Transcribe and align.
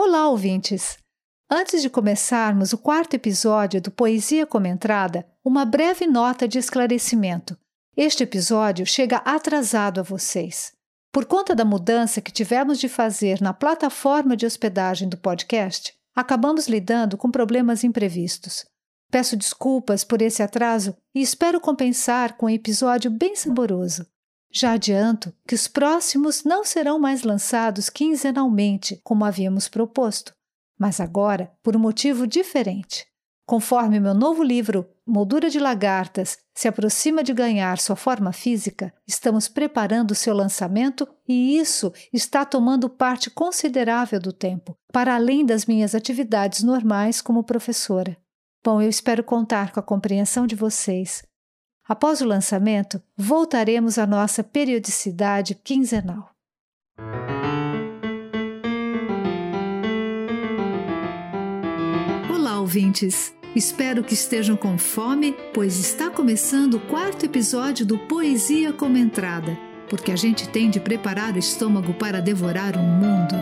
Olá, 0.00 0.28
ouvintes! 0.28 0.96
Antes 1.50 1.82
de 1.82 1.90
começarmos 1.90 2.72
o 2.72 2.78
quarto 2.78 3.14
episódio 3.14 3.82
do 3.82 3.90
Poesia 3.90 4.46
Comentada, 4.46 5.26
uma 5.44 5.64
breve 5.64 6.06
nota 6.06 6.46
de 6.46 6.56
esclarecimento. 6.56 7.58
Este 7.96 8.22
episódio 8.22 8.86
chega 8.86 9.16
atrasado 9.16 9.98
a 9.98 10.04
vocês. 10.04 10.70
Por 11.12 11.26
conta 11.26 11.52
da 11.52 11.64
mudança 11.64 12.20
que 12.20 12.30
tivemos 12.30 12.78
de 12.78 12.88
fazer 12.88 13.40
na 13.40 13.52
plataforma 13.52 14.36
de 14.36 14.46
hospedagem 14.46 15.08
do 15.08 15.18
podcast, 15.18 15.92
acabamos 16.14 16.68
lidando 16.68 17.18
com 17.18 17.28
problemas 17.28 17.82
imprevistos. 17.82 18.64
Peço 19.10 19.36
desculpas 19.36 20.04
por 20.04 20.22
esse 20.22 20.44
atraso 20.44 20.96
e 21.12 21.20
espero 21.20 21.60
compensar 21.60 22.36
com 22.36 22.46
um 22.46 22.50
episódio 22.50 23.10
bem 23.10 23.34
saboroso. 23.34 24.06
Já 24.50 24.72
adianto 24.72 25.32
que 25.46 25.54
os 25.54 25.68
próximos 25.68 26.44
não 26.44 26.64
serão 26.64 26.98
mais 26.98 27.22
lançados 27.22 27.90
quinzenalmente, 27.90 29.00
como 29.04 29.24
havíamos 29.24 29.68
proposto, 29.68 30.32
mas 30.78 31.00
agora 31.00 31.52
por 31.62 31.76
um 31.76 31.80
motivo 31.80 32.26
diferente. 32.26 33.06
Conforme 33.46 33.98
meu 33.98 34.12
novo 34.12 34.42
livro, 34.42 34.86
Moldura 35.06 35.48
de 35.48 35.58
Lagartas, 35.58 36.36
se 36.54 36.68
aproxima 36.68 37.24
de 37.24 37.32
ganhar 37.32 37.78
sua 37.78 37.96
forma 37.96 38.30
física, 38.30 38.92
estamos 39.06 39.48
preparando 39.48 40.14
seu 40.14 40.34
lançamento 40.34 41.08
e 41.26 41.56
isso 41.56 41.90
está 42.12 42.44
tomando 42.44 42.90
parte 42.90 43.30
considerável 43.30 44.20
do 44.20 44.34
tempo, 44.34 44.76
para 44.92 45.14
além 45.14 45.46
das 45.46 45.64
minhas 45.64 45.94
atividades 45.94 46.62
normais 46.62 47.22
como 47.22 47.42
professora. 47.42 48.18
Bom, 48.62 48.82
eu 48.82 48.88
espero 48.90 49.24
contar 49.24 49.72
com 49.72 49.80
a 49.80 49.82
compreensão 49.82 50.46
de 50.46 50.54
vocês. 50.54 51.22
Após 51.88 52.20
o 52.20 52.26
lançamento, 52.26 53.02
voltaremos 53.16 53.96
à 53.96 54.06
nossa 54.06 54.44
periodicidade 54.44 55.54
quinzenal. 55.54 56.30
Olá, 62.30 62.60
ouvintes! 62.60 63.32
Espero 63.56 64.04
que 64.04 64.12
estejam 64.12 64.54
com 64.54 64.76
fome, 64.76 65.34
pois 65.54 65.78
está 65.78 66.10
começando 66.10 66.74
o 66.74 66.80
quarto 66.80 67.24
episódio 67.24 67.86
do 67.86 67.98
Poesia 68.00 68.70
Comentada, 68.70 69.58
porque 69.88 70.12
a 70.12 70.16
gente 70.16 70.46
tem 70.46 70.68
de 70.68 70.78
preparar 70.78 71.34
o 71.36 71.38
estômago 71.38 71.94
para 71.94 72.20
devorar 72.20 72.76
o 72.76 72.82
mundo. 72.82 73.34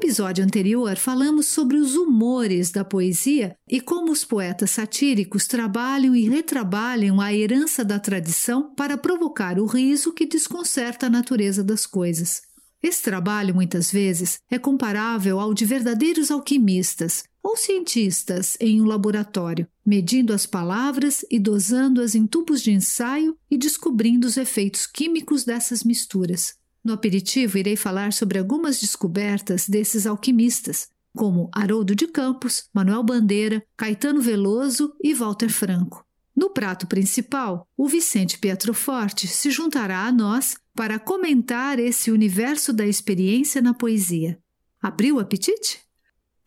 Episódio 0.00 0.42
anterior, 0.42 0.96
falamos 0.96 1.46
sobre 1.46 1.76
os 1.76 1.94
humores 1.94 2.70
da 2.70 2.82
poesia 2.82 3.54
e 3.68 3.82
como 3.82 4.10
os 4.10 4.24
poetas 4.24 4.70
satíricos 4.70 5.46
trabalham 5.46 6.16
e 6.16 6.26
retrabalham 6.26 7.20
a 7.20 7.34
herança 7.34 7.84
da 7.84 7.98
tradição 7.98 8.74
para 8.74 8.96
provocar 8.96 9.58
o 9.58 9.66
riso 9.66 10.14
que 10.14 10.24
desconcerta 10.24 11.06
a 11.06 11.10
natureza 11.10 11.62
das 11.62 11.84
coisas. 11.84 12.40
Esse 12.82 13.02
trabalho, 13.02 13.54
muitas 13.54 13.92
vezes, 13.92 14.38
é 14.50 14.58
comparável 14.58 15.38
ao 15.38 15.52
de 15.52 15.66
verdadeiros 15.66 16.30
alquimistas 16.30 17.24
ou 17.42 17.54
cientistas 17.54 18.56
em 18.58 18.80
um 18.80 18.86
laboratório, 18.86 19.68
medindo 19.84 20.32
as 20.32 20.46
palavras 20.46 21.26
e 21.30 21.38
dosando-as 21.38 22.14
em 22.14 22.26
tubos 22.26 22.62
de 22.62 22.70
ensaio 22.70 23.36
e 23.50 23.58
descobrindo 23.58 24.26
os 24.26 24.38
efeitos 24.38 24.86
químicos 24.86 25.44
dessas 25.44 25.84
misturas. 25.84 26.58
No 26.84 26.92
aperitivo, 26.92 27.58
irei 27.58 27.76
falar 27.76 28.12
sobre 28.12 28.38
algumas 28.38 28.80
descobertas 28.80 29.68
desses 29.68 30.06
alquimistas, 30.06 30.88
como 31.14 31.50
Haroldo 31.52 31.94
de 31.94 32.06
Campos, 32.06 32.68
Manuel 32.72 33.02
Bandeira, 33.02 33.62
Caetano 33.76 34.20
Veloso 34.20 34.94
e 35.02 35.12
Walter 35.12 35.50
Franco. 35.50 36.04
No 36.34 36.50
prato 36.50 36.86
principal, 36.86 37.68
o 37.76 37.86
Vicente 37.86 38.38
Pietroforte 38.38 39.26
se 39.26 39.50
juntará 39.50 40.06
a 40.06 40.12
nós 40.12 40.56
para 40.74 40.98
comentar 40.98 41.78
esse 41.78 42.10
universo 42.10 42.72
da 42.72 42.86
experiência 42.86 43.60
na 43.60 43.74
poesia. 43.74 44.38
Abriu 44.80 45.16
o 45.16 45.20
apetite? 45.20 45.80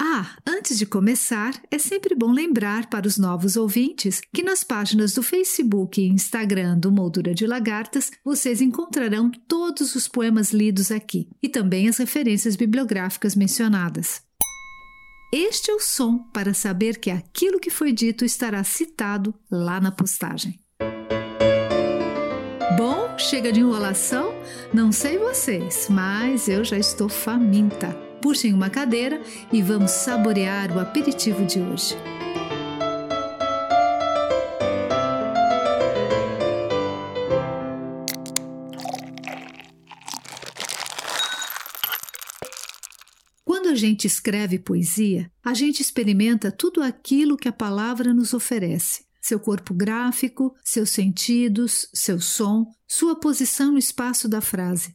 Ah, 0.06 0.36
antes 0.46 0.78
de 0.78 0.86
começar, 0.86 1.54
é 1.72 1.78
sempre 1.78 2.14
bom 2.14 2.34
lembrar 2.34 2.90
para 2.90 3.08
os 3.08 3.18
novos 3.18 3.56
ouvintes 3.56 4.19
que 4.34 4.44
nas 4.44 4.62
páginas 4.62 5.14
do 5.14 5.24
Facebook 5.24 6.02
e 6.02 6.09
Instagram 6.09 6.78
do 6.78 6.91
Moldura 6.91 7.34
de 7.34 7.47
Lagartas 7.47 8.12
vocês 8.22 8.59
encontrarão 8.59 9.31
todos 9.47 9.96
os 9.96 10.06
poemas 10.06 10.52
lidos 10.52 10.92
aqui 10.92 11.30
e 11.42 11.47
também 11.47 11.88
as 11.88 12.00
referências 12.00 12.58
bibliográficas 12.58 13.34
mencionadas. 13.34 14.22
Este 15.31 15.72
é 15.72 15.74
o 15.74 15.80
som 15.80 16.18
para 16.34 16.53
saber 16.53 16.97
que 16.97 17.09
aquilo 17.09 17.58
que 17.58 17.69
foi 17.69 17.94
dito 17.94 18.25
estará 18.25 18.62
citado 18.66 19.34
lá 19.50 19.80
na 19.80 19.90
postagem. 19.90 20.59
Bom, 22.75 23.18
chega 23.18 23.53
de 23.53 23.62
enrolação? 23.62 24.34
Não 24.74 24.92
sei 24.92 25.18
vocês, 25.18 25.88
mas 25.90 26.50
eu 26.50 26.62
já 26.66 26.78
estou 26.78 27.08
faminta. 27.08 28.12
Puxem 28.23 28.53
uma 28.53 28.69
cadeira 28.69 29.22
e 29.51 29.61
vamos 29.61 29.91
saborear 29.91 30.73
o 30.73 30.79
aperitivo 30.79 31.45
de 31.45 31.59
hoje. 31.59 31.94
Quando 43.44 43.67
a 43.67 43.75
gente 43.75 44.07
escreve 44.07 44.57
poesia, 44.57 45.29
a 45.44 45.53
gente 45.53 45.81
experimenta 45.81 46.50
tudo 46.50 46.81
aquilo 46.81 47.35
que 47.35 47.50
a 47.50 47.53
palavra 47.53 48.13
nos 48.13 48.33
oferece 48.33 49.03
seu 49.22 49.39
corpo 49.39 49.73
gráfico, 49.73 50.53
seus 50.63 50.89
sentidos, 50.89 51.89
seu 51.94 52.19
som, 52.19 52.66
sua 52.85 53.17
posição 53.17 53.72
no 53.72 53.78
espaço 53.78 54.28
da 54.28 54.41
frase. 54.41 54.94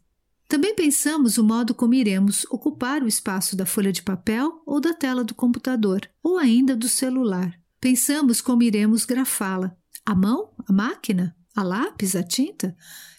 Também 0.48 0.74
pensamos 0.74 1.36
o 1.36 1.44
modo 1.44 1.74
como 1.74 1.92
iremos 1.92 2.46
ocupar 2.50 3.02
o 3.02 3.06
espaço 3.06 3.54
da 3.54 3.66
folha 3.66 3.92
de 3.92 4.02
papel 4.02 4.62
ou 4.64 4.80
da 4.80 4.94
tela 4.94 5.22
do 5.22 5.34
computador, 5.34 6.00
ou 6.22 6.38
ainda 6.38 6.74
do 6.74 6.88
celular. 6.88 7.52
Pensamos 7.78 8.40
como 8.40 8.62
iremos 8.62 9.04
grafá-la: 9.04 9.76
a 10.06 10.14
mão, 10.14 10.54
a 10.66 10.72
máquina, 10.72 11.36
a 11.54 11.62
lápis, 11.62 12.16
a 12.16 12.22
tinta, 12.22 12.74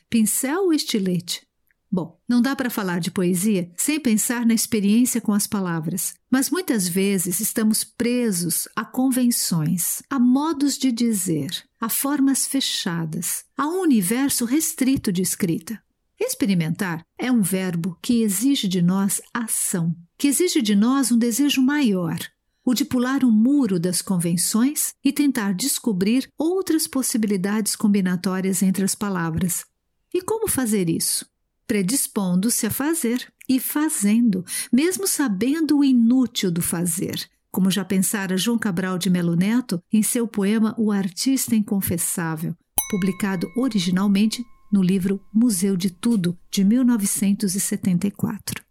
pincel 0.10 0.64
ou 0.64 0.74
estilete. 0.74 1.48
Bom, 1.92 2.20
não 2.28 2.42
dá 2.42 2.56
para 2.56 2.70
falar 2.70 3.00
de 3.00 3.12
poesia 3.12 3.72
sem 3.78 4.00
pensar 4.00 4.46
na 4.46 4.54
experiência 4.54 5.22
com 5.22 5.34
as 5.34 5.46
palavras, 5.46 6.16
mas 6.32 6.50
muitas 6.50 6.88
vezes 6.88 7.40
estamos 7.40 7.84
presos 7.84 8.68
a 8.76 8.84
convenções, 8.84 10.02
a 10.10 10.20
modos 10.20 10.78
de 10.78 10.92
dizer, 10.92 11.64
a 11.80 11.90
formas 11.90 12.48
fechadas, 12.48 13.44
a 13.56 13.68
um 13.68 13.82
universo 13.82 14.46
restrito 14.46 15.12
de 15.12 15.22
escrita. 15.22 15.82
Experimentar 16.20 17.04
é 17.18 17.32
um 17.32 17.42
verbo 17.42 17.98
que 18.02 18.22
exige 18.22 18.68
de 18.68 18.82
nós 18.82 19.22
ação, 19.34 19.96
que 20.18 20.28
exige 20.28 20.62
de 20.62 20.76
nós 20.76 21.12
um 21.12 21.18
desejo 21.18 21.62
maior, 21.62 22.20
o 22.66 22.74
de 22.74 22.84
pular 22.84 23.24
o 23.24 23.32
muro 23.32 23.80
das 23.80 24.02
convenções 24.02 24.94
e 25.04 25.14
tentar 25.14 25.54
descobrir 25.54 26.30
outras 26.38 26.88
possibilidades 26.88 27.76
combinatórias 27.76 28.62
entre 28.62 28.84
as 28.84 28.94
palavras. 28.94 29.66
E 30.14 30.22
como 30.22 30.48
fazer 30.48 30.90
isso? 30.90 31.26
predispondo-se 31.70 32.66
a 32.66 32.72
fazer 32.72 33.32
e 33.48 33.60
fazendo, 33.60 34.44
mesmo 34.74 35.08
sabendo 35.08 35.78
o 35.78 35.84
inútil 35.84 36.50
do 36.50 36.64
fazer, 36.64 37.30
como 37.52 37.70
já 37.70 37.86
pensara 37.86 38.36
João 38.36 38.58
Cabral 38.58 38.98
de 38.98 39.08
Melo 39.08 39.36
Neto 39.36 39.80
em 39.94 40.02
seu 40.02 40.28
poema 40.28 40.74
O 40.80 40.92
Artista 40.92 41.56
Inconfessável, 41.56 42.56
publicado 42.90 43.48
originalmente 43.56 44.44
no 44.72 44.82
livro 44.82 45.22
Museu 45.34 45.76
de 45.76 45.90
Tudo, 45.90 46.38
de 46.52 46.64
1974. 46.64 48.64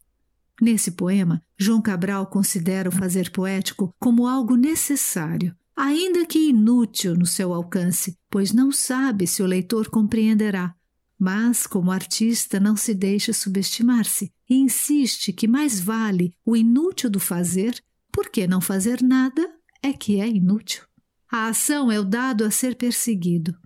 Nesse 0.60 0.90
poema, 0.90 1.42
João 1.56 1.80
Cabral 1.80 2.26
considera 2.26 2.88
o 2.88 2.92
fazer 2.92 3.30
poético 3.30 3.94
como 3.98 4.26
algo 4.26 4.56
necessário, 4.56 5.54
ainda 5.76 6.26
que 6.26 6.48
inútil 6.48 7.14
no 7.14 7.26
seu 7.26 7.54
alcance, 7.54 8.16
pois 8.28 8.52
não 8.52 8.72
sabe 8.72 9.26
se 9.26 9.42
o 9.42 9.46
leitor 9.46 9.88
compreenderá, 9.88 10.74
mas, 11.18 11.66
como 11.66 11.90
artista, 11.90 12.60
não 12.60 12.76
se 12.76 12.94
deixa 12.94 13.32
subestimar-se 13.32 14.32
e 14.48 14.54
insiste 14.54 15.32
que 15.32 15.48
mais 15.48 15.80
vale 15.80 16.32
o 16.44 16.56
inútil 16.56 17.10
do 17.10 17.18
fazer, 17.18 17.82
porque 18.12 18.46
não 18.46 18.60
fazer 18.60 19.02
nada 19.02 19.48
é 19.82 19.92
que 19.92 20.20
é 20.20 20.28
inútil. 20.28 20.84
A 21.30 21.48
ação 21.48 21.90
é 21.90 21.98
o 21.98 22.04
dado 22.04 22.44
a 22.44 22.50
ser 22.50 22.76
perseguido. 22.76 23.56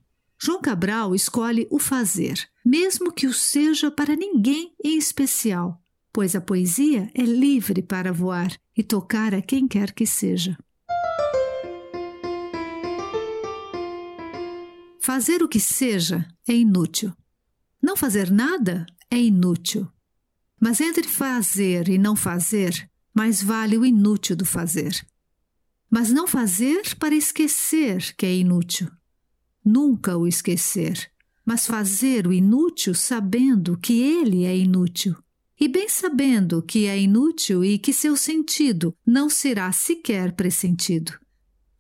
João 0.45 0.61
Cabral 0.61 1.15
escolhe 1.15 1.69
o 1.71 1.79
fazer, 1.79 2.49
mesmo 2.65 3.13
que 3.13 3.29
o 3.29 3.33
seja 3.33 3.93
para 3.93 4.17
ninguém 4.17 4.75
em 4.83 4.99
especial, 4.99 5.81
pois 6.13 6.35
a 6.35 6.41
poesia 6.41 7.09
é 7.15 7.23
livre 7.23 7.81
para 7.81 8.13
voar 8.13 8.53
e 8.77 8.83
tocar 8.83 9.37
a 9.37 9.41
quem 9.41 9.69
quer 9.69 9.93
que 9.93 10.05
seja. 10.05 10.59
Fazer 15.01 15.45
o 15.45 15.49
que 15.49 15.61
seja 15.61 16.27
é 16.49 16.55
inútil. 16.55 17.13
Não 17.81 17.97
fazer 17.97 18.29
nada 18.29 18.85
é 19.09 19.21
inútil. 19.21 19.89
Mas 20.61 20.81
entre 20.81 21.07
fazer 21.07 21.89
e 21.89 21.99
não 21.99 22.17
fazer, 22.17 22.91
mais 23.15 23.41
vale 23.41 23.79
o 23.79 23.87
inútil 23.87 24.35
do 24.35 24.45
fazer. 24.45 25.07
Mas 25.89 26.11
não 26.11 26.27
fazer 26.27 26.97
para 26.97 27.15
esquecer 27.15 28.13
que 28.17 28.27
é 28.27 28.35
inútil. 28.35 28.91
Nunca 29.65 30.17
o 30.17 30.27
esquecer. 30.27 31.13
mas 31.45 31.67
fazer 31.67 32.27
o 32.27 32.33
inútil 32.33 32.95
sabendo 32.95 33.77
que 33.77 34.01
ele 34.01 34.45
é 34.45 34.57
inútil. 34.57 35.17
E 35.59 35.69
bem 35.69 35.89
sabendo 35.89 36.63
que 36.63 36.87
é 36.87 37.01
inútil 37.01 37.65
e 37.65 37.79
que 37.79 37.93
seu 37.93 38.17
sentido 38.17 38.95
não 39.07 39.29
será 39.29 39.71
sequer 39.71 40.33
pressentido. 40.33 41.13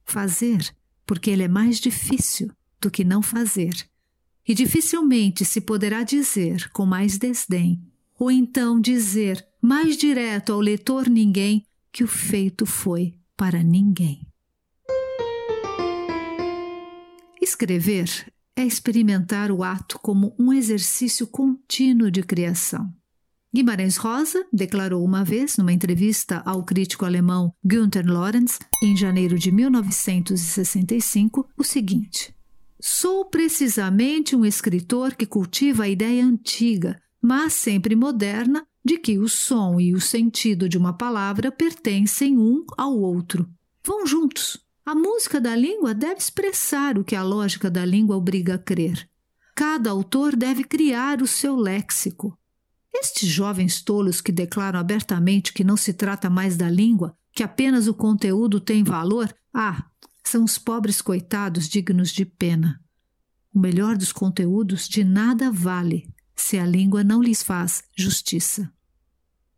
Fazer, 0.04 0.74
porque 1.06 1.30
ele 1.30 1.42
é 1.42 1.48
mais 1.48 1.78
difícil 1.80 2.50
do 2.80 2.90
que 2.90 3.04
não 3.04 3.22
fazer. 3.22 3.74
E 4.46 4.54
dificilmente 4.54 5.44
se 5.44 5.60
poderá 5.60 6.02
dizer 6.02 6.68
com 6.70 6.84
mais 6.84 7.16
desdém, 7.16 7.80
ou 8.18 8.30
então 8.30 8.80
dizer 8.80 9.44
mais 9.60 9.96
direto 9.96 10.52
ao 10.52 10.60
leitor 10.60 11.08
ninguém 11.08 11.64
que 11.92 12.02
o 12.02 12.08
feito 12.08 12.66
foi 12.66 13.14
para 13.36 13.62
ninguém. 13.62 14.26
Escrever 17.42 18.08
é 18.54 18.64
experimentar 18.64 19.50
o 19.50 19.64
ato 19.64 19.98
como 19.98 20.32
um 20.38 20.52
exercício 20.52 21.26
contínuo 21.26 22.08
de 22.08 22.22
criação. 22.22 22.94
Guimarães 23.52 23.96
Rosa 23.96 24.46
declarou 24.52 25.04
uma 25.04 25.24
vez, 25.24 25.56
numa 25.56 25.72
entrevista 25.72 26.40
ao 26.46 26.64
crítico 26.64 27.04
alemão 27.04 27.52
Günther 27.64 28.06
Lorenz, 28.06 28.60
em 28.80 28.96
janeiro 28.96 29.36
de 29.36 29.50
1965, 29.50 31.48
o 31.58 31.64
seguinte: 31.64 32.32
Sou 32.80 33.24
precisamente 33.24 34.36
um 34.36 34.44
escritor 34.44 35.16
que 35.16 35.26
cultiva 35.26 35.82
a 35.82 35.88
ideia 35.88 36.24
antiga, 36.24 37.02
mas 37.20 37.54
sempre 37.54 37.96
moderna, 37.96 38.64
de 38.84 38.98
que 38.98 39.18
o 39.18 39.28
som 39.28 39.80
e 39.80 39.92
o 39.92 40.00
sentido 40.00 40.68
de 40.68 40.78
uma 40.78 40.92
palavra 40.92 41.50
pertencem 41.50 42.38
um 42.38 42.64
ao 42.78 42.96
outro. 42.96 43.50
Vão 43.84 44.06
juntos. 44.06 44.62
A 44.84 44.94
música 44.96 45.40
da 45.40 45.54
língua 45.54 45.94
deve 45.94 46.18
expressar 46.18 46.98
o 46.98 47.04
que 47.04 47.14
a 47.14 47.22
lógica 47.22 47.70
da 47.70 47.84
língua 47.84 48.16
obriga 48.16 48.54
a 48.54 48.58
crer. 48.58 49.08
Cada 49.54 49.90
autor 49.90 50.34
deve 50.34 50.64
criar 50.64 51.22
o 51.22 51.26
seu 51.26 51.54
léxico. 51.56 52.36
Estes 52.92 53.28
jovens 53.28 53.80
tolos 53.80 54.20
que 54.20 54.32
declaram 54.32 54.80
abertamente 54.80 55.52
que 55.52 55.62
não 55.62 55.76
se 55.76 55.92
trata 55.92 56.28
mais 56.28 56.56
da 56.56 56.68
língua, 56.68 57.16
que 57.32 57.42
apenas 57.42 57.86
o 57.86 57.94
conteúdo 57.94 58.60
tem 58.60 58.82
valor, 58.82 59.32
ah, 59.54 59.84
são 60.24 60.44
os 60.44 60.58
pobres 60.58 61.00
coitados 61.00 61.68
dignos 61.68 62.10
de 62.10 62.24
pena. 62.24 62.80
O 63.54 63.60
melhor 63.60 63.96
dos 63.96 64.12
conteúdos 64.12 64.88
de 64.88 65.04
nada 65.04 65.50
vale 65.50 66.12
se 66.34 66.58
a 66.58 66.66
língua 66.66 67.04
não 67.04 67.22
lhes 67.22 67.42
faz 67.42 67.84
justiça. 67.96 68.72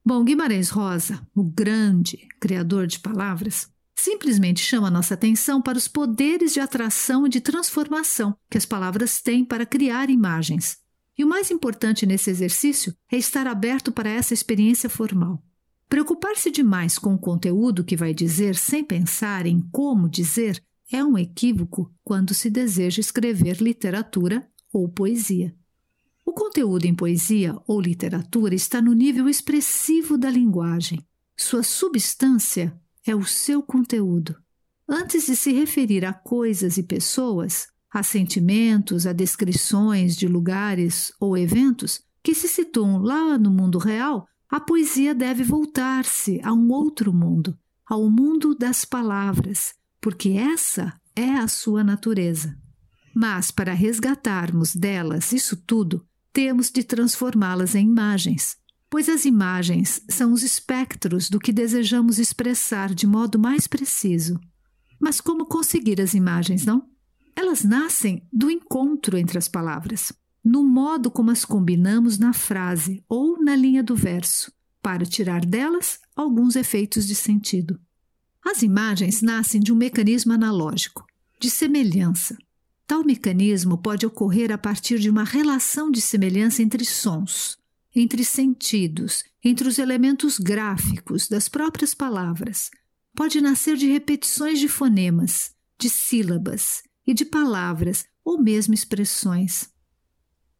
Bom, 0.04 0.22
Guimarães 0.22 0.68
Rosa, 0.68 1.26
o 1.34 1.42
grande 1.42 2.28
criador 2.38 2.86
de 2.86 2.98
palavras, 2.98 3.72
simplesmente 3.94 4.60
chama 4.60 4.90
nossa 4.90 5.14
atenção 5.14 5.62
para 5.62 5.78
os 5.78 5.86
poderes 5.86 6.52
de 6.52 6.60
atração 6.60 7.26
e 7.26 7.30
de 7.30 7.40
transformação 7.40 8.36
que 8.50 8.58
as 8.58 8.66
palavras 8.66 9.20
têm 9.22 9.44
para 9.44 9.64
criar 9.64 10.10
imagens. 10.10 10.78
E 11.16 11.24
o 11.24 11.28
mais 11.28 11.50
importante 11.50 12.04
nesse 12.04 12.30
exercício 12.30 12.94
é 13.10 13.16
estar 13.16 13.46
aberto 13.46 13.92
para 13.92 14.10
essa 14.10 14.34
experiência 14.34 14.90
formal. 14.90 15.42
Preocupar-se 15.88 16.50
demais 16.50 16.98
com 16.98 17.14
o 17.14 17.18
conteúdo 17.18 17.84
que 17.84 17.96
vai 17.96 18.12
dizer 18.12 18.56
sem 18.56 18.82
pensar 18.82 19.46
em 19.46 19.60
como 19.70 20.08
dizer 20.08 20.60
é 20.90 21.04
um 21.04 21.16
equívoco 21.16 21.92
quando 22.02 22.34
se 22.34 22.50
deseja 22.50 23.00
escrever 23.00 23.58
literatura 23.58 24.46
ou 24.72 24.88
poesia. 24.88 25.54
O 26.24 26.32
conteúdo 26.32 26.84
em 26.84 26.94
poesia 26.94 27.56
ou 27.66 27.80
literatura 27.80 28.54
está 28.54 28.82
no 28.82 28.92
nível 28.92 29.28
expressivo 29.28 30.18
da 30.18 30.30
linguagem. 30.30 31.04
Sua 31.36 31.62
substância 31.62 32.76
é 33.06 33.14
o 33.14 33.24
seu 33.24 33.62
conteúdo. 33.62 34.36
Antes 34.88 35.26
de 35.26 35.36
se 35.36 35.52
referir 35.52 36.04
a 36.04 36.12
coisas 36.12 36.76
e 36.76 36.82
pessoas, 36.82 37.68
a 37.90 38.02
sentimentos, 38.02 39.06
a 39.06 39.12
descrições 39.12 40.16
de 40.16 40.26
lugares 40.26 41.12
ou 41.20 41.36
eventos 41.36 42.02
que 42.22 42.34
se 42.34 42.48
situam 42.48 42.98
lá 42.98 43.38
no 43.38 43.50
mundo 43.50 43.78
real, 43.78 44.26
a 44.50 44.58
poesia 44.58 45.14
deve 45.14 45.42
voltar-se 45.42 46.40
a 46.42 46.52
um 46.52 46.70
outro 46.70 47.12
mundo, 47.12 47.56
ao 47.86 48.10
mundo 48.10 48.54
das 48.54 48.84
palavras, 48.84 49.74
porque 50.00 50.30
essa 50.30 50.92
é 51.14 51.30
a 51.30 51.48
sua 51.48 51.84
natureza. 51.84 52.56
Mas 53.14 53.50
para 53.50 53.72
resgatarmos 53.72 54.74
delas 54.74 55.32
isso 55.32 55.56
tudo, 55.56 56.04
temos 56.32 56.70
de 56.70 56.82
transformá-las 56.82 57.74
em 57.74 57.86
imagens 57.86 58.56
pois 58.94 59.08
as 59.08 59.24
imagens 59.24 60.00
são 60.08 60.32
os 60.32 60.44
espectros 60.44 61.28
do 61.28 61.40
que 61.40 61.52
desejamos 61.52 62.20
expressar 62.20 62.94
de 62.94 63.08
modo 63.08 63.40
mais 63.40 63.66
preciso. 63.66 64.38
Mas 65.00 65.20
como 65.20 65.46
conseguir 65.46 66.00
as 66.00 66.14
imagens, 66.14 66.64
não? 66.64 66.88
Elas 67.34 67.64
nascem 67.64 68.24
do 68.32 68.48
encontro 68.48 69.18
entre 69.18 69.36
as 69.36 69.48
palavras, 69.48 70.12
no 70.44 70.62
modo 70.62 71.10
como 71.10 71.32
as 71.32 71.44
combinamos 71.44 72.18
na 72.18 72.32
frase 72.32 73.02
ou 73.08 73.42
na 73.42 73.56
linha 73.56 73.82
do 73.82 73.96
verso, 73.96 74.52
para 74.80 75.04
tirar 75.04 75.44
delas 75.44 75.98
alguns 76.14 76.54
efeitos 76.54 77.04
de 77.04 77.16
sentido. 77.16 77.80
As 78.46 78.62
imagens 78.62 79.20
nascem 79.22 79.60
de 79.60 79.72
um 79.72 79.76
mecanismo 79.76 80.32
analógico, 80.32 81.04
de 81.40 81.50
semelhança. 81.50 82.38
Tal 82.86 83.02
mecanismo 83.02 83.76
pode 83.76 84.06
ocorrer 84.06 84.52
a 84.52 84.56
partir 84.56 85.00
de 85.00 85.10
uma 85.10 85.24
relação 85.24 85.90
de 85.90 86.00
semelhança 86.00 86.62
entre 86.62 86.84
sons, 86.84 87.58
entre 87.94 88.24
sentidos, 88.24 89.24
entre 89.42 89.68
os 89.68 89.78
elementos 89.78 90.38
gráficos 90.38 91.28
das 91.28 91.48
próprias 91.48 91.94
palavras. 91.94 92.70
Pode 93.14 93.40
nascer 93.40 93.76
de 93.76 93.86
repetições 93.86 94.58
de 94.58 94.68
fonemas, 94.68 95.52
de 95.78 95.88
sílabas 95.88 96.82
e 97.06 97.14
de 97.14 97.24
palavras 97.24 98.04
ou 98.24 98.40
mesmo 98.40 98.74
expressões. 98.74 99.68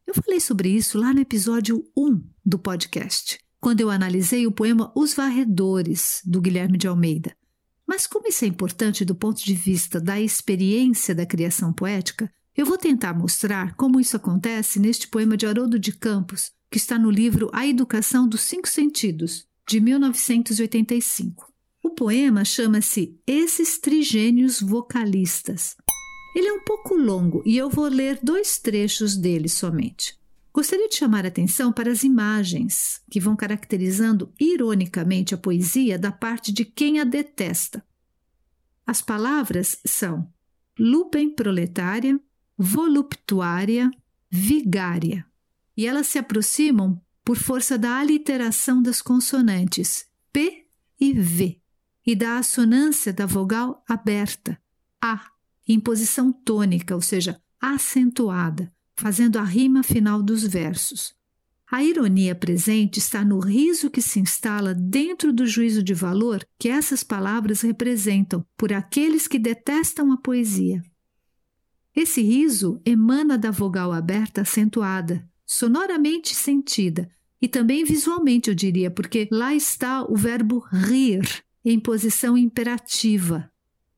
Eu 0.07 0.13
falei 0.13 0.39
sobre 0.39 0.69
isso 0.69 0.97
lá 0.97 1.13
no 1.13 1.19
episódio 1.19 1.83
1 1.97 2.21
do 2.45 2.59
podcast, 2.59 3.39
quando 3.59 3.81
eu 3.81 3.89
analisei 3.89 4.45
o 4.45 4.51
poema 4.51 4.91
Os 4.95 5.13
Varredores, 5.13 6.21
do 6.23 6.39
Guilherme 6.39 6.77
de 6.77 6.87
Almeida. 6.87 7.35
Mas, 7.87 8.07
como 8.07 8.27
isso 8.27 8.45
é 8.45 8.47
importante 8.47 9.03
do 9.03 9.15
ponto 9.15 9.43
de 9.43 9.53
vista 9.53 9.99
da 9.99 10.19
experiência 10.19 11.13
da 11.13 11.25
criação 11.25 11.73
poética, 11.73 12.31
eu 12.55 12.65
vou 12.65 12.77
tentar 12.77 13.13
mostrar 13.13 13.75
como 13.75 13.99
isso 13.99 14.15
acontece 14.15 14.79
neste 14.79 15.07
poema 15.07 15.35
de 15.35 15.45
Haroldo 15.45 15.77
de 15.77 15.91
Campos, 15.91 16.51
que 16.75 16.79
está 16.79 16.99
no 16.99 17.09
livro 17.09 17.49
A 17.53 17.65
Educação 17.65 18.27
dos 18.27 18.41
Cinco 18.41 18.67
Sentidos, 18.67 19.47
de 19.65 19.79
1985. 19.79 21.49
O 21.81 21.91
poema 21.91 22.43
chama-se 22.43 23.17
Esses 23.25 23.79
Trigênios 23.79 24.59
Vocalistas. 24.59 25.77
Ele 26.35 26.49
é 26.49 26.51
um 26.51 26.65
pouco 26.65 26.93
longo 26.93 27.41
e 27.45 27.55
eu 27.55 27.69
vou 27.69 27.87
ler 27.87 28.19
dois 28.21 28.59
trechos 28.59 29.15
dele 29.15 29.47
somente. 29.47 30.19
Gostaria 30.53 30.89
de 30.89 30.95
chamar 30.95 31.23
a 31.23 31.29
atenção 31.29 31.71
para 31.71 31.89
as 31.89 32.03
imagens 32.03 33.01
que 33.09 33.21
vão 33.21 33.37
caracterizando 33.37 34.33
ironicamente 34.37 35.33
a 35.33 35.37
poesia 35.37 35.97
da 35.97 36.11
parte 36.11 36.51
de 36.51 36.65
quem 36.65 36.99
a 36.99 37.05
detesta. 37.05 37.81
As 38.85 39.01
palavras 39.01 39.79
são 39.85 40.29
lupem 40.77 41.29
proletária, 41.29 42.19
voluptuária, 42.57 43.89
vigária 44.29 45.25
e 45.75 45.85
elas 45.85 46.07
se 46.07 46.17
aproximam 46.17 47.01
por 47.23 47.37
força 47.37 47.77
da 47.77 47.97
aliteração 47.97 48.81
das 48.81 49.01
consonantes 49.01 50.05
P 50.31 50.67
e 50.99 51.13
V 51.13 51.59
e 52.05 52.15
da 52.15 52.37
assonância 52.37 53.11
da 53.11 53.25
vogal 53.25 53.83
aberta, 53.89 54.59
A, 55.01 55.31
em 55.67 55.79
posição 55.79 56.31
tônica, 56.31 56.93
ou 56.93 57.01
seja, 57.01 57.41
acentuada, 57.59 58.71
fazendo 58.95 59.39
a 59.39 59.43
rima 59.43 59.81
final 59.81 60.21
dos 60.21 60.43
versos. 60.43 61.15
A 61.69 61.83
ironia 61.83 62.35
presente 62.35 62.99
está 62.99 63.25
no 63.25 63.39
riso 63.39 63.89
que 63.89 64.01
se 64.01 64.19
instala 64.19 64.75
dentro 64.75 65.33
do 65.33 65.47
juízo 65.47 65.81
de 65.81 65.95
valor 65.95 66.47
que 66.59 66.69
essas 66.69 67.03
palavras 67.03 67.61
representam 67.61 68.45
por 68.55 68.71
aqueles 68.71 69.27
que 69.27 69.39
detestam 69.39 70.11
a 70.11 70.17
poesia. 70.17 70.83
Esse 71.95 72.21
riso 72.21 72.79
emana 72.85 73.35
da 73.35 73.49
vogal 73.49 73.91
aberta 73.91 74.41
acentuada, 74.41 75.27
sonoramente 75.45 76.35
sentida 76.35 77.09
e 77.41 77.47
também 77.47 77.83
visualmente, 77.83 78.49
eu 78.49 78.55
diria, 78.55 78.89
porque 78.89 79.27
lá 79.31 79.53
está 79.53 80.03
o 80.03 80.15
verbo 80.15 80.59
rir 80.71 81.43
em 81.63 81.79
posição 81.79 82.37
imperativa. 82.37 83.51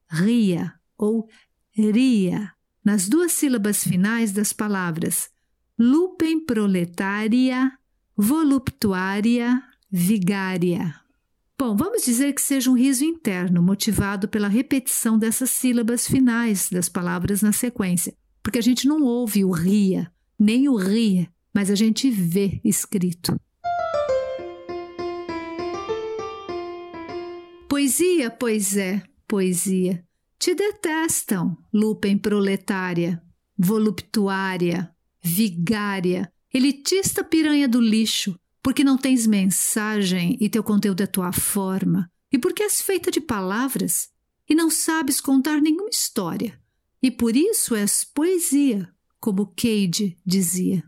Ria 0.10 0.74
ou 0.98 1.28
ria, 1.76 2.52
nas 2.84 3.08
duas 3.08 3.32
sílabas 3.32 3.84
finais 3.84 4.32
das 4.32 4.52
palavras 4.52 5.30
lupem 5.78 6.44
proletária, 6.44 7.72
voluptuária, 8.16 9.62
vigária. 9.92 10.96
Bom, 11.60 11.76
vamos 11.76 12.04
dizer 12.04 12.34
que 12.34 12.42
seja 12.42 12.70
um 12.70 12.74
riso 12.76 13.04
interno, 13.04 13.62
motivado 13.62 14.28
pela 14.28 14.48
repetição 14.48 15.18
dessas 15.18 15.52
sílabas 15.52 16.08
finais 16.08 16.70
das 16.70 16.90
palavras 16.90 17.42
na 17.42 17.52
sequência, 17.52 18.16
porque 18.42 18.60
a 18.60 18.62
gente 18.62 18.88
não 18.88 19.04
ouve 19.04 19.44
o 19.44 19.52
ria, 19.52 20.12
nem 20.40 20.68
o 20.68 20.76
ria, 20.76 21.30
mas 21.58 21.72
a 21.72 21.76
gente 21.76 22.12
vê 22.12 22.62
escrito. 22.64 23.36
Poesia, 27.68 28.30
pois 28.30 28.78
é, 28.78 29.02
poesia. 29.28 30.06
Te 30.38 30.54
detestam, 30.54 31.58
lupem 31.74 32.16
proletária, 32.16 33.20
voluptuária, 33.58 34.96
vigária, 35.20 36.32
elitista 36.54 37.24
piranha 37.24 37.68
do 37.68 37.82
lixo, 37.82 38.40
porque 38.62 38.84
não 38.84 38.96
tens 38.96 39.26
mensagem 39.26 40.38
e 40.40 40.48
teu 40.50 40.64
conteúdo 40.64 41.02
é 41.02 41.08
tua 41.08 41.32
forma, 41.32 42.08
e 42.32 42.38
porque 42.38 42.62
és 42.62 42.84
feita 42.84 43.10
de 43.10 43.20
palavras 43.20 44.10
e 44.48 44.54
não 44.54 44.70
sabes 44.70 45.20
contar 45.20 45.60
nenhuma 45.60 45.90
história, 45.90 46.62
e 47.02 47.10
por 47.10 47.36
isso 47.36 47.74
és 47.74 48.04
poesia, 48.04 48.88
como 49.20 49.48
Cade 49.56 50.16
dizia. 50.24 50.84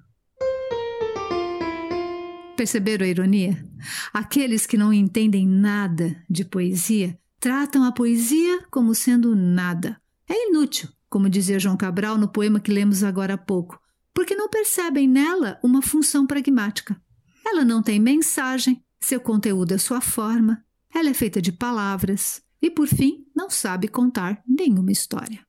Perceberam 2.59 3.05
a 3.05 3.07
ironia? 3.07 3.65
Aqueles 4.11 4.65
que 4.65 4.75
não 4.75 4.91
entendem 4.91 5.47
nada 5.47 6.21
de 6.29 6.43
poesia 6.43 7.17
tratam 7.39 7.85
a 7.85 7.91
poesia 7.93 8.65
como 8.69 8.93
sendo 8.93 9.33
nada. 9.33 9.97
É 10.27 10.49
inútil, 10.49 10.89
como 11.09 11.29
dizia 11.29 11.57
João 11.57 11.77
Cabral 11.77 12.17
no 12.17 12.27
poema 12.27 12.59
que 12.59 12.69
lemos 12.69 13.01
agora 13.01 13.35
há 13.35 13.37
pouco, 13.37 13.79
porque 14.13 14.35
não 14.35 14.49
percebem 14.49 15.07
nela 15.07 15.57
uma 15.63 15.81
função 15.81 16.27
pragmática. 16.27 17.01
Ela 17.45 17.63
não 17.63 17.81
tem 17.81 17.97
mensagem, 17.97 18.83
seu 18.99 19.21
conteúdo 19.21 19.73
é 19.73 19.77
sua 19.77 20.01
forma, 20.01 20.61
ela 20.93 21.07
é 21.07 21.13
feita 21.13 21.41
de 21.41 21.53
palavras 21.53 22.41
e, 22.61 22.69
por 22.69 22.87
fim, 22.87 23.25
não 23.33 23.49
sabe 23.49 23.87
contar 23.87 24.43
nenhuma 24.45 24.91
história. 24.91 25.39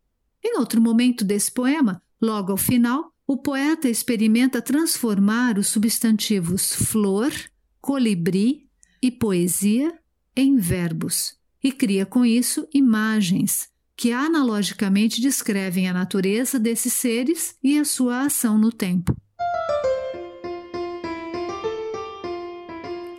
Em 0.45 0.57
outro 0.61 0.81
momento 0.81 1.25
desse 1.25 1.51
poema, 1.51 2.01
logo 2.23 2.53
ao 2.53 2.57
final, 2.57 3.10
o 3.31 3.37
poeta 3.37 3.89
experimenta 3.89 4.61
transformar 4.61 5.57
os 5.57 5.69
substantivos 5.69 6.75
flor, 6.75 7.33
colibri 7.81 8.69
e 9.01 9.09
poesia 9.09 9.97
em 10.35 10.57
verbos 10.57 11.37
e 11.63 11.71
cria 11.71 12.05
com 12.05 12.27
isso 12.27 12.67
imagens 12.75 13.69
que 13.95 14.11
analogicamente 14.11 15.21
descrevem 15.21 15.89
a 15.89 15.93
natureza 15.93 16.59
desses 16.59 16.93
seres 16.93 17.55
e 17.63 17.79
a 17.79 17.85
sua 17.85 18.23
ação 18.23 18.59
no 18.59 18.73
tempo. 18.73 19.17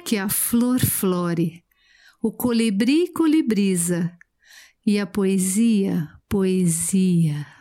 Que 0.04 0.18
a 0.18 0.28
flor 0.28 0.82
flore, 0.82 1.64
o 2.22 2.34
colibri 2.34 3.08
colibriza 3.14 4.12
e 4.86 5.00
a 5.00 5.06
poesia 5.06 6.10
poesia. 6.28 7.61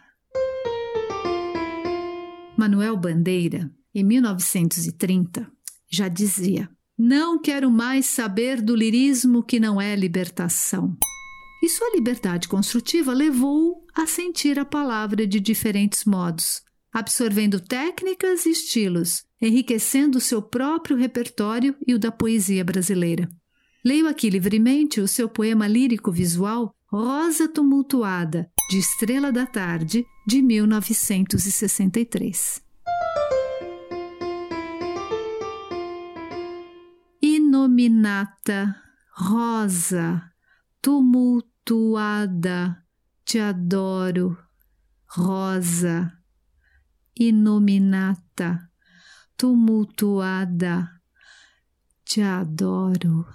Manuel 2.61 2.95
Bandeira, 2.95 3.71
em 3.95 4.05
1930, 4.05 5.51
já 5.91 6.09
dizia: 6.09 6.69
Não 6.99 7.41
quero 7.41 7.71
mais 7.71 8.05
saber 8.05 8.61
do 8.61 8.77
lirismo 8.77 9.43
que 9.43 9.59
não 9.59 9.81
é 9.81 9.97
libertação. 9.97 10.95
E 11.63 11.71
sua 11.71 11.91
liberdade 11.95 12.49
construtiva 12.49 13.15
levou-o 13.15 13.83
a 13.95 14.07
sentir 14.07 14.59
a 14.59 14.67
palavra 14.67 15.27
de 15.27 15.41
diferentes 15.41 16.05
modos, 16.05 16.61
absorvendo 16.93 17.61
técnicas 17.61 18.45
e 18.45 18.51
estilos, 18.51 19.25
enriquecendo 19.41 20.21
seu 20.21 20.43
próprio 20.43 20.99
repertório 20.99 21.75
e 21.87 21.95
o 21.95 21.99
da 21.99 22.13
poesia 22.13 22.63
brasileira. 22.63 23.27
Leio 23.83 24.07
aqui 24.07 24.29
livremente 24.29 25.01
o 25.01 25.09
seu 25.09 25.31
poema 25.31 25.67
lírico 25.67 26.13
visual 26.13 26.75
Rosa 26.93 27.49
Tumultuada, 27.49 28.51
de 28.71 28.79
Estrela 28.79 29.31
da 29.33 29.47
Tarde, 29.47 30.07
de 30.25 30.41
1963. 30.41 32.63
Inominata, 37.21 38.81
rosa, 39.13 40.33
tumultuada, 40.81 42.87
te 43.25 43.41
adoro, 43.41 44.39
rosa, 45.17 46.17
inominata, 47.17 48.71
tumultuada, 49.37 51.03
te 52.05 52.23
adoro. 52.23 53.27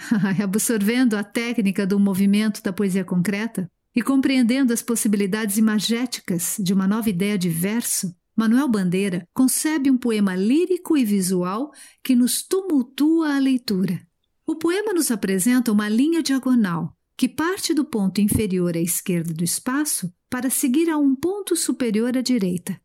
absorvendo 0.42 1.14
a 1.14 1.24
técnica 1.24 1.86
do 1.86 1.98
movimento 1.98 2.62
da 2.62 2.72
poesia 2.72 3.04
concreta 3.04 3.70
e 3.94 4.02
compreendendo 4.02 4.72
as 4.72 4.82
possibilidades 4.82 5.58
imagéticas 5.58 6.56
de 6.58 6.72
uma 6.72 6.86
nova 6.86 7.10
ideia 7.10 7.36
de 7.36 7.48
verso, 7.48 8.14
Manuel 8.36 8.68
Bandeira 8.68 9.26
concebe 9.34 9.90
um 9.90 9.98
poema 9.98 10.34
lírico 10.34 10.96
e 10.96 11.04
visual 11.04 11.70
que 12.02 12.14
nos 12.14 12.42
tumultua 12.42 13.34
a 13.34 13.38
leitura. 13.38 14.00
O 14.46 14.56
poema 14.56 14.92
nos 14.92 15.10
apresenta 15.10 15.72
uma 15.72 15.88
linha 15.88 16.22
diagonal 16.22 16.96
que 17.16 17.28
parte 17.28 17.74
do 17.74 17.84
ponto 17.84 18.20
inferior 18.20 18.74
à 18.74 18.80
esquerda 18.80 19.34
do 19.34 19.44
espaço 19.44 20.10
para 20.30 20.48
seguir 20.48 20.88
a 20.88 20.96
um 20.96 21.14
ponto 21.14 21.54
superior 21.54 22.16
à 22.16 22.22
direita. 22.22 22.80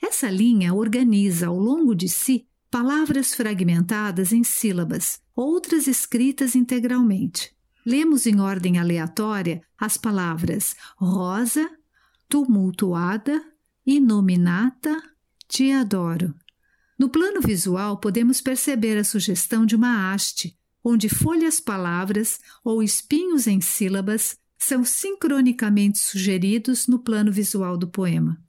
Essa 0.00 0.30
linha 0.30 0.72
organiza 0.72 1.48
ao 1.48 1.58
longo 1.58 1.94
de 1.94 2.08
si 2.08 2.46
palavras 2.72 3.34
fragmentadas 3.34 4.32
em 4.32 4.42
sílabas, 4.42 5.20
outras 5.36 5.86
escritas 5.86 6.56
integralmente. 6.56 7.54
Lemos 7.84 8.26
em 8.26 8.40
ordem 8.40 8.78
aleatória 8.78 9.60
as 9.78 9.98
palavras 9.98 10.74
rosa, 10.96 11.70
tumultuada, 12.30 13.44
inominata, 13.84 14.96
te 15.46 15.70
adoro. 15.70 16.34
No 16.98 17.10
plano 17.10 17.42
visual, 17.42 17.98
podemos 17.98 18.40
perceber 18.40 18.96
a 18.96 19.04
sugestão 19.04 19.66
de 19.66 19.76
uma 19.76 20.10
haste, 20.10 20.56
onde 20.82 21.10
folhas 21.10 21.60
palavras 21.60 22.40
ou 22.64 22.82
espinhos 22.82 23.46
em 23.46 23.60
sílabas 23.60 24.38
são 24.56 24.82
sincronicamente 24.82 25.98
sugeridos 25.98 26.86
no 26.86 26.98
plano 26.98 27.30
visual 27.30 27.76
do 27.76 27.86
poema. 27.86 28.42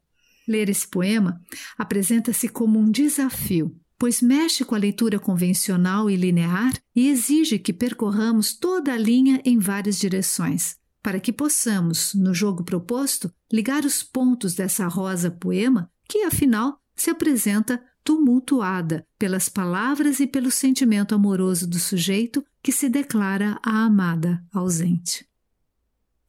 Ler 0.47 0.69
esse 0.69 0.87
poema 0.87 1.41
apresenta-se 1.77 2.47
como 2.47 2.79
um 2.79 2.89
desafio 2.89 3.82
pois 4.03 4.21
mexe 4.21 4.65
com 4.65 4.75
a 4.75 4.77
leitura 4.77 5.17
convencional 5.17 6.09
e 6.09 6.17
linear 6.17 6.73
e 6.93 7.07
exige 7.07 7.57
que 7.57 7.71
percorramos 7.71 8.53
toda 8.53 8.91
a 8.91 8.97
linha 8.97 9.41
em 9.45 9.57
várias 9.57 9.97
direções, 9.97 10.75
para 11.01 11.21
que 11.21 11.31
possamos, 11.31 12.13
no 12.13 12.33
jogo 12.33 12.65
proposto, 12.65 13.33
ligar 13.49 13.85
os 13.85 14.03
pontos 14.03 14.55
dessa 14.55 14.89
rosa 14.89 15.31
poema 15.31 15.89
que, 16.05 16.23
afinal, 16.23 16.81
se 16.93 17.09
apresenta 17.09 17.81
tumultuada 18.03 19.07
pelas 19.17 19.47
palavras 19.47 20.19
e 20.19 20.27
pelo 20.27 20.51
sentimento 20.51 21.15
amoroso 21.15 21.65
do 21.65 21.79
sujeito 21.79 22.43
que 22.61 22.73
se 22.73 22.89
declara 22.89 23.57
a 23.63 23.85
amada 23.85 24.43
ausente. 24.51 25.25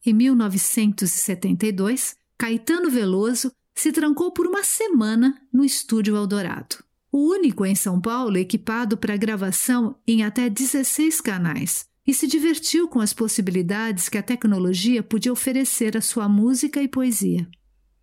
Em 0.06 0.12
1972, 0.12 2.14
Caetano 2.38 2.88
Veloso 2.88 3.50
se 3.74 3.90
trancou 3.90 4.30
por 4.30 4.46
uma 4.46 4.62
semana 4.62 5.36
no 5.52 5.64
estúdio 5.64 6.14
Eldorado 6.14 6.84
o 7.14 7.30
único 7.30 7.64
em 7.64 7.76
São 7.76 8.00
Paulo 8.00 8.36
equipado 8.36 8.96
para 8.96 9.16
gravação 9.16 9.94
em 10.04 10.24
até 10.24 10.50
16 10.50 11.20
canais, 11.20 11.84
e 12.04 12.12
se 12.12 12.26
divertiu 12.26 12.88
com 12.88 12.98
as 12.98 13.12
possibilidades 13.12 14.08
que 14.08 14.18
a 14.18 14.22
tecnologia 14.22 15.00
podia 15.00 15.32
oferecer 15.32 15.96
à 15.96 16.00
sua 16.00 16.28
música 16.28 16.82
e 16.82 16.88
poesia. 16.88 17.48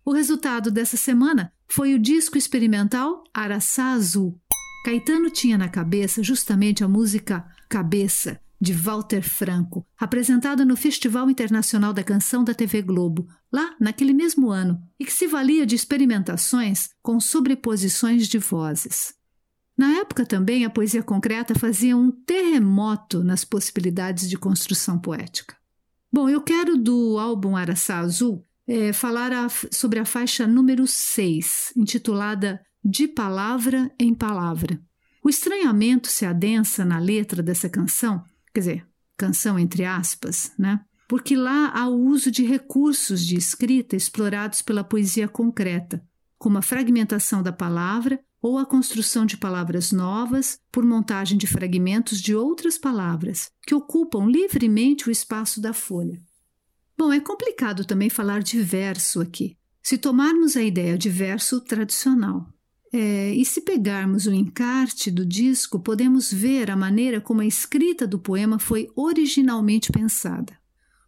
O 0.02 0.14
resultado 0.14 0.70
dessa 0.70 0.96
semana 0.96 1.52
foi 1.68 1.92
o 1.92 1.98
disco 1.98 2.38
experimental 2.38 3.22
Araçá 3.34 3.92
Azul. 3.92 4.40
Caetano 4.82 5.28
tinha 5.28 5.58
na 5.58 5.68
cabeça 5.68 6.22
justamente 6.22 6.82
a 6.82 6.88
música 6.88 7.44
Cabeça, 7.68 8.40
de 8.62 8.72
Walter 8.72 9.22
Franco, 9.22 9.84
apresentada 9.98 10.64
no 10.64 10.76
Festival 10.76 11.28
Internacional 11.28 11.92
da 11.92 12.04
Canção 12.04 12.44
da 12.44 12.54
TV 12.54 12.80
Globo, 12.80 13.26
lá 13.52 13.74
naquele 13.80 14.14
mesmo 14.14 14.52
ano, 14.52 14.80
e 15.00 15.04
que 15.04 15.12
se 15.12 15.26
valia 15.26 15.66
de 15.66 15.74
experimentações 15.74 16.90
com 17.02 17.18
sobreposições 17.18 18.28
de 18.28 18.38
vozes. 18.38 19.14
Na 19.76 19.98
época 19.98 20.24
também 20.24 20.64
a 20.64 20.70
poesia 20.70 21.02
concreta 21.02 21.58
fazia 21.58 21.96
um 21.96 22.12
terremoto 22.12 23.24
nas 23.24 23.44
possibilidades 23.44 24.30
de 24.30 24.38
construção 24.38 24.96
poética. 24.96 25.56
Bom, 26.12 26.28
eu 26.28 26.40
quero 26.40 26.76
do 26.76 27.18
álbum 27.18 27.56
Araçá 27.56 27.98
Azul 27.98 28.44
é, 28.64 28.92
falar 28.92 29.32
a, 29.32 29.48
sobre 29.72 29.98
a 29.98 30.04
faixa 30.04 30.46
número 30.46 30.86
6, 30.86 31.72
intitulada 31.76 32.60
De 32.84 33.08
Palavra 33.08 33.90
em 33.98 34.14
Palavra. 34.14 34.80
O 35.24 35.28
estranhamento 35.28 36.06
se 36.06 36.24
adensa 36.24 36.84
na 36.84 37.00
letra 37.00 37.42
dessa 37.42 37.68
canção 37.68 38.22
quer 38.52 38.60
dizer, 38.60 38.86
canção 39.16 39.58
entre 39.58 39.84
aspas, 39.84 40.52
né? 40.58 40.84
Porque 41.08 41.36
lá 41.36 41.70
há 41.74 41.88
o 41.88 42.06
uso 42.06 42.30
de 42.30 42.44
recursos 42.44 43.24
de 43.24 43.36
escrita 43.36 43.94
explorados 43.94 44.62
pela 44.62 44.82
poesia 44.82 45.28
concreta, 45.28 46.02
como 46.38 46.58
a 46.58 46.62
fragmentação 46.62 47.42
da 47.42 47.52
palavra 47.52 48.18
ou 48.40 48.58
a 48.58 48.66
construção 48.66 49.24
de 49.24 49.36
palavras 49.36 49.92
novas 49.92 50.58
por 50.72 50.84
montagem 50.84 51.38
de 51.38 51.46
fragmentos 51.46 52.20
de 52.20 52.34
outras 52.34 52.76
palavras, 52.76 53.50
que 53.64 53.74
ocupam 53.74 54.26
livremente 54.26 55.08
o 55.08 55.12
espaço 55.12 55.60
da 55.60 55.72
folha. 55.72 56.20
Bom, 56.98 57.12
é 57.12 57.20
complicado 57.20 57.84
também 57.84 58.10
falar 58.10 58.42
de 58.42 58.60
verso 58.60 59.20
aqui. 59.20 59.56
Se 59.82 59.96
tomarmos 59.96 60.56
a 60.56 60.62
ideia 60.62 60.98
de 60.98 61.08
verso 61.08 61.60
tradicional, 61.60 62.48
é, 62.92 63.32
e 63.32 63.44
se 63.44 63.62
pegarmos 63.62 64.26
o 64.26 64.34
encarte 64.34 65.10
do 65.10 65.24
disco, 65.24 65.80
podemos 65.80 66.30
ver 66.30 66.70
a 66.70 66.76
maneira 66.76 67.20
como 67.20 67.40
a 67.40 67.46
escrita 67.46 68.06
do 68.06 68.18
poema 68.18 68.58
foi 68.58 68.90
originalmente 68.94 69.90
pensada. 69.90 70.52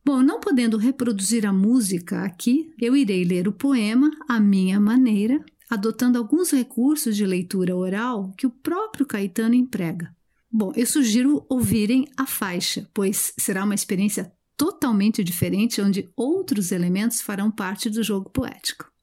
Bom, 0.03 0.23
não 0.23 0.41
podendo 0.41 0.79
reproduzir 0.79 1.47
a 1.47 1.53
música 1.53 2.23
aqui, 2.23 2.73
eu 2.81 2.97
irei 2.97 3.25
ler 3.25 3.47
o 3.49 3.53
poema 3.53 4.11
à 4.29 4.41
minha 4.41 4.81
maneira, 4.81 5.45
adotando 5.69 6.19
alguns 6.19 6.51
recursos 6.51 7.17
de 7.17 7.27
leitura 7.27 7.77
oral 7.77 8.33
que 8.37 8.47
o 8.47 8.51
próprio 8.51 9.05
Caetano 9.05 9.55
emprega. 9.55 10.15
Bom, 10.51 10.73
eu 10.77 10.87
sugiro 10.87 11.45
ouvirem 11.49 12.07
a 12.17 12.27
faixa, 12.27 12.89
pois 12.95 13.35
será 13.39 13.65
uma 13.65 13.75
experiência 13.75 14.33
totalmente 14.57 15.25
diferente, 15.25 15.83
onde 15.83 16.09
outros 16.17 16.71
elementos 16.71 17.21
farão 17.21 17.51
parte 17.51 17.91
do 17.91 18.03
jogo 18.03 18.31
poético. 18.31 18.94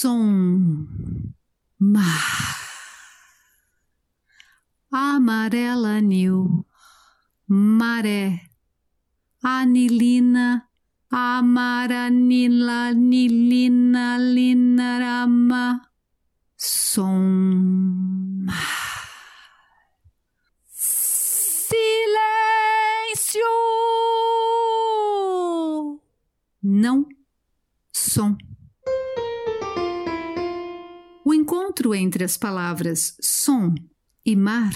Som. 0.00 0.88
Mar 1.78 2.56
amarela 4.88 6.00
nil 6.00 6.64
maré 7.48 8.40
anilina. 9.44 10.46
Amaranila. 11.12 12.80
Nilina. 12.94 14.16
Linarama. 14.16 15.80
Som. 16.56 18.46
Silêncio! 21.68 21.90
Não. 26.62 27.06
Som 27.92 28.49
encontro 31.50 31.92
entre 31.92 32.22
as 32.22 32.36
palavras 32.36 33.16
som 33.20 33.74
e 34.24 34.36
mar 34.36 34.72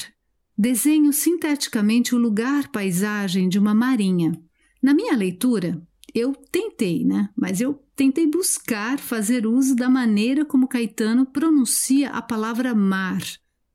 desenho 0.58 1.12
sinteticamente 1.12 2.16
o 2.16 2.18
lugar 2.18 2.66
paisagem 2.72 3.48
de 3.48 3.60
uma 3.60 3.72
marinha. 3.72 4.32
Na 4.82 4.92
minha 4.92 5.16
leitura, 5.16 5.80
eu 6.12 6.32
tentei, 6.32 7.04
né? 7.04 7.28
Mas 7.36 7.60
eu 7.60 7.74
tentei 7.94 8.28
buscar 8.28 8.98
fazer 8.98 9.46
uso 9.46 9.76
da 9.76 9.88
maneira 9.88 10.44
como 10.44 10.66
Caetano 10.66 11.24
pronuncia 11.26 12.10
a 12.10 12.20
palavra 12.20 12.74
mar, 12.74 13.22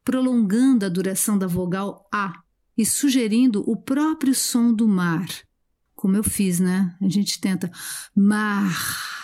prolongando 0.04 0.86
a 0.86 0.90
duração 0.90 1.38
da 1.38 1.48
vogal 1.48 2.06
A 2.14 2.42
e 2.78 2.86
sugerindo 2.86 3.64
o 3.66 3.78
próprio 3.78 4.36
som 4.36 4.74
do 4.74 4.88
mar. 4.88 5.28
Como 5.96 6.18
eu 6.18 6.24
fiz, 6.24 6.60
né? 6.60 6.94
A 7.02 7.08
gente 7.08 7.40
tenta 7.40 7.72
mar 8.14 9.19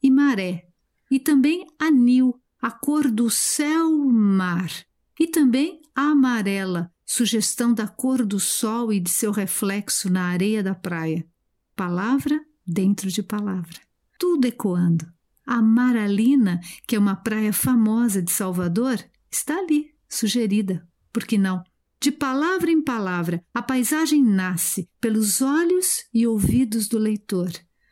e 0.03 0.11
maré, 0.11 0.67
e 1.09 1.17
também 1.17 1.65
anil, 1.79 2.35
a 2.61 2.69
cor 2.69 3.09
do 3.09 3.29
céu-mar, 3.29 4.69
e 5.17 5.27
também 5.27 5.81
amarela, 5.95 6.91
sugestão 7.05 7.73
da 7.73 7.87
cor 7.87 8.25
do 8.25 8.37
sol 8.37 8.91
e 8.91 8.99
de 8.99 9.09
seu 9.09 9.31
reflexo 9.31 10.11
na 10.11 10.25
areia 10.25 10.61
da 10.61 10.75
praia. 10.75 11.25
Palavra 11.73 12.39
dentro 12.67 13.09
de 13.09 13.23
palavra. 13.23 13.79
Tudo 14.19 14.45
ecoando. 14.45 15.09
A 15.47 15.61
Maralina, 15.61 16.59
que 16.85 16.97
é 16.97 16.99
uma 16.99 17.15
praia 17.15 17.53
famosa 17.53 18.21
de 18.21 18.31
Salvador, 18.31 19.01
está 19.31 19.57
ali, 19.57 19.93
sugerida. 20.07 20.85
Por 21.13 21.25
que 21.25 21.37
não? 21.37 21.63
De 22.01 22.11
palavra 22.11 22.71
em 22.71 22.81
palavra, 22.81 23.45
a 23.53 23.61
paisagem 23.61 24.23
nasce 24.23 24.89
pelos 24.99 25.39
olhos 25.39 26.03
e 26.11 26.25
ouvidos 26.25 26.87
do 26.87 26.97
leitor. 26.97 27.51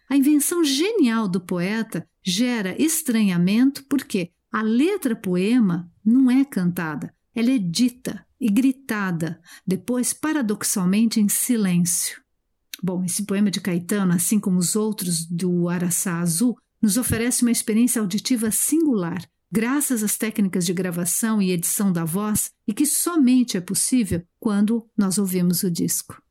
A 0.09 0.17
invenção 0.17 0.63
genial 0.63 1.27
do 1.27 1.39
poeta 1.39 2.09
gera 2.23 2.75
estranhamento 2.81 3.85
porque 3.87 4.31
a 4.51 4.63
letra 4.63 5.15
poema 5.15 5.93
não 6.03 6.31
é 6.31 6.43
cantada, 6.43 7.13
ela 7.35 7.51
é 7.51 7.59
dita 7.59 8.25
e 8.41 8.49
gritada, 8.49 9.39
depois 9.65 10.11
paradoxalmente 10.11 11.19
em 11.19 11.29
silêncio. 11.29 12.19
Bom, 12.81 13.03
esse 13.03 13.23
poema 13.27 13.51
de 13.51 13.61
Caetano, 13.61 14.13
assim 14.13 14.39
como 14.39 14.57
os 14.57 14.75
outros 14.75 15.23
do 15.23 15.69
Araçá 15.69 16.19
Azul, 16.19 16.57
nos 16.81 16.97
oferece 16.97 17.43
uma 17.43 17.51
experiência 17.51 18.01
auditiva 18.01 18.49
singular, 18.49 19.21
graças 19.51 20.03
às 20.03 20.17
técnicas 20.17 20.65
de 20.65 20.73
gravação 20.73 21.41
e 21.41 21.51
edição 21.51 21.91
da 21.91 22.05
voz 22.05 22.51
e 22.67 22.73
que 22.73 22.85
somente 22.85 23.57
é 23.57 23.61
possível 23.61 24.23
quando 24.39 24.87
nós 24.97 25.17
ouvimos 25.17 25.63
o 25.63 25.71
disco. 25.71 26.21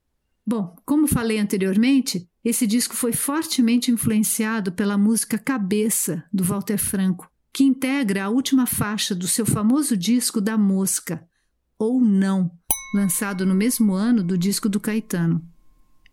Bom, 0.47 0.75
como 0.87 1.07
falei 1.07 1.39
anteriormente, 1.39 2.27
esse 2.43 2.67
disco 2.67 2.97
foi 2.97 3.13
fortemente 3.13 3.91
influenciado 3.91 4.73
pela 4.73 4.97
música 4.97 5.37
Cabeça, 5.37 6.25
do 6.33 6.43
Walter 6.43 6.79
Franco, 6.79 7.31
que 7.53 7.65
integra 7.65 8.25
a 8.25 8.29
última 8.31 8.67
faixa 8.67 9.15
do 9.15 9.29
seu 9.29 9.45
famoso 9.45 9.97
disco 9.97 10.41
da 10.41 10.57
Mosca, 10.57 11.29
ou 11.79 12.01
Não, 12.01 12.51
lançado 12.95 13.45
no 13.45 13.55
mesmo 13.55 13.93
ano 13.93 14.23
do 14.23 14.39
disco 14.39 14.69
do 14.69 14.81
Caetano. 14.81 15.45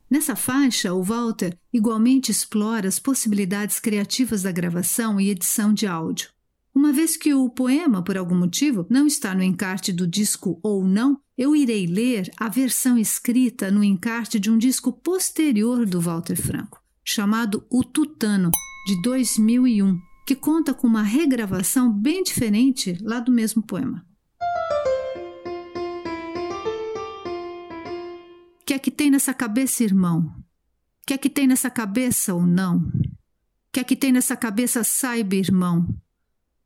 Nessa 0.10 0.36
faixa, 0.36 0.94
o 0.94 1.02
Walter 1.02 1.58
igualmente 1.72 2.32
explora 2.32 2.88
as 2.88 3.00
possibilidades 3.00 3.80
criativas 3.80 4.44
da 4.44 4.52
gravação 4.52 5.20
e 5.20 5.30
edição 5.30 5.74
de 5.74 5.88
áudio. 5.88 6.35
Uma 6.75 6.91
vez 6.91 7.15
que 7.15 7.33
o 7.33 7.49
poema, 7.49 8.03
por 8.03 8.17
algum 8.17 8.35
motivo, 8.35 8.85
não 8.89 9.07
está 9.07 9.33
no 9.33 9.41
encarte 9.41 9.93
do 9.93 10.05
disco 10.05 10.59
ou 10.61 10.83
não, 10.83 11.17
eu 11.38 11.55
irei 11.55 11.88
ler 11.88 12.29
a 12.38 12.49
versão 12.49 12.97
escrita 12.97 13.71
no 13.71 13.81
encarte 13.81 14.38
de 14.38 14.51
um 14.51 14.57
disco 14.57 14.91
posterior 14.91 15.85
do 15.85 16.01
Walter 16.01 16.35
Franco, 16.35 16.83
chamado 17.01 17.65
O 17.69 17.81
Tutano, 17.81 18.51
de 18.85 19.01
2001, 19.01 19.97
que 20.27 20.35
conta 20.35 20.73
com 20.73 20.85
uma 20.85 21.01
regravação 21.01 21.89
bem 21.89 22.21
diferente 22.21 22.97
lá 23.01 23.21
do 23.21 23.31
mesmo 23.31 23.63
poema. 23.63 24.05
O 28.59 28.65
que 28.65 28.73
é 28.73 28.79
que 28.79 28.91
tem 28.91 29.09
nessa 29.09 29.33
cabeça, 29.33 29.81
irmão? 29.81 30.35
O 31.01 31.05
que 31.07 31.13
é 31.13 31.17
que 31.17 31.29
tem 31.29 31.47
nessa 31.47 31.69
cabeça 31.69 32.33
ou 32.33 32.45
não? 32.45 32.79
O 32.79 33.71
que 33.71 33.79
é 33.79 33.83
que 33.85 33.95
tem 33.95 34.11
nessa 34.11 34.35
cabeça, 34.35 34.83
saiba, 34.83 35.35
irmão? 35.35 35.88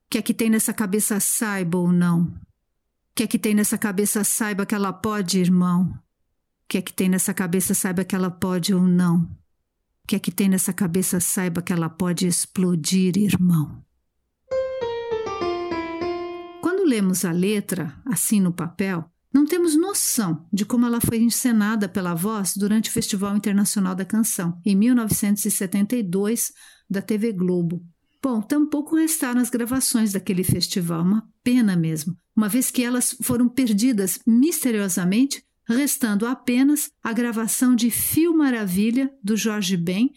Que 0.09 0.17
é 0.17 0.21
que 0.23 0.33
tem 0.33 0.49
nessa 0.49 0.73
cabeça 0.73 1.19
saiba 1.19 1.77
ou 1.77 1.91
não? 1.91 2.33
Que 3.13 3.23
é 3.23 3.27
que 3.27 3.37
tem 3.37 3.53
nessa 3.53 3.77
cabeça 3.77 4.23
saiba 4.23 4.65
que 4.65 4.73
ela 4.73 4.91
pode, 4.91 5.39
irmão? 5.39 5.93
Que 6.67 6.79
é 6.79 6.81
que 6.81 6.91
tem 6.91 7.07
nessa 7.07 7.31
cabeça 7.31 7.75
saiba 7.75 8.03
que 8.03 8.15
ela 8.15 8.31
pode 8.31 8.73
ou 8.73 8.81
não? 8.81 9.29
Que 10.07 10.15
é 10.15 10.19
que 10.19 10.31
tem 10.31 10.49
nessa 10.49 10.73
cabeça 10.73 11.19
saiba 11.19 11.61
que 11.61 11.71
ela 11.71 11.89
pode 11.89 12.25
explodir, 12.25 13.17
irmão? 13.17 13.83
Quando 16.59 16.89
lemos 16.89 17.23
a 17.23 17.31
letra 17.31 17.95
assim 18.03 18.39
no 18.39 18.51
papel, 18.51 19.05
não 19.31 19.45
temos 19.45 19.77
noção 19.77 20.47
de 20.51 20.65
como 20.65 20.87
ela 20.87 20.99
foi 20.99 21.19
encenada 21.19 21.87
pela 21.87 22.15
voz 22.15 22.57
durante 22.57 22.89
o 22.89 22.93
Festival 22.93 23.37
Internacional 23.37 23.93
da 23.93 24.05
Canção, 24.05 24.59
em 24.65 24.75
1972, 24.75 26.51
da 26.89 26.99
TV 26.99 27.31
Globo. 27.31 27.85
Bom, 28.21 28.41
tampouco 28.41 28.97
restaram 28.97 29.39
as 29.39 29.49
gravações 29.49 30.12
daquele 30.12 30.43
festival, 30.43 31.01
uma 31.01 31.27
pena 31.41 31.75
mesmo, 31.75 32.17
uma 32.36 32.49
vez 32.49 32.69
que 32.69 32.84
elas 32.84 33.15
foram 33.21 33.47
perdidas 33.47 34.19
misteriosamente, 34.27 35.43
restando 35.65 36.25
apenas 36.25 36.89
a 37.03 37.13
gravação 37.13 37.75
de 37.75 37.89
Fio 37.89 38.36
Maravilha 38.36 39.10
do 39.23 39.38
Jorge 39.38 39.77
Ben, 39.77 40.12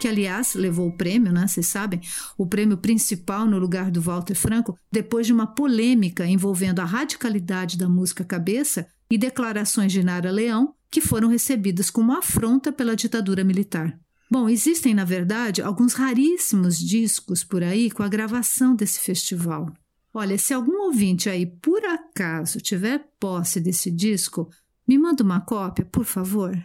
que 0.00 0.08
aliás 0.08 0.54
levou 0.54 0.88
o 0.88 0.96
prêmio, 0.96 1.32
né? 1.32 1.46
Vocês 1.46 1.66
sabem, 1.66 2.00
o 2.38 2.46
prêmio 2.46 2.78
principal 2.78 3.46
no 3.46 3.58
lugar 3.58 3.90
do 3.90 4.00
Walter 4.00 4.34
Franco, 4.34 4.78
depois 4.90 5.26
de 5.26 5.32
uma 5.32 5.46
polêmica 5.46 6.26
envolvendo 6.26 6.80
a 6.80 6.84
radicalidade 6.84 7.76
da 7.76 7.88
música 7.88 8.24
cabeça 8.24 8.86
e 9.10 9.18
declarações 9.18 9.92
de 9.92 10.02
Nara 10.02 10.30
Leão, 10.30 10.74
que 10.90 11.00
foram 11.00 11.28
recebidas 11.28 11.90
como 11.90 12.12
afronta 12.12 12.72
pela 12.72 12.96
ditadura 12.96 13.44
militar. 13.44 13.98
Bom, 14.30 14.48
existem, 14.48 14.94
na 14.94 15.04
verdade, 15.04 15.60
alguns 15.60 15.94
raríssimos 15.94 16.78
discos 16.78 17.42
por 17.42 17.64
aí 17.64 17.90
com 17.90 18.04
a 18.04 18.08
gravação 18.08 18.76
desse 18.76 19.00
festival. 19.00 19.72
Olha, 20.14 20.38
se 20.38 20.54
algum 20.54 20.82
ouvinte 20.82 21.28
aí 21.28 21.44
por 21.46 21.84
acaso 21.84 22.60
tiver 22.60 23.04
posse 23.18 23.60
desse 23.60 23.90
disco, 23.90 24.48
me 24.86 24.96
manda 24.96 25.24
uma 25.24 25.40
cópia, 25.40 25.84
por 25.84 26.04
favor. 26.04 26.56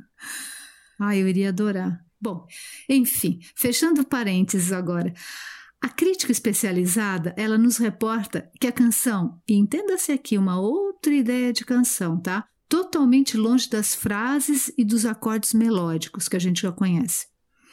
ah, 1.00 1.16
eu 1.16 1.26
iria 1.26 1.48
adorar. 1.48 2.04
Bom, 2.20 2.46
enfim, 2.88 3.40
fechando 3.56 4.04
parênteses 4.04 4.72
agora. 4.72 5.12
A 5.80 5.88
crítica 5.88 6.30
especializada, 6.30 7.34
ela 7.36 7.58
nos 7.58 7.76
reporta 7.76 8.50
que 8.60 8.68
a 8.68 8.72
canção, 8.72 9.40
e 9.48 9.54
entenda-se 9.54 10.12
aqui 10.12 10.38
uma 10.38 10.60
outra 10.60 11.12
ideia 11.12 11.52
de 11.52 11.64
canção, 11.64 12.20
tá? 12.20 12.48
Totalmente 12.68 13.36
longe 13.36 13.68
das 13.68 13.94
frases 13.94 14.70
e 14.76 14.84
dos 14.84 15.06
acordes 15.06 15.54
melódicos 15.54 16.28
que 16.28 16.36
a 16.36 16.40
gente 16.40 16.62
já 16.62 16.70
conhece. 16.70 17.26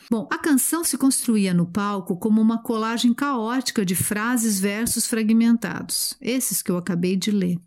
Bom, 0.10 0.28
a 0.32 0.38
canção 0.38 0.84
se 0.84 0.98
construía 0.98 1.54
no 1.54 1.66
palco 1.66 2.16
como 2.18 2.40
uma 2.40 2.62
colagem 2.62 3.14
caótica 3.14 3.84
de 3.84 3.96
frases, 3.96 4.60
versos 4.60 5.08
fragmentados, 5.08 6.16
esses 6.22 6.62
que 6.62 6.72
eu 6.72 6.78
acabei 6.78 7.16
de 7.16 7.32
ler. 7.32 7.60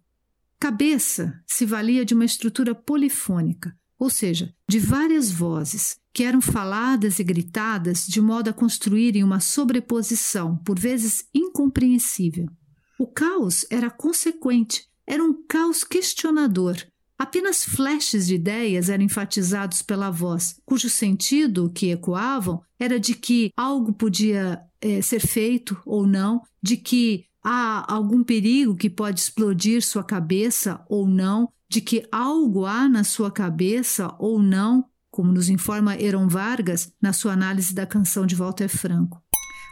Cabeça 0.58 1.40
se 1.46 1.66
valia 1.66 2.04
de 2.04 2.14
uma 2.14 2.24
estrutura 2.24 2.74
polifônica, 2.74 3.76
ou 3.98 4.08
seja, 4.08 4.54
de 4.68 4.78
várias 4.78 5.30
vozes, 5.30 5.98
que 6.12 6.22
eram 6.22 6.40
faladas 6.40 7.18
e 7.18 7.24
gritadas 7.24 8.06
de 8.06 8.20
modo 8.20 8.48
a 8.48 8.52
construírem 8.52 9.24
uma 9.24 9.40
sobreposição, 9.40 10.56
por 10.58 10.78
vezes 10.78 11.26
incompreensível. 11.34 12.46
O 12.98 13.06
caos 13.06 13.66
era 13.70 13.90
consequente, 13.90 14.88
era 15.06 15.22
um 15.22 15.44
caos 15.46 15.82
questionador. 15.84 16.76
Apenas 17.18 17.64
flashes 17.64 18.28
de 18.28 18.36
ideias 18.36 18.88
eram 18.88 19.02
enfatizados 19.02 19.82
pela 19.82 20.08
voz, 20.08 20.60
cujo 20.64 20.88
sentido 20.88 21.68
que 21.68 21.90
ecoavam 21.90 22.62
era 22.78 23.00
de 23.00 23.12
que 23.14 23.50
algo 23.56 23.92
podia 23.92 24.62
é, 24.80 25.02
ser 25.02 25.18
feito 25.18 25.76
ou 25.84 26.06
não, 26.06 26.40
de 26.62 26.76
que 26.76 27.24
há 27.42 27.92
algum 27.92 28.22
perigo 28.22 28.76
que 28.76 28.88
pode 28.88 29.20
explodir 29.20 29.82
sua 29.82 30.04
cabeça 30.04 30.84
ou 30.88 31.08
não, 31.08 31.48
de 31.68 31.80
que 31.80 32.06
algo 32.12 32.64
há 32.64 32.88
na 32.88 33.02
sua 33.02 33.32
cabeça 33.32 34.14
ou 34.18 34.40
não, 34.40 34.84
como 35.10 35.32
nos 35.32 35.48
informa 35.48 36.00
Heron 36.00 36.28
Vargas 36.28 36.92
na 37.02 37.12
sua 37.12 37.32
análise 37.32 37.74
da 37.74 37.84
canção 37.84 38.26
de 38.26 38.36
Walter 38.36 38.68
Franco. 38.68 39.20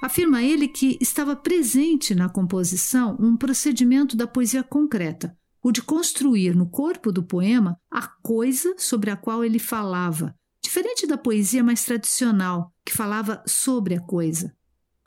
Afirma 0.03 0.43
ele 0.43 0.69
que 0.69 0.99
estava 1.01 1.37
presente 1.37 2.15
na 2.15 2.29
composição 2.29 3.17
um 3.21 3.37
procedimento 3.37 4.17
da 4.17 4.27
poesia 4.27 4.63
concreta, 4.63 5.37
o 5.67 5.73
de 5.73 5.83
construir 5.83 6.55
no 6.55 6.69
corpo 6.69 7.11
do 7.11 7.25
poema 7.25 7.77
a 7.91 8.07
coisa 8.07 8.77
sobre 8.79 9.11
a 9.11 9.17
qual 9.17 9.45
ele 9.45 9.59
falava, 9.59 10.33
diferente 10.63 11.09
da 11.09 11.19
poesia 11.19 11.65
mais 11.65 11.85
tradicional, 11.85 12.73
que 12.85 12.93
falava 12.93 13.43
sobre 13.49 13.97
a 13.97 14.01
coisa. 14.01 14.55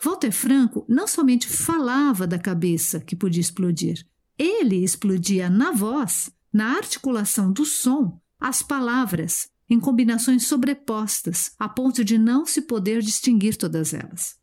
Walter 0.04 0.34
Franco 0.34 0.86
não 0.86 1.08
somente 1.08 1.48
falava 1.48 2.28
da 2.28 2.38
cabeça 2.38 3.00
que 3.00 3.16
podia 3.16 3.40
explodir, 3.40 4.06
ele 4.38 4.84
explodia 4.84 5.50
na 5.50 5.72
voz 5.72 6.30
na 6.52 6.76
articulação 6.76 7.54
do 7.54 7.64
som, 7.64 8.20
as 8.38 8.62
palavras, 8.62 9.48
em 9.70 9.80
combinações 9.80 10.46
sobrepostas, 10.46 11.54
a 11.58 11.70
ponto 11.70 12.04
de 12.04 12.18
não 12.18 12.46
se 12.46 12.64
poder 12.64 13.02
distinguir 13.02 13.56
todas 13.56 13.94
elas. 13.94 14.36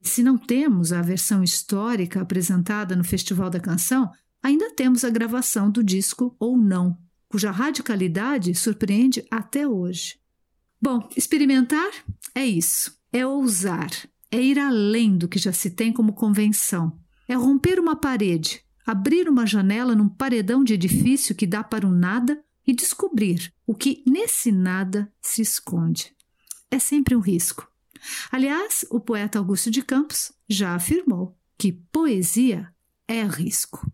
Se 0.00 0.22
não 0.22 0.38
temos 0.38 0.92
a 0.92 1.02
versão 1.02 1.42
histórica 1.42 2.20
apresentada 2.20 2.94
no 2.94 3.02
Festival 3.02 3.50
da 3.50 3.58
Canção, 3.58 4.08
ainda 4.42 4.70
temos 4.74 5.04
a 5.04 5.10
gravação 5.10 5.70
do 5.70 5.82
disco 5.82 6.34
Ou 6.38 6.56
Não, 6.56 6.98
cuja 7.28 7.50
radicalidade 7.50 8.54
surpreende 8.54 9.24
até 9.30 9.66
hoje. 9.66 10.18
Bom, 10.80 11.08
experimentar 11.16 11.90
é 12.34 12.46
isso, 12.46 12.96
é 13.12 13.26
ousar, 13.26 13.90
é 14.30 14.40
ir 14.40 14.58
além 14.58 15.16
do 15.16 15.28
que 15.28 15.38
já 15.38 15.52
se 15.52 15.70
tem 15.70 15.92
como 15.92 16.12
convenção, 16.12 16.98
é 17.26 17.34
romper 17.34 17.80
uma 17.80 17.96
parede, 17.96 18.62
abrir 18.86 19.28
uma 19.28 19.46
janela 19.46 19.94
num 19.94 20.08
paredão 20.08 20.62
de 20.62 20.74
edifício 20.74 21.34
que 21.34 21.46
dá 21.46 21.62
para 21.62 21.86
o 21.86 21.90
nada 21.90 22.42
e 22.66 22.74
descobrir 22.74 23.52
o 23.66 23.74
que 23.74 24.02
nesse 24.06 24.52
nada 24.52 25.12
se 25.20 25.42
esconde. 25.42 26.14
É 26.70 26.78
sempre 26.78 27.16
um 27.16 27.20
risco. 27.20 27.66
Aliás, 28.30 28.84
o 28.90 29.00
poeta 29.00 29.38
Augusto 29.38 29.70
de 29.70 29.82
Campos 29.82 30.32
já 30.48 30.74
afirmou 30.74 31.36
que 31.58 31.72
poesia 31.72 32.72
é 33.06 33.24
risco. 33.24 33.90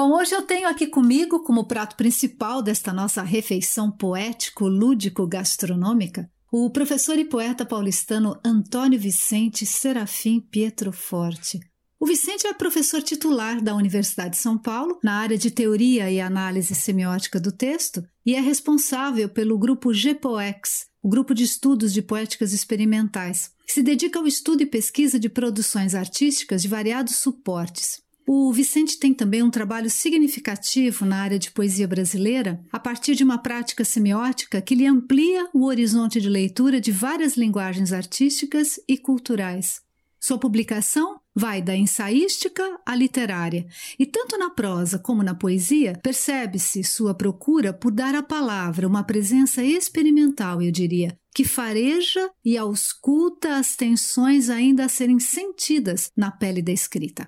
Bom, 0.00 0.12
hoje 0.12 0.32
eu 0.32 0.42
tenho 0.42 0.68
aqui 0.68 0.86
comigo, 0.86 1.42
como 1.42 1.66
prato 1.66 1.96
principal 1.96 2.62
desta 2.62 2.92
nossa 2.92 3.20
refeição 3.20 3.90
poético-lúdico-gastronômica, 3.90 6.30
o 6.52 6.70
professor 6.70 7.18
e 7.18 7.24
poeta 7.24 7.66
paulistano 7.66 8.38
Antônio 8.44 8.96
Vicente 8.96 9.66
Serafim 9.66 10.38
Pietro 10.38 10.92
Forte. 10.92 11.58
O 11.98 12.06
Vicente 12.06 12.46
é 12.46 12.54
professor 12.54 13.02
titular 13.02 13.60
da 13.60 13.74
Universidade 13.74 14.36
de 14.36 14.36
São 14.36 14.56
Paulo 14.56 15.00
na 15.02 15.14
área 15.14 15.36
de 15.36 15.50
teoria 15.50 16.08
e 16.08 16.20
análise 16.20 16.76
semiótica 16.76 17.40
do 17.40 17.50
texto 17.50 18.00
e 18.24 18.36
é 18.36 18.40
responsável 18.40 19.28
pelo 19.28 19.58
grupo 19.58 19.90
GPOEX, 19.90 20.86
o 21.02 21.08
grupo 21.08 21.34
de 21.34 21.42
estudos 21.42 21.92
de 21.92 22.02
poéticas 22.02 22.52
experimentais, 22.52 23.50
que 23.66 23.72
se 23.72 23.82
dedica 23.82 24.20
ao 24.20 24.28
estudo 24.28 24.62
e 24.62 24.66
pesquisa 24.66 25.18
de 25.18 25.28
produções 25.28 25.96
artísticas 25.96 26.62
de 26.62 26.68
variados 26.68 27.16
suportes. 27.16 28.06
O 28.30 28.52
Vicente 28.52 28.98
tem 28.98 29.14
também 29.14 29.42
um 29.42 29.50
trabalho 29.50 29.88
significativo 29.88 31.06
na 31.06 31.16
área 31.16 31.38
de 31.38 31.50
poesia 31.50 31.88
brasileira, 31.88 32.62
a 32.70 32.78
partir 32.78 33.14
de 33.14 33.24
uma 33.24 33.38
prática 33.38 33.86
semiótica 33.86 34.60
que 34.60 34.74
lhe 34.74 34.84
amplia 34.84 35.48
o 35.54 35.64
horizonte 35.64 36.20
de 36.20 36.28
leitura 36.28 36.78
de 36.78 36.92
várias 36.92 37.38
linguagens 37.38 37.90
artísticas 37.90 38.78
e 38.86 38.98
culturais. 38.98 39.80
Sua 40.20 40.36
publicação 40.36 41.18
vai 41.34 41.62
da 41.62 41.74
ensaística 41.74 42.62
à 42.84 42.94
literária, 42.94 43.66
e 43.98 44.04
tanto 44.04 44.36
na 44.36 44.50
prosa 44.50 44.98
como 44.98 45.22
na 45.22 45.34
poesia 45.34 45.98
percebe-se 46.02 46.84
sua 46.84 47.14
procura 47.14 47.72
por 47.72 47.90
dar 47.90 48.14
à 48.14 48.22
palavra 48.22 48.86
uma 48.86 49.04
presença 49.04 49.64
experimental, 49.64 50.60
eu 50.60 50.70
diria, 50.70 51.18
que 51.34 51.44
fareja 51.44 52.30
e 52.44 52.58
ausculta 52.58 53.56
as 53.56 53.74
tensões 53.74 54.50
ainda 54.50 54.84
a 54.84 54.88
serem 54.90 55.18
sentidas 55.18 56.10
na 56.14 56.30
pele 56.30 56.60
da 56.60 56.72
escrita. 56.72 57.26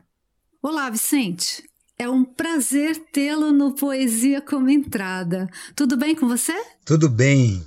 Olá, 0.63 0.91
Vicente. 0.91 1.65
É 1.99 2.07
um 2.07 2.23
prazer 2.23 2.95
tê-lo 3.11 3.51
no 3.51 3.75
Poesia 3.75 4.43
como 4.43 4.69
Entrada. 4.69 5.49
Tudo 5.75 5.97
bem 5.97 6.15
com 6.15 6.29
você? 6.29 6.53
Tudo 6.85 7.09
bem. 7.09 7.65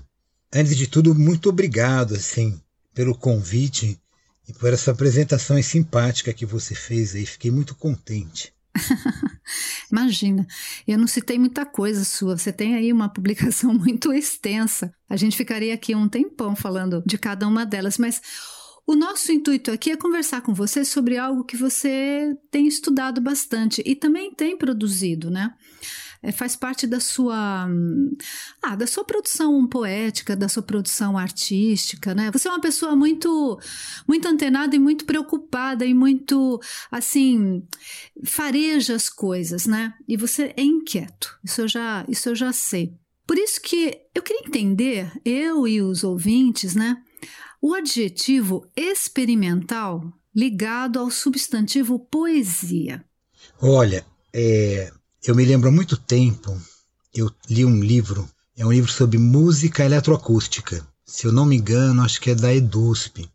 Antes 0.54 0.78
de 0.78 0.86
tudo, 0.86 1.16
muito 1.16 1.50
obrigado, 1.50 2.14
assim, 2.14 2.62
pelo 2.94 3.18
convite 3.18 4.00
e 4.48 4.54
por 4.54 4.72
essa 4.72 4.92
apresentação 4.92 5.60
simpática 5.64 6.32
que 6.32 6.46
você 6.46 6.76
fez 6.76 7.16
aí. 7.16 7.26
Fiquei 7.26 7.50
muito 7.50 7.74
contente. 7.74 8.54
Imagina, 9.92 10.46
eu 10.88 11.00
não 11.00 11.08
citei 11.08 11.40
muita 11.40 11.66
coisa 11.66 12.06
sua. 12.06 12.38
Você 12.38 12.54
tem 12.54 12.76
aí 12.76 12.94
uma 12.94 13.10
publicação 13.10 13.74
muito 13.74 14.14
extensa. 14.14 14.94
A 15.10 15.16
gente 15.16 15.36
ficaria 15.36 15.74
aqui 15.74 15.96
um 15.96 16.08
tempão 16.08 16.56
falando 16.56 17.02
de 17.04 17.18
cada 17.18 17.48
uma 17.48 17.66
delas, 17.66 17.98
mas 17.98 18.22
o 18.86 18.96
nosso 18.96 19.32
intuito 19.32 19.72
aqui 19.72 19.92
é 19.92 19.96
conversar 19.96 20.42
com 20.42 20.54
você 20.54 20.84
sobre 20.84 21.18
algo 21.18 21.46
que 21.46 21.56
você 21.56 22.36
tem 22.52 22.68
estudado 22.68 23.22
bastante 23.22 23.82
e 23.86 23.96
também 23.96 24.34
tem 24.34 24.58
produzido, 24.58 25.30
né? 25.30 25.54
É, 26.22 26.32
faz 26.32 26.56
parte 26.56 26.88
da 26.88 27.02
sua 27.02 27.68
ah, 28.62 28.76
da 28.78 28.88
sua 28.88 29.04
produção 29.04 29.68
poética, 29.68 30.38
da 30.38 30.48
sua 30.48 30.64
produção 30.64 31.18
artística, 31.18 32.14
né? 32.14 32.32
Você 32.32 32.48
é 32.48 32.52
uma 32.52 32.62
pessoa 32.62 32.96
muito 32.96 33.60
muito 34.08 34.28
antenada 34.28 34.74
e 34.74 34.80
muito 34.80 35.04
preocupada 35.06 35.86
e 35.86 35.94
muito 35.94 36.62
assim 36.90 37.62
fareja 38.24 38.96
as 38.96 39.10
coisas, 39.10 39.66
né? 39.66 39.94
E 40.08 40.16
você 40.16 40.54
é 40.56 40.64
inquieto. 40.64 41.38
Isso 41.44 41.62
eu 41.62 41.68
já 41.68 42.06
isso 42.08 42.30
eu 42.30 42.36
já 42.36 42.54
sei. 42.54 42.98
Por 43.26 43.38
isso 43.38 43.62
que 43.62 43.98
eu 44.14 44.22
queria 44.22 44.46
entender, 44.46 45.12
eu 45.24 45.66
e 45.68 45.82
os 45.82 46.04
ouvintes, 46.04 46.76
né? 46.76 47.02
O 47.64 47.74
adjetivo 47.74 48.70
experimental 48.76 50.04
ligado 50.36 51.00
ao 51.00 51.10
substantivo 51.10 51.98
poesia. 51.98 53.06
Olha, 53.62 54.06
é, 54.34 54.92
eu 55.26 55.34
me 55.34 55.46
lembro 55.46 55.70
há 55.70 55.72
muito 55.72 55.96
tempo, 55.96 56.60
eu 57.16 57.32
li 57.50 57.64
um 57.64 57.80
livro, 57.80 58.30
é 58.58 58.66
um 58.66 58.72
livro 58.74 58.92
sobre 58.92 59.18
música 59.18 59.86
eletroacústica. 59.86 60.86
Se 61.06 61.26
eu 61.26 61.32
não 61.32 61.46
me 61.46 61.56
engano, 61.56 62.02
acho 62.02 62.20
que 62.20 62.32
é 62.32 62.36
da 62.36 62.54
EDUSP. 62.54 63.30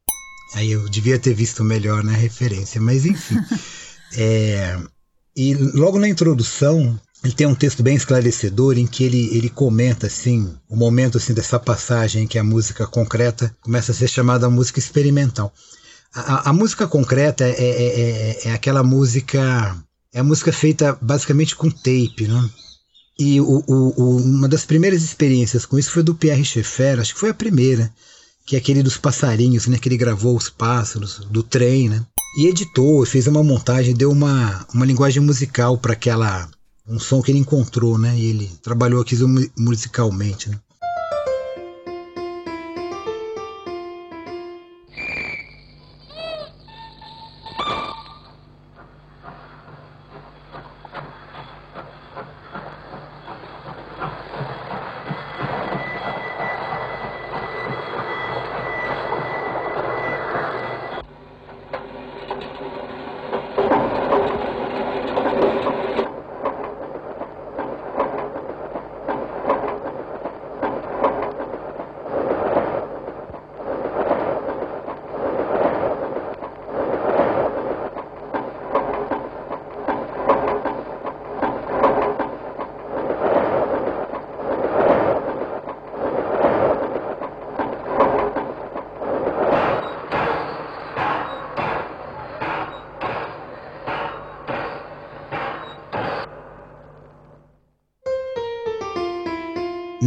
Aí 0.54 0.72
eu 0.72 0.86
devia 0.90 1.18
ter 1.18 1.32
visto 1.32 1.64
melhor 1.64 2.04
na 2.04 2.12
referência, 2.12 2.78
mas 2.82 3.06
enfim. 3.06 3.36
é, 4.14 4.78
e 5.34 5.54
logo 5.54 5.98
na 5.98 6.08
introdução 6.08 7.00
ele 7.22 7.32
tem 7.32 7.46
um 7.46 7.54
texto 7.54 7.82
bem 7.82 7.96
esclarecedor 7.96 8.78
em 8.78 8.86
que 8.86 9.02
ele, 9.02 9.36
ele 9.36 9.48
comenta 9.48 10.06
assim 10.06 10.54
o 10.68 10.76
momento 10.76 11.18
assim 11.18 11.34
dessa 11.34 11.58
passagem 11.58 12.24
em 12.24 12.26
que 12.26 12.38
a 12.38 12.44
música 12.44 12.86
concreta 12.86 13.54
começa 13.60 13.90
a 13.90 13.94
ser 13.94 14.08
chamada 14.08 14.48
música 14.48 14.78
experimental. 14.78 15.52
A, 16.14 16.50
a, 16.50 16.52
música 16.52 16.86
concreta 16.86 17.44
é, 17.44 17.50
é, 17.50 17.60
é, 17.60 18.48
é, 18.48 18.52
aquela 18.52 18.82
música 18.82 19.76
é 20.12 20.20
a 20.20 20.24
música 20.24 20.52
feita 20.52 20.96
basicamente 21.00 21.54
com 21.54 21.70
tape, 21.70 22.28
né? 22.28 22.48
E 23.18 23.40
o, 23.40 23.64
o, 23.66 24.16
uma 24.18 24.48
das 24.48 24.64
primeiras 24.64 25.02
experiências 25.02 25.66
com 25.66 25.78
isso 25.78 25.90
foi 25.90 26.04
do 26.04 26.14
Pierre 26.14 26.44
Schaeffer, 26.44 27.00
acho 27.00 27.14
que 27.14 27.20
foi 27.20 27.30
a 27.30 27.34
primeira, 27.34 27.92
que 28.46 28.54
é 28.54 28.58
aquele 28.58 28.82
dos 28.82 28.96
passarinhos, 28.96 29.66
né? 29.66 29.76
Que 29.76 29.88
ele 29.88 29.96
gravou 29.96 30.36
os 30.36 30.48
pássaros 30.48 31.26
do 31.30 31.42
trem, 31.42 31.88
né? 31.88 32.06
E 32.38 32.46
editou, 32.46 33.04
fez 33.04 33.26
uma 33.26 33.42
montagem, 33.42 33.94
deu 33.94 34.10
uma, 34.10 34.64
uma 34.72 34.86
linguagem 34.86 35.20
musical 35.20 35.76
para 35.76 35.94
aquela 35.94 36.48
um 36.88 36.98
som 36.98 37.22
que 37.22 37.30
ele 37.30 37.38
encontrou, 37.38 37.98
né? 37.98 38.16
E 38.16 38.26
ele 38.26 38.50
trabalhou 38.62 39.02
aqui 39.02 39.16
musicalmente, 39.56 40.48
né? 40.48 40.58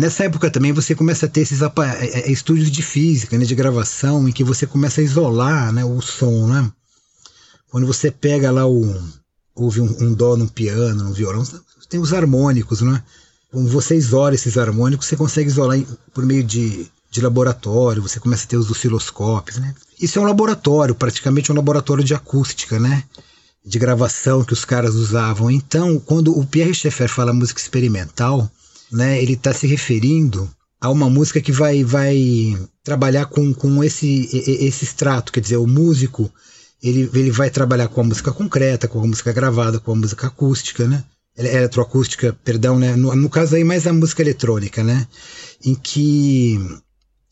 Nessa 0.01 0.23
época 0.23 0.49
também 0.49 0.73
você 0.73 0.95
começa 0.95 1.27
a 1.27 1.29
ter 1.29 1.41
esses 1.41 1.61
é, 1.61 1.67
é, 2.01 2.31
estúdios 2.31 2.71
de 2.71 2.81
física, 2.81 3.37
né, 3.37 3.45
de 3.45 3.53
gravação, 3.53 4.27
em 4.27 4.31
que 4.31 4.43
você 4.43 4.65
começa 4.65 4.99
a 4.99 5.03
isolar 5.03 5.71
né, 5.71 5.85
o 5.85 6.01
som, 6.01 6.47
né? 6.47 6.71
Quando 7.69 7.85
você 7.85 8.09
pega 8.09 8.49
lá 8.49 8.65
o. 8.65 8.99
ouve 9.53 9.79
um, 9.79 9.95
um 10.01 10.11
dó 10.11 10.35
no 10.35 10.49
piano, 10.49 11.03
no 11.03 11.13
violão, 11.13 11.45
tem 11.87 11.99
os 11.99 12.13
harmônicos, 12.13 12.81
né? 12.81 13.03
Quando 13.51 13.69
você 13.69 13.95
isola 13.95 14.33
esses 14.33 14.57
harmônicos, 14.57 15.05
você 15.05 15.15
consegue 15.15 15.51
isolar 15.51 15.79
por 16.11 16.25
meio 16.25 16.43
de, 16.43 16.87
de 17.11 17.21
laboratório, 17.21 18.01
você 18.01 18.19
começa 18.19 18.45
a 18.45 18.47
ter 18.47 18.57
os 18.57 18.71
osciloscópios, 18.71 19.59
né? 19.59 19.75
Isso 20.01 20.17
é 20.17 20.21
um 20.23 20.25
laboratório, 20.25 20.95
praticamente 20.95 21.51
um 21.51 21.55
laboratório 21.55 22.03
de 22.03 22.15
acústica, 22.15 22.79
né? 22.79 23.03
De 23.63 23.77
gravação 23.77 24.43
que 24.43 24.53
os 24.53 24.65
caras 24.65 24.95
usavam. 24.95 25.51
Então, 25.51 25.99
quando 25.99 26.35
o 26.35 26.43
Pierre 26.43 26.73
Schaeffer 26.73 27.07
fala 27.07 27.31
música 27.31 27.61
experimental, 27.61 28.49
né, 28.91 29.21
ele 29.21 29.33
está 29.33 29.53
se 29.53 29.67
referindo 29.67 30.49
a 30.79 30.89
uma 30.89 31.09
música 31.09 31.39
que 31.39 31.51
vai, 31.51 31.83
vai 31.83 32.57
trabalhar 32.83 33.25
com, 33.25 33.53
com 33.53 33.83
esse, 33.83 34.29
esse 34.33 34.83
extrato, 34.83 35.31
quer 35.31 35.39
dizer, 35.39 35.57
o 35.57 35.67
músico 35.67 36.31
ele, 36.81 37.09
ele 37.13 37.31
vai 37.31 37.49
trabalhar 37.49 37.87
com 37.87 38.01
a 38.01 38.03
música 38.03 38.31
concreta, 38.31 38.87
com 38.87 38.99
a 38.99 39.07
música 39.07 39.31
gravada, 39.31 39.79
com 39.79 39.91
a 39.91 39.95
música 39.95 40.27
acústica, 40.27 40.87
né? 40.87 41.03
Eletroacústica, 41.37 42.35
perdão, 42.43 42.79
né? 42.79 42.95
No, 42.95 43.15
no 43.15 43.29
caso 43.29 43.55
aí 43.55 43.63
mais 43.63 43.85
a 43.85 43.93
música 43.93 44.21
eletrônica, 44.23 44.83
né? 44.83 45.07
Em 45.63 45.75
que 45.75 46.59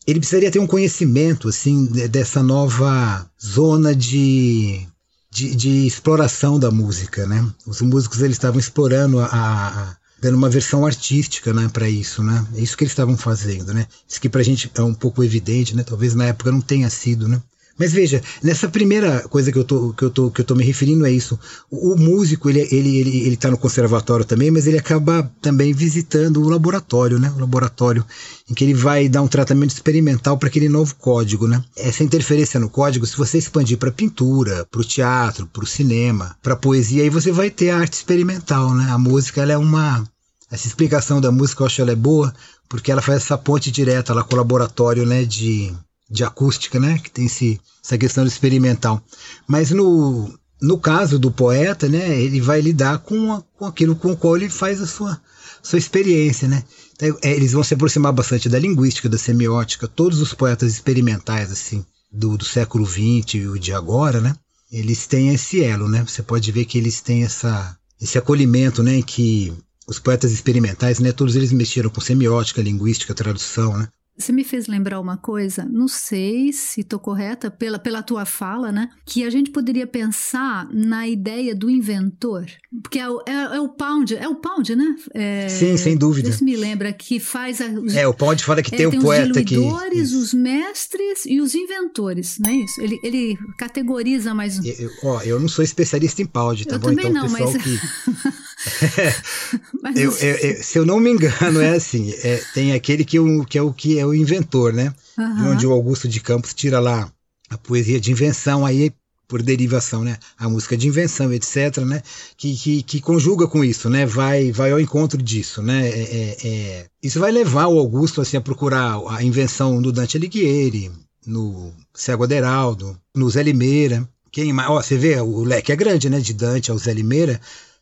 ele 0.06 0.20
precisaria 0.20 0.50
ter 0.50 0.60
um 0.60 0.66
conhecimento, 0.66 1.48
assim, 1.48 1.86
dessa 2.08 2.42
nova 2.42 3.28
zona 3.44 3.94
de, 3.94 4.86
de, 5.30 5.54
de 5.54 5.86
exploração 5.86 6.58
da 6.58 6.70
música, 6.70 7.26
né? 7.26 7.44
Os 7.66 7.80
músicos 7.80 8.22
eles 8.22 8.36
estavam 8.36 8.60
explorando 8.60 9.18
a, 9.18 9.26
a 9.26 9.96
dando 10.20 10.36
uma 10.36 10.50
versão 10.50 10.84
artística, 10.84 11.52
né, 11.52 11.68
para 11.72 11.88
isso, 11.88 12.22
né? 12.22 12.46
É 12.54 12.60
isso 12.60 12.76
que 12.76 12.84
eles 12.84 12.92
estavam 12.92 13.16
fazendo, 13.16 13.72
né? 13.72 13.86
Isso 14.08 14.20
que 14.20 14.28
pra 14.28 14.42
gente 14.42 14.70
é 14.74 14.82
um 14.82 14.94
pouco 14.94 15.24
evidente, 15.24 15.74
né? 15.74 15.82
Talvez 15.82 16.14
na 16.14 16.26
época 16.26 16.52
não 16.52 16.60
tenha 16.60 16.90
sido, 16.90 17.26
né? 17.26 17.42
Mas 17.78 17.92
veja, 17.92 18.22
nessa 18.42 18.68
primeira 18.68 19.20
coisa 19.28 19.50
que 19.50 19.58
eu 19.58 19.64
tô, 19.64 19.92
que 19.94 20.04
eu 20.04 20.10
tô, 20.10 20.30
que 20.30 20.40
eu 20.40 20.44
tô 20.44 20.54
me 20.54 20.64
referindo 20.64 21.06
é 21.06 21.10
isso. 21.10 21.38
O, 21.70 21.96
músico, 21.96 22.50
ele, 22.50 22.60
ele, 22.70 22.98
ele, 22.98 23.26
ele 23.26 23.36
tá 23.36 23.50
no 23.50 23.56
conservatório 23.56 24.24
também, 24.24 24.50
mas 24.50 24.66
ele 24.66 24.78
acaba 24.78 25.30
também 25.40 25.72
visitando 25.72 26.42
o 26.42 26.48
laboratório, 26.48 27.18
né? 27.18 27.32
O 27.34 27.40
laboratório 27.40 28.04
em 28.50 28.54
que 28.54 28.64
ele 28.64 28.74
vai 28.74 29.08
dar 29.08 29.22
um 29.22 29.28
tratamento 29.28 29.70
experimental 29.70 30.36
para 30.36 30.48
aquele 30.48 30.68
novo 30.68 30.94
código, 30.96 31.48
né? 31.48 31.62
Essa 31.76 32.04
interferência 32.04 32.60
no 32.60 32.68
código, 32.68 33.06
se 33.06 33.16
você 33.16 33.38
expandir 33.38 33.78
para 33.78 33.90
pintura, 33.90 34.66
para 34.70 34.80
o 34.80 34.84
teatro, 34.84 35.46
para 35.46 35.64
o 35.64 35.66
cinema, 35.66 36.36
para 36.42 36.56
poesia, 36.56 37.02
aí 37.02 37.10
você 37.10 37.32
vai 37.32 37.50
ter 37.50 37.70
a 37.70 37.78
arte 37.78 37.94
experimental, 37.94 38.74
né? 38.74 38.90
A 38.90 38.98
música, 38.98 39.40
ela 39.40 39.52
é 39.52 39.58
uma 39.58 40.04
essa 40.50 40.66
explicação 40.66 41.20
da 41.20 41.30
música 41.30 41.62
eu 41.62 41.66
acho 41.66 41.80
ela 41.80 41.92
é 41.92 41.96
boa, 41.96 42.34
porque 42.68 42.90
ela 42.90 43.00
faz 43.00 43.22
essa 43.22 43.38
ponte 43.38 43.70
direta 43.70 44.12
lá 44.12 44.24
com 44.24 44.34
o 44.34 44.38
laboratório, 44.38 45.06
né, 45.06 45.24
de 45.24 45.72
de 46.10 46.24
acústica, 46.24 46.80
né? 46.80 46.98
Que 46.98 47.10
tem 47.10 47.26
esse, 47.26 47.60
essa 47.84 47.96
questão 47.96 48.26
experimental. 48.26 49.02
Mas 49.46 49.70
no, 49.70 50.32
no 50.60 50.78
caso 50.78 51.18
do 51.18 51.30
poeta, 51.30 51.88
né? 51.88 52.20
Ele 52.20 52.40
vai 52.40 52.60
lidar 52.60 52.98
com, 52.98 53.32
a, 53.32 53.42
com 53.56 53.64
aquilo 53.66 53.94
com 53.94 54.12
o 54.12 54.16
qual 54.16 54.36
ele 54.36 54.50
faz 54.50 54.80
a 54.80 54.86
sua, 54.86 55.20
sua 55.62 55.78
experiência, 55.78 56.48
né? 56.48 56.64
Então, 56.94 57.16
é, 57.22 57.30
eles 57.34 57.52
vão 57.52 57.62
se 57.62 57.74
aproximar 57.74 58.12
bastante 58.12 58.48
da 58.48 58.58
linguística, 58.58 59.08
da 59.08 59.16
semiótica. 59.16 59.88
Todos 59.88 60.20
os 60.20 60.34
poetas 60.34 60.72
experimentais, 60.72 61.50
assim, 61.50 61.84
do, 62.10 62.36
do 62.36 62.44
século 62.44 62.84
XX 62.84 63.34
e 63.34 63.46
o 63.46 63.58
de 63.58 63.72
agora, 63.72 64.20
né? 64.20 64.34
Eles 64.70 65.06
têm 65.06 65.32
esse 65.32 65.62
elo, 65.62 65.88
né? 65.88 66.04
Você 66.06 66.22
pode 66.22 66.50
ver 66.52 66.64
que 66.64 66.78
eles 66.78 67.00
têm 67.00 67.24
essa, 67.24 67.76
esse 68.00 68.18
acolhimento, 68.18 68.82
né? 68.82 69.00
Que 69.02 69.52
os 69.86 69.98
poetas 69.98 70.30
experimentais, 70.30 70.98
né? 70.98 71.10
Todos 71.10 71.34
eles 71.34 71.52
mexeram 71.52 71.90
com 71.90 72.00
semiótica, 72.00 72.62
linguística, 72.62 73.14
tradução, 73.14 73.76
né? 73.76 73.88
Você 74.20 74.32
me 74.32 74.44
fez 74.44 74.66
lembrar 74.66 75.00
uma 75.00 75.16
coisa, 75.16 75.64
não 75.64 75.88
sei 75.88 76.52
se 76.52 76.82
estou 76.82 76.98
correta 76.98 77.50
pela, 77.50 77.78
pela 77.78 78.02
tua 78.02 78.24
fala, 78.24 78.70
né? 78.70 78.88
Que 79.04 79.24
a 79.24 79.30
gente 79.30 79.50
poderia 79.50 79.86
pensar 79.86 80.68
na 80.72 81.08
ideia 81.08 81.54
do 81.54 81.68
inventor. 81.68 82.46
Porque 82.82 82.98
é, 82.98 83.02
é, 83.26 83.56
é 83.56 83.60
o 83.60 83.68
Pound, 83.68 84.14
é 84.14 84.28
o 84.28 84.36
Pound, 84.36 84.76
né? 84.76 84.94
É, 85.14 85.48
Sim, 85.48 85.76
sem 85.76 85.96
dúvida. 85.96 86.28
Isso 86.28 86.44
me 86.44 86.56
lembra 86.56 86.92
que 86.92 87.18
faz. 87.18 87.60
A, 87.60 87.66
os, 87.66 87.94
é, 87.94 88.06
o 88.06 88.14
Pound 88.14 88.44
fala 88.44 88.62
que 88.62 88.74
é, 88.74 88.78
tem 88.78 88.86
o 88.86 88.90
tem 88.90 89.00
poeta 89.00 89.42
que. 89.42 89.56
Os 89.58 90.20
os 90.20 90.34
mestres 90.34 91.24
e 91.26 91.40
os 91.40 91.54
inventores, 91.54 92.38
não 92.38 92.50
é 92.50 92.54
isso? 92.54 92.80
Ele, 92.80 92.98
ele 93.02 93.38
categoriza 93.58 94.34
mais. 94.34 94.64
Eu, 94.64 94.90
ó, 95.02 95.22
eu 95.22 95.40
não 95.40 95.48
sou 95.48 95.64
especialista 95.64 96.22
em 96.22 96.26
Pound, 96.26 96.66
tá 96.66 96.76
eu 96.76 96.78
bom? 96.78 96.88
Também 96.88 97.08
então, 97.08 97.22
não, 97.22 97.30
pessoal 97.30 97.52
mas... 97.52 97.62
que. 97.62 97.80
eu, 99.96 100.12
eu, 100.12 100.62
se 100.62 100.78
eu 100.78 100.84
não 100.84 101.00
me 101.00 101.10
engano, 101.10 101.60
é 101.60 101.70
assim: 101.70 102.12
é, 102.22 102.42
tem 102.52 102.72
aquele 102.72 103.04
que, 103.04 103.18
o, 103.18 103.44
que 103.44 103.58
é 103.58 103.62
o 103.62 103.72
que 103.72 103.98
é 103.98 104.06
o 104.06 104.14
inventor, 104.14 104.72
né? 104.72 104.94
Uhum. 105.18 105.34
De 105.34 105.42
onde 105.42 105.66
o 105.66 105.72
Augusto 105.72 106.08
de 106.08 106.20
Campos 106.20 106.54
tira 106.54 106.78
lá 106.78 107.10
a 107.48 107.58
poesia 107.58 108.00
de 108.00 108.12
invenção, 108.12 108.64
aí 108.64 108.92
por 109.30 109.42
derivação, 109.42 110.02
né? 110.02 110.18
A 110.36 110.48
música 110.48 110.76
de 110.76 110.88
invenção, 110.88 111.32
etc., 111.32 111.78
né? 111.78 112.02
Que, 112.36 112.56
que, 112.56 112.82
que 112.82 113.00
conjuga 113.00 113.46
com 113.46 113.64
isso, 113.64 113.88
né? 113.88 114.04
Vai, 114.04 114.50
vai 114.50 114.72
ao 114.72 114.80
encontro 114.80 115.22
disso, 115.22 115.62
né? 115.62 115.88
É, 115.88 116.00
é, 116.00 116.36
é... 116.44 116.86
Isso 117.00 117.20
vai 117.20 117.30
levar 117.30 117.68
o 117.68 117.78
Augusto 117.78 118.20
assim, 118.20 118.36
a 118.36 118.40
procurar 118.40 119.00
a 119.08 119.22
invenção 119.22 119.80
do 119.80 119.92
Dante 119.92 120.16
Alighieri, 120.16 120.90
no 121.24 121.72
Cego 121.94 122.24
Aderaldo, 122.24 122.98
no 123.14 123.30
Zé 123.30 123.44
Limeira. 123.44 124.06
Quem 124.32 124.52
mais? 124.52 124.68
Ó, 124.68 124.82
você 124.82 124.96
vê, 124.96 125.20
o 125.20 125.44
leque 125.44 125.70
é 125.70 125.76
grande, 125.76 126.10
né? 126.10 126.18
De 126.18 126.34
Dante 126.34 126.72
ao 126.72 126.78
Zé 126.78 126.92
Limeira. 126.92 127.40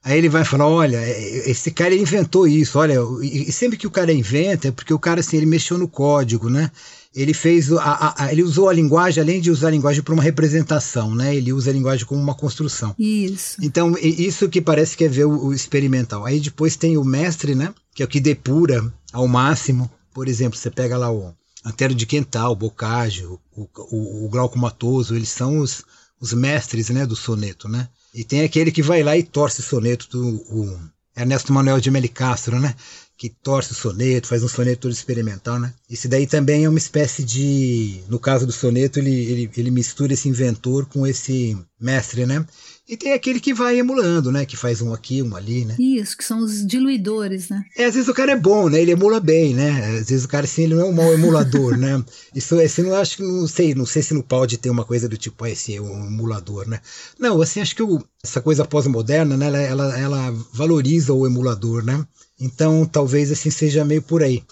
Aí 0.09 0.17
ele 0.17 0.31
vai 0.31 0.43
falar, 0.43 0.67
olha, 0.67 0.97
é, 0.97 1.51
esse 1.51 1.71
cara 1.71 1.95
inventou 1.95 2.49
isso, 2.49 2.79
olha, 2.79 2.97
e 3.21 3.53
sempre 3.53 3.77
que 3.77 3.87
o 3.87 3.91
cara 3.91 4.11
inventa 4.11 4.69
é 4.69 4.71
porque 4.71 4.95
o 4.95 4.99
cara 4.99 5.21
assim, 5.21 5.37
ele 5.37 5.45
mexeu 5.45 5.77
no 5.77 5.87
código, 5.87 6.49
né? 6.49 6.71
Ele 7.15 7.35
fez 7.35 7.71
a, 7.71 8.15
a, 8.17 8.33
ele 8.33 8.43
usou 8.43 8.71
a 8.71 8.73
linguagem 8.73 9.23
além 9.23 9.39
de 9.39 9.51
usar 9.51 9.69
a 9.69 9.71
linguagem 9.71 10.03
para 10.03 10.15
uma 10.15 10.23
representação, 10.23 11.15
né? 11.15 11.37
Ele 11.37 11.53
usa 11.53 11.69
a 11.69 11.75
linguagem 11.75 12.07
como 12.07 12.23
uma 12.23 12.35
construção. 12.35 12.95
Isso. 12.99 13.59
Então, 13.63 13.95
isso 14.01 14.49
que 14.49 14.63
parece 14.63 14.97
que 14.97 15.05
é 15.05 15.09
ver 15.09 15.27
o, 15.27 15.49
o 15.49 15.53
experimental. 15.53 16.25
Aí 16.25 16.41
depois 16.41 16.75
tem 16.75 16.97
o 16.97 17.05
mestre, 17.05 17.55
né? 17.55 17.75
Que 17.95 18.03
é 18.03 18.07
o 18.07 18.09
que 18.09 18.19
depura 18.19 18.91
ao 19.13 19.29
máximo. 19.29 19.91
Por 20.15 20.27
exemplo, 20.27 20.59
você 20.59 20.71
pega 20.71 20.97
lá 20.97 21.13
o 21.13 21.35
Antero 21.63 21.95
de 21.95 22.07
Quental, 22.07 22.57
o 22.59 22.67
o, 22.67 23.69
o, 23.91 24.25
o 24.25 24.29
Glauco 24.31 24.59
Matoso, 24.59 25.15
eles 25.15 25.29
são 25.29 25.59
os, 25.59 25.85
os 26.19 26.33
mestres, 26.33 26.89
né, 26.89 27.05
do 27.05 27.15
soneto, 27.15 27.69
né? 27.69 27.91
E 28.19 28.25
tem 28.25 28.41
aquele 28.41 28.73
que 28.73 28.83
vai 28.83 29.01
lá 29.01 29.17
e 29.17 29.23
torce 29.23 29.61
o 29.61 29.63
soneto 29.63 30.09
do 30.11 30.77
Ernesto 31.17 31.53
Manuel 31.53 31.79
de 31.79 31.89
Melicastro, 31.89 32.59
né? 32.59 32.75
Que 33.17 33.29
torce 33.29 33.71
o 33.71 33.77
soneto, 33.77 34.27
faz 34.27 34.43
um 34.43 34.49
soneto 34.49 34.81
todo 34.81 34.93
experimental, 34.93 35.61
né? 35.61 35.73
Esse 35.89 36.09
daí 36.09 36.27
também 36.27 36.65
é 36.65 36.69
uma 36.69 36.81
espécie 36.81 37.23
de. 37.23 38.01
No 38.09 38.19
caso 38.19 38.45
do 38.45 38.51
soneto, 38.51 38.99
ele, 38.99 39.15
ele, 39.15 39.51
ele 39.57 39.71
mistura 39.71 40.15
esse 40.15 40.29
inventor 40.29 40.87
com 40.87 41.07
esse 41.07 41.57
mestre, 41.81 42.27
né? 42.27 42.45
E 42.89 42.97
tem 42.97 43.13
aquele 43.13 43.39
que 43.39 43.53
vai 43.53 43.79
emulando, 43.79 44.33
né? 44.33 44.47
Que 44.47 44.57
faz 44.57 44.81
um 44.81 44.95
aqui, 44.95 45.23
um 45.23 45.37
ali, 45.37 45.67
né? 45.67 45.77
Isso, 45.79 46.17
que 46.17 46.25
são 46.25 46.39
os 46.39 46.67
diluidores, 46.67 47.51
né? 47.51 47.63
É, 47.77 47.85
às 47.85 47.95
vezes 47.95 48.09
o 48.09 48.15
cara 48.15 48.33
é 48.33 48.37
bom, 48.37 48.71
né? 48.71 48.81
Ele 48.81 48.93
emula 48.93 49.21
bem, 49.21 49.53
né? 49.53 49.99
Às 49.99 50.09
vezes 50.09 50.25
o 50.25 50.29
cara, 50.29 50.47
assim, 50.47 50.63
ele 50.63 50.75
não 50.75 50.83
é 50.83 50.85
um 50.87 50.93
mau 50.93 51.13
emulador, 51.13 51.77
né? 51.77 52.03
Isso, 52.35 52.59
assim, 52.59 52.85
não 52.85 52.95
acho 52.95 53.19
que, 53.19 53.23
não 53.23 53.47
sei, 53.47 53.75
não 53.75 53.85
sei 53.85 54.03
se 54.03 54.15
não 54.15 54.23
pode 54.23 54.57
ter 54.57 54.71
uma 54.71 54.87
coisa 54.87 55.07
do 55.07 55.19
tipo, 55.19 55.45
ah, 55.45 55.51
esse 55.51 55.77
é 55.77 55.81
um 55.83 56.07
emulador, 56.07 56.67
né? 56.67 56.81
Não, 57.19 57.43
assim, 57.43 57.61
acho 57.61 57.77
que 57.77 57.83
o, 57.83 58.03
essa 58.25 58.41
coisa 58.41 58.65
pós-moderna, 58.65 59.37
né? 59.37 59.49
Ela, 59.49 59.59
ela, 59.59 59.99
ela 60.01 60.35
valoriza 60.55 61.13
o 61.13 61.27
emulador, 61.27 61.85
né? 61.85 62.03
Então, 62.41 62.87
talvez, 62.87 63.31
assim, 63.31 63.51
seja 63.51 63.85
meio 63.85 64.01
por 64.01 64.23
aí. 64.23 64.43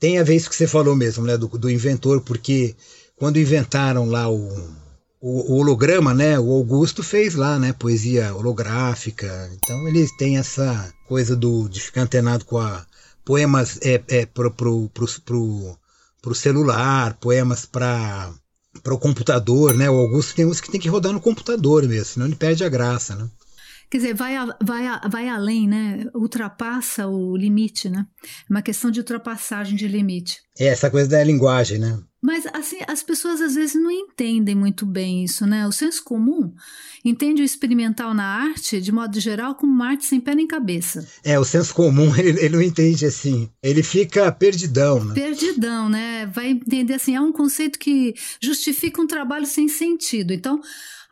Tem 0.00 0.18
a 0.18 0.22
ver 0.22 0.36
isso 0.36 0.48
que 0.48 0.56
você 0.56 0.66
falou 0.66 0.96
mesmo, 0.96 1.26
né? 1.26 1.36
Do, 1.36 1.46
do 1.46 1.70
inventor, 1.70 2.22
porque 2.22 2.74
quando 3.16 3.38
inventaram 3.38 4.06
lá 4.06 4.30
o 4.30 4.48
o, 5.22 5.54
holograma, 5.60 6.12
né? 6.12 6.38
O 6.38 6.50
Augusto 6.50 7.02
fez 7.02 7.36
lá, 7.36 7.56
né? 7.56 7.72
Poesia 7.72 8.34
holográfica. 8.34 9.48
Então 9.54 9.86
ele 9.86 10.06
tem 10.18 10.36
essa 10.36 10.92
coisa 11.06 11.36
do, 11.36 11.68
de 11.68 11.80
ficar 11.80 12.02
antenado 12.02 12.44
com 12.44 12.58
a 12.58 12.84
poemas 13.24 13.78
é, 13.82 14.02
é 14.08 14.26
pro, 14.26 14.50
pro, 14.50 14.88
pro, 14.88 15.06
pro, 15.24 15.78
pro 16.20 16.34
celular, 16.34 17.14
poemas 17.14 17.64
para 17.64 18.32
para 18.82 18.94
o 18.94 18.98
computador, 18.98 19.74
né? 19.74 19.88
O 19.90 19.98
Augusto 20.00 20.34
tem 20.34 20.46
uns 20.46 20.60
que 20.60 20.70
tem 20.70 20.80
que 20.80 20.88
rodar 20.88 21.12
no 21.12 21.20
computador 21.20 21.86
mesmo, 21.86 22.06
senão 22.06 22.26
ele 22.26 22.34
perde 22.34 22.64
a 22.64 22.68
graça, 22.70 23.14
né? 23.14 23.28
Quer 23.92 23.98
dizer, 23.98 24.14
vai, 24.14 24.36
vai, 24.64 24.84
vai 25.10 25.28
além, 25.28 25.68
né? 25.68 26.06
Ultrapassa 26.14 27.06
o 27.06 27.36
limite, 27.36 27.90
né? 27.90 28.06
É 28.24 28.50
uma 28.50 28.62
questão 28.62 28.90
de 28.90 29.00
ultrapassagem 29.00 29.76
de 29.76 29.86
limite. 29.86 30.40
É, 30.58 30.68
essa 30.68 30.90
coisa 30.90 31.10
da 31.10 31.22
linguagem, 31.22 31.78
né? 31.78 31.98
Mas 32.22 32.46
assim, 32.54 32.78
as 32.88 33.02
pessoas 33.02 33.42
às 33.42 33.54
vezes 33.54 33.74
não 33.74 33.90
entendem 33.90 34.54
muito 34.54 34.86
bem 34.86 35.24
isso, 35.24 35.44
né? 35.46 35.66
O 35.66 35.72
senso 35.72 36.02
comum 36.04 36.54
entende 37.04 37.42
o 37.42 37.44
experimental 37.44 38.14
na 38.14 38.24
arte, 38.24 38.80
de 38.80 38.90
modo 38.90 39.20
geral, 39.20 39.56
como 39.56 39.70
uma 39.70 39.88
arte 39.88 40.06
sem 40.06 40.20
pé 40.20 40.34
nem 40.34 40.46
cabeça. 40.46 41.06
É, 41.22 41.38
o 41.38 41.44
senso 41.44 41.74
comum, 41.74 42.14
ele, 42.16 42.40
ele 42.40 42.56
não 42.56 42.62
entende 42.62 43.04
assim. 43.04 43.50
Ele 43.62 43.82
fica 43.82 44.32
perdidão, 44.32 45.04
né? 45.04 45.12
Perdidão, 45.12 45.90
né? 45.90 46.24
Vai 46.32 46.52
entender 46.52 46.94
assim, 46.94 47.14
é 47.14 47.20
um 47.20 47.32
conceito 47.32 47.78
que 47.78 48.14
justifica 48.40 49.02
um 49.02 49.06
trabalho 49.06 49.44
sem 49.44 49.68
sentido. 49.68 50.32
Então, 50.32 50.62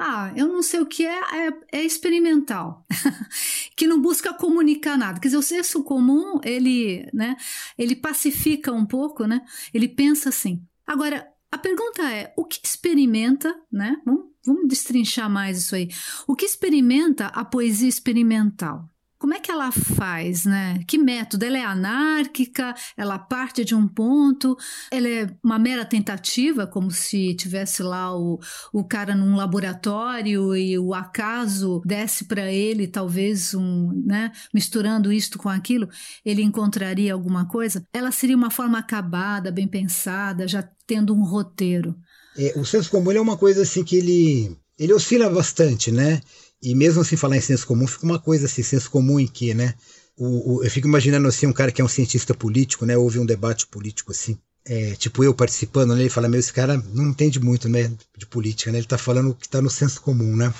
ah, 0.01 0.33
eu 0.35 0.49
não 0.49 0.63
sei 0.63 0.81
o 0.81 0.87
que 0.87 1.07
é, 1.07 1.21
é, 1.21 1.53
é 1.73 1.85
experimental, 1.85 2.87
que 3.77 3.87
não 3.87 4.01
busca 4.01 4.33
comunicar 4.33 4.97
nada. 4.97 5.21
Quer 5.21 5.29
dizer, 5.29 5.37
o 5.37 5.43
senso 5.43 5.85
comum, 5.85 6.41
ele, 6.43 7.07
né, 7.13 7.37
ele 7.77 7.95
pacifica 7.95 8.73
um 8.73 8.87
pouco, 8.87 9.27
né? 9.27 9.43
Ele 9.75 9.87
pensa 9.87 10.31
assim, 10.31 10.67
Agora, 10.91 11.25
a 11.53 11.57
pergunta 11.57 12.03
é: 12.03 12.35
o 12.37 12.45
que 12.45 12.61
experimenta, 12.65 13.55
né? 13.71 13.97
Vamos, 14.05 14.25
vamos 14.45 14.67
destrinchar 14.67 15.31
mais 15.31 15.59
isso 15.59 15.77
aí. 15.77 15.89
O 16.27 16.35
que 16.35 16.45
experimenta 16.45 17.27
a 17.27 17.45
poesia 17.45 17.89
experimental? 17.89 18.91
Como 19.21 19.35
é 19.35 19.39
que 19.39 19.51
ela 19.51 19.71
faz, 19.71 20.47
né? 20.47 20.83
Que 20.89 20.97
método? 20.97 21.45
Ela 21.45 21.59
é 21.59 21.63
anárquica? 21.63 22.75
Ela 22.97 23.19
parte 23.19 23.67
de 23.67 23.75
um 23.75 23.87
ponto? 23.87 24.57
Ela 24.91 25.09
é 25.09 25.27
uma 25.45 25.59
mera 25.59 25.85
tentativa, 25.85 26.67
como 26.67 26.91
se 26.91 27.35
tivesse 27.35 27.83
lá 27.83 28.17
o, 28.17 28.41
o 28.73 28.83
cara 28.83 29.15
num 29.15 29.37
laboratório 29.37 30.57
e 30.57 30.79
o 30.79 30.95
acaso 30.95 31.83
desse 31.85 32.25
para 32.25 32.51
ele 32.51 32.89
talvez 32.89 33.53
um, 33.53 33.93
né? 34.07 34.33
Misturando 34.55 35.13
isto 35.13 35.37
com 35.37 35.51
aquilo, 35.51 35.87
ele 36.25 36.41
encontraria 36.41 37.13
alguma 37.13 37.47
coisa? 37.47 37.87
Ela 37.93 38.11
seria 38.11 38.35
uma 38.37 38.51
forma 38.51 38.79
acabada, 38.79 39.53
bem 39.53 39.69
pensada, 39.69 40.49
já 40.49 40.67
tendo 40.87 41.15
um 41.15 41.25
roteiro. 41.25 41.95
É, 42.39 42.59
o 42.59 42.65
senso 42.65 42.91
comum 42.91 43.13
é 43.13 43.21
uma 43.21 43.37
coisa 43.37 43.65
assim 43.65 43.85
que 43.85 43.97
ele 43.97 44.57
ele 44.79 44.95
oscila 44.95 45.29
bastante, 45.29 45.93
né? 45.93 46.23
E 46.63 46.75
mesmo 46.75 47.01
assim 47.01 47.17
falar 47.17 47.37
em 47.37 47.41
senso 47.41 47.67
comum, 47.67 47.87
fica 47.87 48.05
uma 48.05 48.19
coisa 48.19 48.47
assim, 48.47 48.63
senso 48.63 48.91
comum 48.91 49.19
em 49.19 49.27
que, 49.27 49.55
né? 49.55 49.75
O, 50.17 50.57
o, 50.57 50.65
eu 50.65 50.71
fico 50.71 50.87
imaginando 50.87 51.27
assim 51.27 51.47
um 51.47 51.53
cara 51.53 51.73
que 51.73 51.81
é 51.81 51.85
um 51.85 51.89
cientista 51.89 52.35
político, 52.35 52.85
né? 52.85 52.97
Houve 52.97 53.19
um 53.19 53.27
debate 53.27 53.67
político 53.67 54.13
assim. 54.13 54.39
É, 54.65 54.95
tipo 54.95 55.25
eu 55.25 55.35
participando, 55.35 55.95
né? 55.95 56.03
Ele 56.03 56.11
fala, 56.11 56.29
meu, 56.29 56.39
esse 56.39 56.53
cara 56.53 56.77
não 56.93 57.09
entende 57.09 57.41
muito, 57.41 57.69
né? 57.69 57.91
De 58.17 58.27
política, 58.27 58.71
né? 58.71 58.79
Ele 58.79 58.87
tá 58.87 58.99
falando 58.99 59.35
que 59.35 59.49
tá 59.49 59.63
no 59.63 59.71
senso 59.71 60.03
comum, 60.03 60.37
né? 60.37 60.53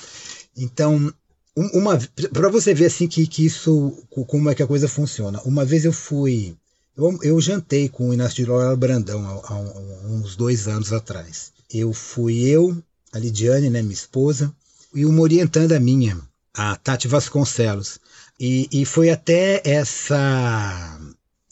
Então, 0.57 1.13
uma 1.55 1.99
para 2.33 2.49
você 2.49 2.73
ver 2.73 2.87
assim 2.87 3.07
que, 3.07 3.27
que 3.27 3.45
isso 3.45 4.03
como 4.09 4.49
é 4.49 4.55
que 4.55 4.63
a 4.63 4.67
coisa 4.67 4.89
funciona. 4.89 5.41
Uma 5.43 5.65
vez 5.65 5.85
eu 5.85 5.93
fui 5.93 6.57
eu, 6.97 7.19
eu 7.23 7.41
jantei 7.41 7.89
com 7.89 8.09
o 8.09 8.15
Inácio 8.15 8.37
de 8.37 8.51
Loyola 8.51 8.77
Brandão 8.77 9.25
há, 9.25 9.55
há, 9.55 9.59
uns 10.07 10.37
dois 10.37 10.69
anos 10.69 10.93
atrás. 10.93 11.53
Eu 11.73 11.93
fui 11.93 12.41
eu, 12.41 12.77
a 13.13 13.19
Lidiane, 13.19 13.71
né, 13.71 13.81
minha 13.81 13.95
esposa, 13.95 14.55
e 14.95 15.05
uma 15.07 15.23
orientanda 15.23 15.79
minha, 15.79 16.19
a 16.55 16.77
Tati 16.77 17.09
Vasconcelos. 17.09 17.99
E, 18.39 18.69
e 18.73 18.85
foi 18.85 19.11
até 19.11 19.61
essa 19.65 20.99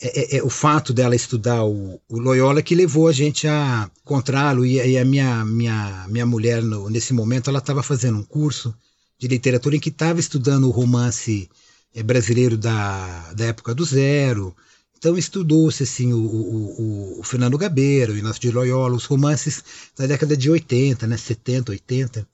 é, 0.01 0.37
é, 0.37 0.37
é, 0.39 0.43
o 0.43 0.49
fato 0.49 0.93
dela 0.93 1.15
estudar 1.15 1.65
o, 1.65 2.01
o, 2.09 2.19
Loyola 2.19 2.63
que 2.63 2.75
levou 2.75 3.09
a 3.09 3.13
gente 3.13 3.47
a 3.47 3.91
encontrá-lo 4.03 4.65
e, 4.65 4.77
e, 4.77 4.97
a 4.97 5.05
minha, 5.05 5.45
minha, 5.45 6.07
minha 6.09 6.25
mulher 6.25 6.63
no, 6.63 6.89
nesse 6.89 7.13
momento 7.13 7.51
ela 7.51 7.59
estava 7.59 7.83
fazendo 7.83 8.19
um 8.19 8.25
curso 8.25 8.75
de 9.19 9.29
literatura 9.29 9.77
em 9.77 9.81
que 9.81 9.89
estava 9.91 10.21
estudando 10.21 10.69
o 10.69 10.71
romance 10.71 11.51
é, 11.95 12.03
brasileiro 12.03 12.57
da, 12.57 13.33
da 13.35 13.47
época 13.47 13.75
do 13.75 13.85
zero 13.85 14.57
então 14.99 15.17
estudou-se 15.17 15.85
assim, 15.85 16.13
o, 16.13 16.19
o, 16.19 17.21
o, 17.21 17.23
Fernando 17.23 17.57
Gabeira, 17.57 18.13
o 18.13 18.17
Inácio 18.17 18.41
de 18.41 18.51
Loyola, 18.51 18.97
os 18.97 19.05
romances 19.05 19.63
da 19.97 20.07
década 20.07 20.37
de 20.37 20.51
80, 20.51 21.07
né, 21.07 21.17
70, 21.17 21.71
80. 21.71 22.29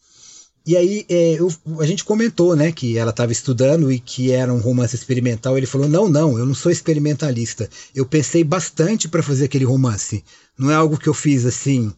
E 0.67 0.77
aí 0.77 1.05
é, 1.11 1.35
eu, 1.35 1.53
a 1.79 1.85
gente 1.85 2.05
comentou, 2.05 2.57
né, 2.57 2.73
que 2.73 2.97
ela 2.97 3.11
estava 3.11 3.33
estudando 3.33 3.93
e 3.93 3.99
que 3.99 4.33
era 4.33 4.53
um 4.53 4.59
romance 4.59 4.95
experimental. 4.95 5.59
Ele 5.59 5.67
falou: 5.67 5.89
não, 5.89 6.09
não, 6.09 6.39
eu 6.39 6.47
não 6.47 6.55
sou 6.55 6.73
experimentalista. 6.73 7.69
Eu 7.95 8.07
pensei 8.07 8.43
bastante 8.43 9.07
para 9.07 9.23
fazer 9.23 9.45
aquele 9.45 9.65
romance. 9.65 10.25
Não 10.59 10.71
é 10.71 10.75
algo 10.75 10.99
que 10.99 11.09
eu 11.09 11.15
fiz 11.15 11.45
assim. 11.45 11.93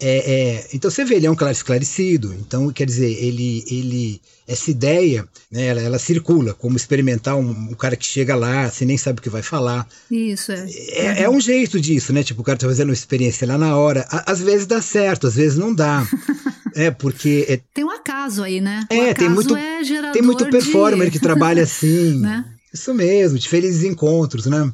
É, 0.00 0.32
é, 0.32 0.68
então 0.74 0.90
você 0.90 1.04
vê, 1.04 1.14
ele 1.14 1.26
é 1.26 1.30
um 1.30 1.36
claro 1.36 1.52
esclarecido. 1.52 2.34
Então, 2.34 2.70
quer 2.72 2.86
dizer, 2.86 3.10
ele, 3.22 3.64
ele 3.70 4.20
essa 4.46 4.70
ideia, 4.70 5.26
né, 5.50 5.66
ela, 5.66 5.80
ela 5.80 5.98
circula 5.98 6.52
como 6.52 6.76
experimentar 6.76 7.36
um, 7.36 7.50
um, 7.50 7.74
cara 7.74 7.96
que 7.96 8.04
chega 8.04 8.34
lá, 8.34 8.68
você 8.68 8.84
nem 8.84 8.98
sabe 8.98 9.20
o 9.20 9.22
que 9.22 9.30
vai 9.30 9.42
falar. 9.42 9.86
Isso, 10.10 10.52
é. 10.52 10.66
É, 10.90 11.22
é 11.22 11.30
um 11.30 11.40
jeito 11.40 11.80
disso, 11.80 12.12
né? 12.12 12.22
Tipo, 12.22 12.40
o 12.40 12.44
cara 12.44 12.58
tá 12.58 12.66
fazendo 12.66 12.88
uma 12.88 12.94
experiência 12.94 13.46
lá 13.46 13.56
na 13.56 13.76
hora. 13.76 14.06
às 14.10 14.40
vezes 14.40 14.66
dá 14.66 14.82
certo, 14.82 15.26
às 15.26 15.36
vezes 15.36 15.56
não 15.56 15.72
dá. 15.74 16.06
É, 16.74 16.90
porque. 16.90 17.46
É... 17.48 17.60
Tem 17.72 17.84
um 17.84 17.90
acaso 17.90 18.42
aí, 18.42 18.60
né? 18.60 18.86
É, 18.90 19.14
tem 19.14 19.28
muito. 19.28 19.56
É 19.56 19.80
tem 20.12 20.22
muito 20.22 20.46
performer 20.46 21.08
de... 21.08 21.12
que 21.12 21.18
trabalha 21.18 21.62
assim. 21.64 22.18
né? 22.18 22.44
Isso 22.72 22.92
mesmo, 22.92 23.38
de 23.38 23.48
felizes 23.48 23.84
encontros, 23.84 24.46
né? 24.46 24.72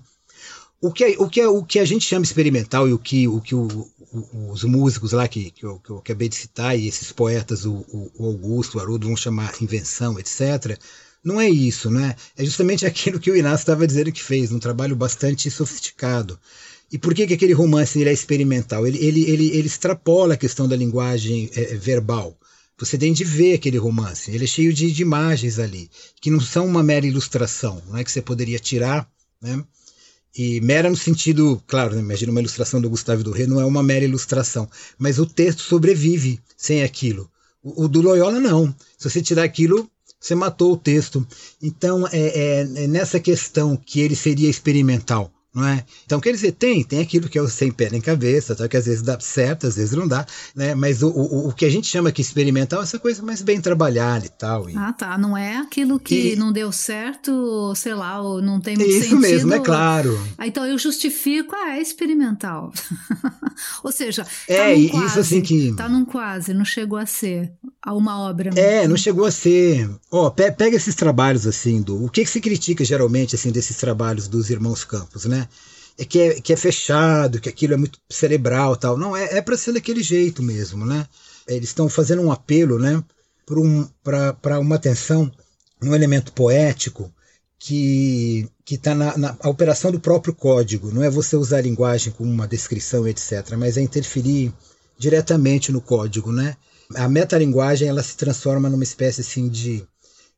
O 0.80 0.90
que, 0.90 1.16
o, 1.18 1.28
que, 1.28 1.44
o 1.44 1.62
que 1.62 1.78
a 1.78 1.84
gente 1.84 2.06
chama 2.06 2.24
experimental 2.24 2.88
e 2.88 2.92
o 2.94 2.98
que, 2.98 3.28
o, 3.28 3.38
que 3.38 3.54
o, 3.54 3.68
o, 4.10 4.50
os 4.50 4.64
músicos 4.64 5.12
lá 5.12 5.28
que, 5.28 5.50
que 5.50 5.66
eu, 5.66 5.78
que, 5.78 5.90
eu, 5.90 5.98
acabei 5.98 6.26
de 6.26 6.36
citar 6.36 6.78
e 6.78 6.88
esses 6.88 7.12
poetas, 7.12 7.66
o, 7.66 7.84
o 8.18 8.24
Augusto, 8.24 8.78
o 8.78 8.80
Haroldo, 8.80 9.06
vão 9.06 9.16
chamar 9.16 9.52
invenção, 9.60 10.18
etc., 10.18 10.78
não 11.22 11.38
é 11.38 11.50
isso, 11.50 11.90
né? 11.90 12.16
É 12.34 12.42
justamente 12.42 12.84
aquilo 12.86 13.20
que 13.20 13.30
o 13.30 13.36
Inácio 13.36 13.62
estava 13.64 13.86
dizendo 13.86 14.10
que 14.10 14.22
fez, 14.22 14.50
um 14.50 14.58
trabalho 14.58 14.96
bastante 14.96 15.50
sofisticado. 15.50 16.40
E 16.92 16.98
por 16.98 17.14
que, 17.14 17.26
que 17.26 17.34
aquele 17.34 17.52
romance 17.52 17.98
ele 17.98 18.10
é 18.10 18.12
experimental? 18.12 18.86
Ele, 18.86 18.98
ele, 18.98 19.30
ele, 19.30 19.46
ele 19.48 19.66
extrapola 19.66 20.34
a 20.34 20.36
questão 20.36 20.66
da 20.66 20.76
linguagem 20.76 21.48
é, 21.54 21.76
verbal. 21.76 22.36
Você 22.78 22.98
tem 22.98 23.12
de 23.12 23.22
ver 23.24 23.54
aquele 23.54 23.76
romance. 23.76 24.30
Ele 24.30 24.44
é 24.44 24.46
cheio 24.46 24.72
de, 24.72 24.90
de, 24.90 25.02
imagens 25.02 25.58
ali, 25.58 25.88
que 26.20 26.30
não 26.30 26.40
são 26.40 26.66
uma 26.66 26.82
mera 26.82 27.06
ilustração, 27.06 27.80
não 27.86 27.96
é 27.96 28.02
que 28.02 28.10
você 28.10 28.22
poderia 28.22 28.58
tirar, 28.58 29.08
né? 29.40 29.62
E 30.36 30.60
mera 30.60 30.88
no 30.88 30.96
sentido, 30.96 31.62
claro, 31.66 31.94
né, 31.94 32.00
imagina 32.00 32.30
uma 32.30 32.40
ilustração 32.40 32.80
do 32.80 32.88
Gustavo 32.88 33.22
do 33.22 33.32
Rei, 33.32 33.46
não 33.46 33.60
é 33.60 33.64
uma 33.64 33.82
mera 33.82 34.04
ilustração, 34.04 34.68
mas 34.96 35.18
o 35.18 35.26
texto 35.26 35.60
sobrevive 35.60 36.40
sem 36.56 36.82
aquilo. 36.82 37.30
O, 37.62 37.84
o 37.84 37.88
do 37.88 38.00
Loyola 38.00 38.38
não. 38.38 38.74
Se 38.96 39.10
você 39.10 39.20
tirar 39.20 39.42
aquilo, 39.42 39.90
você 40.18 40.34
matou 40.34 40.72
o 40.72 40.76
texto. 40.76 41.26
Então 41.60 42.06
é, 42.06 42.10
é, 42.12 42.60
é 42.60 42.86
nessa 42.86 43.18
questão 43.20 43.76
que 43.76 44.00
ele 44.00 44.14
seria 44.16 44.48
experimental 44.48 45.32
não 45.52 45.66
é? 45.66 45.84
Então, 46.06 46.20
quer 46.20 46.30
dizer, 46.30 46.52
tem, 46.52 46.84
tem 46.84 47.00
aquilo 47.00 47.28
que 47.28 47.36
é 47.36 47.42
o 47.42 47.48
sem 47.48 47.72
pé 47.72 47.88
nem 47.90 48.00
cabeça, 48.00 48.54
tá? 48.54 48.68
que 48.68 48.76
às 48.76 48.86
vezes 48.86 49.02
dá 49.02 49.18
certo, 49.18 49.66
às 49.66 49.76
vezes 49.76 49.92
não 49.92 50.06
dá, 50.06 50.24
né? 50.54 50.76
Mas 50.76 51.02
o, 51.02 51.08
o, 51.08 51.48
o 51.48 51.52
que 51.52 51.64
a 51.64 51.70
gente 51.70 51.88
chama 51.88 52.10
aqui 52.10 52.22
experimental 52.22 52.80
é 52.80 52.84
essa 52.84 53.00
coisa 53.00 53.20
mais 53.22 53.42
bem 53.42 53.60
trabalhada 53.60 54.26
e 54.26 54.28
tal. 54.28 54.70
E... 54.70 54.76
Ah, 54.76 54.92
tá. 54.92 55.18
Não 55.18 55.36
é 55.36 55.56
aquilo 55.56 55.98
que 55.98 56.34
e... 56.34 56.36
não 56.36 56.52
deu 56.52 56.70
certo, 56.70 57.74
sei 57.74 57.94
lá, 57.94 58.20
ou 58.20 58.40
não 58.40 58.60
tem 58.60 58.76
muito 58.76 58.88
Isso 58.88 59.08
sentido. 59.08 59.24
Isso 59.24 59.32
mesmo, 59.32 59.54
é 59.54 59.58
claro. 59.58 60.20
Ah, 60.38 60.46
então 60.46 60.64
eu 60.64 60.78
justifico, 60.78 61.54
ah, 61.56 61.76
é 61.76 61.82
experimental. 61.82 62.72
ou 63.82 63.90
seja, 63.90 64.24
tá 64.24 64.30
é, 64.54 64.76
num 64.76 64.88
quase, 64.88 65.06
isso 65.06 65.18
assim 65.18 65.40
que... 65.40 65.74
Tá 65.74 65.88
num 65.88 66.04
quase, 66.04 66.54
não 66.54 66.64
chegou 66.64 66.98
a 66.98 67.06
ser 67.06 67.52
a 67.82 67.94
uma 67.94 68.20
obra. 68.20 68.50
É, 68.56 68.86
não 68.86 68.96
chegou 68.96 69.24
a 69.24 69.30
ser. 69.30 69.88
Ó, 70.10 70.26
oh, 70.26 70.30
pega 70.30 70.76
esses 70.76 70.94
trabalhos 70.94 71.46
assim, 71.46 71.80
do... 71.80 72.04
o 72.04 72.10
que, 72.10 72.24
que 72.24 72.30
se 72.30 72.40
critica 72.40 72.84
geralmente 72.84 73.34
assim 73.34 73.50
desses 73.50 73.76
trabalhos 73.76 74.28
dos 74.28 74.50
irmãos 74.50 74.84
Campos, 74.84 75.24
né? 75.24 75.39
É 75.98 76.04
que, 76.04 76.18
é 76.18 76.40
que 76.40 76.52
é 76.52 76.56
fechado, 76.56 77.40
que 77.40 77.48
aquilo 77.48 77.74
é 77.74 77.76
muito 77.76 77.98
cerebral 78.10 78.76
tal. 78.76 78.96
Não, 78.96 79.16
é, 79.16 79.38
é 79.38 79.42
para 79.42 79.56
ser 79.56 79.72
daquele 79.72 80.02
jeito 80.02 80.42
mesmo, 80.42 80.86
né? 80.86 81.06
Eles 81.46 81.70
estão 81.70 81.88
fazendo 81.88 82.22
um 82.22 82.32
apelo, 82.32 82.78
né? 82.78 83.02
para 84.02 84.60
um, 84.60 84.62
uma 84.62 84.76
atenção 84.76 85.30
um 85.82 85.94
elemento 85.94 86.32
poético 86.32 87.12
que 87.58 88.48
está 88.70 88.94
na, 88.94 89.16
na 89.18 89.36
operação 89.44 89.90
do 89.90 90.00
próprio 90.00 90.34
código. 90.34 90.92
Não 90.92 91.02
é 91.02 91.10
você 91.10 91.36
usar 91.36 91.58
a 91.58 91.62
linguagem 91.62 92.12
como 92.12 92.30
uma 92.30 92.46
descrição, 92.46 93.06
etc., 93.08 93.54
mas 93.58 93.76
é 93.76 93.82
interferir 93.82 94.52
diretamente 94.98 95.72
no 95.72 95.80
código. 95.80 96.32
Né? 96.32 96.56
A 96.94 97.08
metalinguagem 97.08 97.88
ela 97.88 98.02
se 98.02 98.16
transforma 98.16 98.68
numa 98.68 98.84
espécie 98.84 99.22
assim, 99.22 99.48
de, 99.48 99.84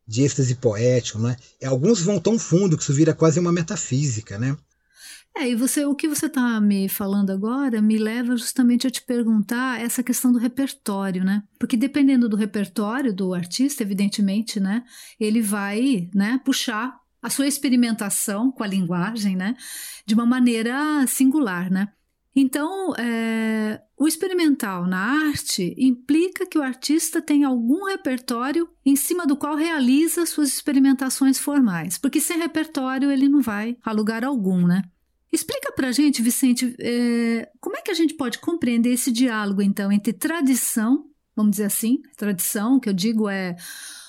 de 0.07 0.23
êxtase 0.23 0.55
poético. 0.55 1.19
Né? 1.19 1.37
Alguns 1.65 2.01
vão 2.01 2.19
tão 2.19 2.39
fundo 2.39 2.77
que 2.77 2.83
isso 2.83 2.95
vira 2.95 3.15
quase 3.15 3.39
uma 3.39 3.53
metafísica. 3.53 4.39
Né? 4.39 4.57
É, 5.35 5.49
e 5.49 5.55
você, 5.55 5.85
o 5.87 5.95
que 5.95 6.07
você 6.07 6.27
está 6.27 6.61
me 6.61 6.89
falando 6.89 7.31
agora 7.31 7.81
me 7.81 7.97
leva 7.97 8.37
justamente 8.37 8.87
a 8.87 8.91
te 8.91 9.01
perguntar 9.01 9.81
essa 9.81 10.03
questão 10.03 10.31
do 10.31 10.39
repertório, 10.39 11.25
né? 11.25 11.43
Porque 11.59 11.77
dependendo 11.77 12.29
do 12.29 12.37
repertório 12.37 13.15
do 13.15 13.33
artista, 13.33 13.83
evidentemente, 13.83 14.61
né, 14.61 14.85
ele 15.19 15.41
vai, 15.41 16.11
né, 16.15 16.39
puxar 16.45 17.01
a 17.23 17.31
sua 17.31 17.47
experimentação 17.47 18.53
com 18.53 18.63
a 18.63 18.67
linguagem, 18.67 19.35
né, 19.35 19.57
de 20.05 20.15
uma 20.15 20.27
maneira 20.27 21.07
singular, 21.07 21.71
né? 21.71 21.89
Então, 22.35 22.95
é, 22.97 23.81
o 23.99 24.09
experimental 24.09 24.87
na 24.87 25.29
arte 25.29 25.75
implica 25.79 26.47
que 26.47 26.59
o 26.59 26.63
artista 26.63 27.21
tem 27.21 27.45
algum 27.45 27.85
repertório 27.85 28.69
em 28.85 28.97
cima 28.97 29.27
do 29.27 29.37
qual 29.37 29.55
realiza 29.55 30.25
suas 30.27 30.49
experimentações 30.49 31.39
formais, 31.39 31.99
porque 31.99 32.21
sem 32.21 32.39
repertório 32.39 33.11
ele 33.11 33.29
não 33.29 33.41
vai 33.43 33.77
a 33.85 33.93
lugar 33.93 34.25
algum, 34.25 34.67
né? 34.67 34.83
Explica 35.33 35.73
para 35.73 35.89
a 35.89 35.93
gente, 35.93 36.21
Vicente, 36.21 36.77
é, 36.79 37.49
como 37.61 37.77
é 37.77 37.81
que 37.81 37.91
a 37.91 37.95
gente 37.95 38.15
pode 38.15 38.39
compreender 38.39 38.91
esse 38.91 39.11
diálogo, 39.11 39.63
então, 39.63 39.91
entre 39.91 40.13
tradição, 40.13 41.07
vamos 41.35 41.53
dizer 41.53 41.65
assim, 41.65 42.03
tradição, 42.17 42.79
que 42.79 42.89
eu 42.89 42.93
digo 42.93 43.29
é 43.29 43.57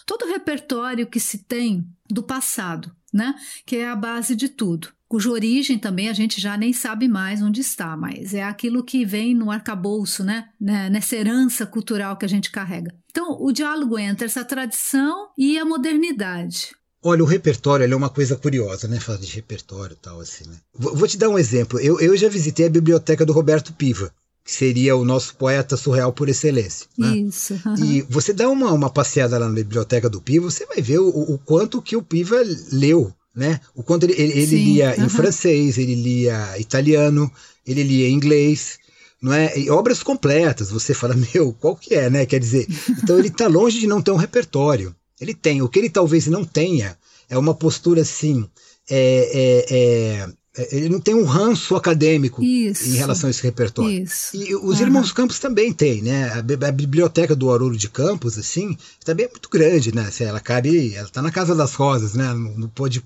todo 0.05 0.23
o 0.23 0.27
repertório 0.27 1.07
que 1.07 1.19
se 1.19 1.39
tem 1.39 1.87
do 2.09 2.21
passado, 2.21 2.93
né? 3.13 3.33
Que 3.65 3.77
é 3.77 3.89
a 3.89 3.95
base 3.95 4.35
de 4.35 4.49
tudo. 4.49 4.89
Cuja 5.07 5.29
origem 5.29 5.77
também 5.77 6.09
a 6.09 6.13
gente 6.13 6.41
já 6.41 6.57
nem 6.57 6.73
sabe 6.73 7.07
mais 7.07 7.41
onde 7.41 7.61
está, 7.61 7.95
mas 7.95 8.33
é 8.33 8.43
aquilo 8.43 8.83
que 8.83 9.05
vem 9.05 9.35
no 9.35 9.51
arcabouço, 9.51 10.23
né? 10.23 10.49
né? 10.59 10.89
Nessa 10.89 11.15
herança 11.15 11.65
cultural 11.65 12.17
que 12.17 12.25
a 12.25 12.29
gente 12.29 12.51
carrega. 12.51 12.93
Então, 13.11 13.37
o 13.39 13.51
diálogo 13.51 13.97
entre 13.97 14.25
essa 14.25 14.43
tradição 14.43 15.29
e 15.37 15.57
a 15.57 15.63
modernidade. 15.63 16.75
Olha, 17.03 17.21
o 17.21 17.27
repertório 17.27 17.91
é 17.91 17.95
uma 17.95 18.09
coisa 18.09 18.35
curiosa, 18.37 18.87
né? 18.87 18.99
Falar 18.99 19.19
de 19.19 19.27
repertório 19.27 19.93
e 19.93 19.97
tal, 20.01 20.21
assim, 20.21 20.45
né? 20.47 20.55
Vou, 20.73 21.07
te 21.07 21.17
dar 21.17 21.27
um 21.29 21.37
exemplo. 21.37 21.77
Eu, 21.79 21.99
eu 21.99 22.15
já 22.15 22.29
visitei 22.29 22.65
a 22.65 22.69
biblioteca 22.69 23.25
do 23.25 23.33
Roberto 23.33 23.73
Piva, 23.73 24.09
que 24.43 24.51
seria 24.51 24.95
o 24.95 25.03
nosso 25.03 25.35
poeta 25.35 25.75
surreal 25.75 26.13
por 26.13 26.29
excelência. 26.29 26.87
Né? 26.97 27.17
Isso. 27.17 27.59
E 27.77 28.01
você 28.09 28.31
dá 28.31 28.49
uma, 28.49 28.71
uma 28.71 28.89
passeada 28.89 29.37
lá 29.37 29.49
na 29.49 29.53
biblioteca 29.53 30.09
do 30.09 30.21
Piva, 30.21 30.49
você 30.49 30.65
vai 30.65 30.81
ver 30.81 30.99
o, 30.99 31.09
o 31.09 31.37
quanto 31.39 31.81
que 31.81 31.97
o 31.97 32.01
Piva 32.01 32.41
leu, 32.71 33.13
né? 33.35 33.59
O 33.75 33.83
quanto 33.83 34.05
ele, 34.05 34.13
ele, 34.13 34.39
ele 34.39 34.55
lia 34.55 34.95
em 34.97 35.09
francês, 35.09 35.77
ele 35.77 35.95
lia 35.95 36.57
italiano, 36.57 37.29
ele 37.67 37.83
lia 37.83 38.09
inglês, 38.09 38.79
não 39.21 39.33
é? 39.33 39.57
E 39.57 39.69
obras 39.69 40.03
completas. 40.03 40.71
Você 40.71 40.93
fala, 40.93 41.15
meu, 41.33 41.53
qual 41.53 41.75
que 41.75 41.95
é, 41.95 42.09
né? 42.09 42.25
Quer 42.25 42.39
dizer, 42.39 42.67
então 43.01 43.17
ele 43.17 43.27
está 43.27 43.47
longe 43.47 43.79
de 43.79 43.87
não 43.87 44.01
ter 44.01 44.11
um 44.11 44.17
repertório. 44.17 44.95
Ele 45.23 45.33
tem. 45.33 45.61
O 45.61 45.69
que 45.69 45.79
ele 45.79 45.89
talvez 45.89 46.27
não 46.27 46.43
tenha 46.43 46.97
é 47.29 47.37
uma 47.37 47.53
postura 47.53 48.01
assim. 48.01 48.47
É, 48.89 49.65
é, 49.69 49.75
é, 49.75 50.29
ele 50.71 50.87
não 50.87 50.99
tem 50.99 51.15
um 51.15 51.23
ranço 51.23 51.75
acadêmico 51.75 52.43
isso, 52.43 52.87
em 52.87 52.93
relação 52.93 53.27
a 53.27 53.31
esse 53.31 53.41
repertório. 53.41 54.03
Isso. 54.03 54.35
E 54.35 54.53
os 54.53 54.77
uhum. 54.77 54.85
irmãos 54.85 55.11
Campos 55.11 55.39
também 55.39 55.73
têm, 55.73 56.03
né? 56.03 56.29
A, 56.29 56.67
a, 56.67 56.71
biblioteca 56.71 57.35
do 57.35 57.51
Haroldo 57.51 57.75
de 57.75 57.89
Campos, 57.89 58.37
assim, 58.37 58.77
também 59.03 59.25
é 59.25 59.29
muito 59.29 59.49
grande, 59.49 59.95
né? 59.95 60.07
Ela 60.19 60.39
cabe, 60.39 60.93
ela 60.93 61.09
tá 61.09 61.23
na 61.23 61.31
Casa 61.31 61.55
das 61.55 61.73
Rosas, 61.73 62.13
né? 62.13 62.25
Não, 62.33 62.57
não 62.57 62.67
pode, 62.67 63.03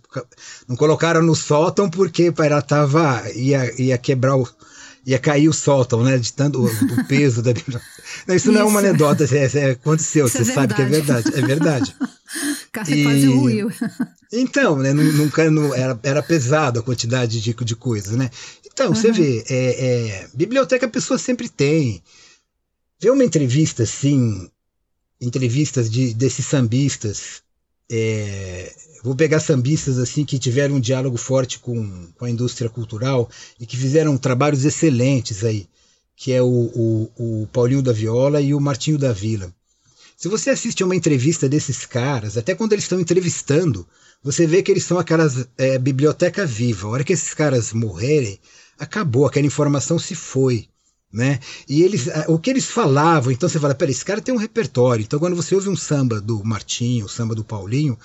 não 0.67 0.75
colocaram 0.75 1.21
no 1.21 1.35
sótão 1.35 1.89
porque 1.89 2.33
ela 2.37 2.61
tava 2.61 3.23
ia, 3.33 3.81
ia 3.81 3.97
quebrar 3.97 4.35
o 4.35 4.45
ia 5.07 5.17
cair 5.17 5.47
o 5.47 5.53
sótão, 5.53 6.03
né? 6.03 6.17
De 6.17 6.33
tanto 6.33 6.65
o, 6.65 7.05
peso 7.07 7.41
da 7.41 7.53
biblioteca. 7.53 7.89
Não, 8.27 8.35
isso, 8.35 8.49
isso, 8.49 8.51
não 8.51 8.61
é 8.61 8.63
uma 8.65 8.79
anedota, 8.79 9.23
é, 9.23 9.45
é, 9.57 9.71
aconteceu, 9.71 10.25
isso 10.25 10.37
você 10.37 10.51
é 10.51 10.53
sabe 10.53 10.73
que 10.73 10.81
é 10.81 10.85
verdade. 10.85 11.31
É 11.33 11.41
verdade. 11.41 11.95
Café 12.73 12.93
e... 12.93 13.03
quase 13.03 13.25
ruiu. 13.27 13.71
Então, 14.33 14.77
né, 14.77 14.91
nunca, 14.91 15.49
não, 15.49 15.73
era, 15.73 15.97
era 16.03 16.21
pesado 16.21 16.79
a 16.79 16.83
quantidade 16.83 17.39
de, 17.39 17.53
de 17.53 17.75
coisas, 17.75 18.17
né? 18.17 18.29
Então, 18.65 18.89
uhum. 18.89 18.95
você 18.95 19.11
vê, 19.13 19.45
é, 19.49 19.85
é, 19.85 20.27
biblioteca 20.33 20.85
a 20.85 20.89
pessoa 20.89 21.17
sempre 21.17 21.47
tem. 21.47 22.03
Vê 22.99 23.09
uma 23.09 23.23
entrevista 23.23 23.83
assim, 23.83 24.49
entrevistas 25.21 25.89
de, 25.89 26.13
desses 26.13 26.45
sambistas, 26.45 27.41
é, 27.89 28.73
vou 29.03 29.15
pegar 29.15 29.39
sambistas 29.39 29.97
assim 29.97 30.25
que 30.25 30.39
tiveram 30.39 30.75
um 30.75 30.79
diálogo 30.79 31.17
forte 31.17 31.59
com, 31.59 32.07
com 32.17 32.25
a 32.25 32.29
indústria 32.29 32.69
cultural 32.69 33.29
e 33.59 33.65
que 33.65 33.77
fizeram 33.77 34.17
trabalhos 34.17 34.65
excelentes 34.65 35.43
aí, 35.43 35.67
que 36.15 36.33
é 36.33 36.41
o, 36.41 36.47
o, 36.47 37.11
o 37.43 37.47
Paulinho 37.47 37.81
da 37.81 37.93
Viola 37.93 38.41
e 38.41 38.53
o 38.53 38.59
Martinho 38.59 38.97
da 38.97 39.13
Vila. 39.13 39.53
Se 40.17 40.27
você 40.27 40.49
assiste 40.49 40.83
uma 40.83 40.95
entrevista 40.95 41.47
desses 41.47 41.85
caras, 41.85 42.37
até 42.37 42.55
quando 42.55 42.73
eles 42.73 42.85
estão 42.85 42.99
entrevistando, 42.99 43.87
você 44.23 44.47
vê 44.47 44.63
que 44.63 44.71
eles 44.71 44.83
são 44.83 44.97
aquelas 44.97 45.47
é, 45.57 45.77
biblioteca 45.77 46.45
viva. 46.45 46.87
A 46.87 46.91
hora 46.91 47.03
que 47.03 47.13
esses 47.13 47.33
caras 47.35 47.71
morrerem, 47.71 48.39
acabou, 48.79 49.27
aquela 49.27 49.45
informação 49.45 49.99
se 49.99 50.15
foi. 50.15 50.67
Né? 51.11 51.39
E 51.67 51.83
eles, 51.83 52.09
o 52.27 52.37
que 52.37 52.49
eles 52.49 52.65
falavam, 52.65 53.31
então 53.31 53.47
você 53.47 53.59
fala, 53.59 53.73
peraí, 53.73 53.93
esse 53.93 54.03
cara 54.03 54.21
tem 54.21 54.35
um 54.35 54.37
repertório. 54.37 55.03
Então, 55.03 55.19
quando 55.19 55.35
você 55.35 55.55
ouve 55.55 55.69
um 55.69 55.75
samba 55.75 56.19
do 56.19 56.43
Martinho, 56.43 57.05
o 57.05 57.09
samba 57.09 57.33
do 57.33 57.45
Paulinho, 57.45 57.97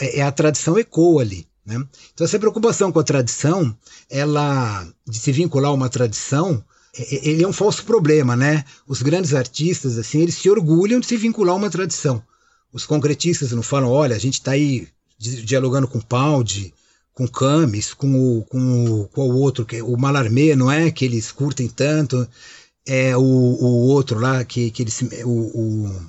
é, 0.00 0.20
é 0.20 0.22
a 0.22 0.30
tradição 0.30 0.78
ecoa 0.78 1.22
ali. 1.22 1.46
Né? 1.64 1.84
Então, 2.14 2.24
essa 2.24 2.38
preocupação 2.38 2.92
com 2.92 3.00
a 3.00 3.04
tradição, 3.04 3.76
ela 4.08 4.86
de 5.06 5.18
se 5.18 5.32
vincular 5.32 5.70
a 5.70 5.74
uma 5.74 5.88
tradição, 5.88 6.64
é, 6.96 7.28
ele 7.28 7.42
é 7.42 7.48
um 7.48 7.52
falso 7.52 7.84
problema, 7.84 8.36
né? 8.36 8.64
Os 8.86 9.02
grandes 9.02 9.34
artistas, 9.34 9.98
assim, 9.98 10.20
eles 10.20 10.36
se 10.36 10.48
orgulham 10.48 11.00
de 11.00 11.06
se 11.06 11.16
vincular 11.16 11.54
a 11.54 11.58
uma 11.58 11.70
tradição. 11.70 12.22
Os 12.72 12.86
concretistas 12.86 13.50
não 13.52 13.62
falam, 13.62 13.90
olha, 13.90 14.14
a 14.14 14.18
gente 14.18 14.34
está 14.34 14.52
aí 14.52 14.88
dialogando 15.18 15.88
com 15.88 16.00
Paldi, 16.00 16.72
com 17.16 17.26
Camis, 17.26 17.94
com 17.94 18.38
o, 18.38 18.42
com 18.42 19.00
o, 19.00 19.08
qual 19.08 19.28
outro, 19.28 19.64
que, 19.64 19.80
o 19.80 19.96
Malarmé, 19.96 20.54
não 20.54 20.70
é? 20.70 20.90
Que 20.90 21.06
eles 21.06 21.32
curtem 21.32 21.66
tanto. 21.66 22.28
É 22.86 23.16
o, 23.16 23.20
o 23.20 23.88
outro 23.88 24.20
lá, 24.20 24.44
que, 24.44 24.70
que 24.70 24.82
eles. 24.82 25.00
O, 25.24 25.30
o, 25.30 26.06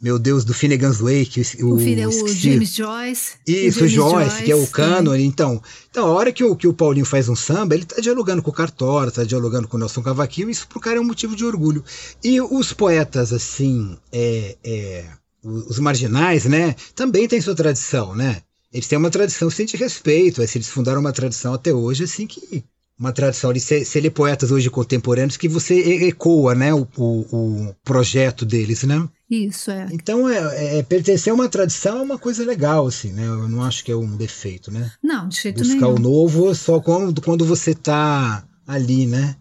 meu 0.00 0.20
Deus, 0.20 0.44
do 0.44 0.54
Finnegan's 0.54 1.00
Wake. 1.00 1.42
O, 1.60 1.74
o, 1.74 1.78
filho, 1.78 2.08
o 2.08 2.28
James 2.28 2.72
Joyce. 2.72 3.32
Isso, 3.44 3.84
o 3.84 3.88
Joyce, 3.88 4.28
Joyce, 4.28 4.44
que 4.44 4.52
é 4.52 4.56
o 4.56 4.66
cânone. 4.68 5.24
Então, 5.24 5.60
então, 5.90 6.06
a 6.06 6.10
hora 6.10 6.32
que 6.32 6.44
o, 6.44 6.54
que 6.54 6.68
o 6.68 6.72
Paulinho 6.72 7.04
faz 7.04 7.28
um 7.28 7.36
samba, 7.36 7.74
ele 7.74 7.82
está 7.82 8.00
dialogando 8.00 8.42
com 8.42 8.50
o 8.50 8.54
Cartora, 8.54 9.08
está 9.08 9.24
dialogando 9.24 9.66
com 9.66 9.76
o 9.76 9.80
Nelson 9.80 10.02
Cavaquinho, 10.02 10.48
isso 10.48 10.68
pro 10.68 10.80
cara 10.80 10.98
é 10.98 11.00
um 11.00 11.04
motivo 11.04 11.34
de 11.34 11.44
orgulho. 11.44 11.84
E 12.22 12.40
os 12.40 12.72
poetas, 12.72 13.32
assim, 13.32 13.96
é, 14.12 14.56
é, 14.62 15.04
os 15.42 15.80
marginais, 15.80 16.44
né, 16.44 16.76
também 16.94 17.26
têm 17.26 17.40
sua 17.40 17.56
tradição, 17.56 18.14
né? 18.14 18.42
Eles 18.72 18.88
têm 18.88 18.98
uma 18.98 19.10
tradição 19.10 19.50
sem 19.50 19.66
de 19.66 19.76
respeito. 19.76 20.42
Assim, 20.42 20.58
eles 20.58 20.68
fundaram 20.68 21.00
uma 21.00 21.12
tradição 21.12 21.52
até 21.54 21.72
hoje, 21.72 22.04
assim, 22.04 22.26
que. 22.26 22.64
Uma 22.98 23.12
tradição 23.12 23.52
de 23.52 23.58
ser, 23.58 23.84
ser 23.84 24.08
poetas 24.10 24.52
hoje 24.52 24.70
contemporâneos 24.70 25.36
que 25.36 25.48
você 25.48 26.04
ecoa, 26.06 26.54
né, 26.54 26.72
o, 26.72 26.86
o, 26.96 27.04
o 27.32 27.74
projeto 27.82 28.44
deles, 28.44 28.84
né? 28.84 29.08
Isso, 29.28 29.70
é. 29.72 29.88
Então, 29.90 30.28
é, 30.28 30.78
é, 30.78 30.82
pertencer 30.82 31.32
a 31.32 31.34
uma 31.34 31.48
tradição 31.48 31.98
é 31.98 32.02
uma 32.02 32.18
coisa 32.18 32.44
legal, 32.44 32.86
assim, 32.86 33.10
né? 33.10 33.26
Eu 33.26 33.48
não 33.48 33.64
acho 33.64 33.82
que 33.82 33.90
é 33.90 33.96
um 33.96 34.14
defeito, 34.14 34.70
né? 34.70 34.92
Não, 35.02 35.26
de 35.26 35.40
jeito 35.40 35.58
Buscar 35.58 35.86
nenhum. 35.86 35.94
o 35.94 35.98
novo 35.98 36.54
só 36.54 36.78
quando, 36.80 37.20
quando 37.22 37.44
você 37.44 37.74
tá 37.74 38.44
ali, 38.66 39.06
né? 39.06 39.34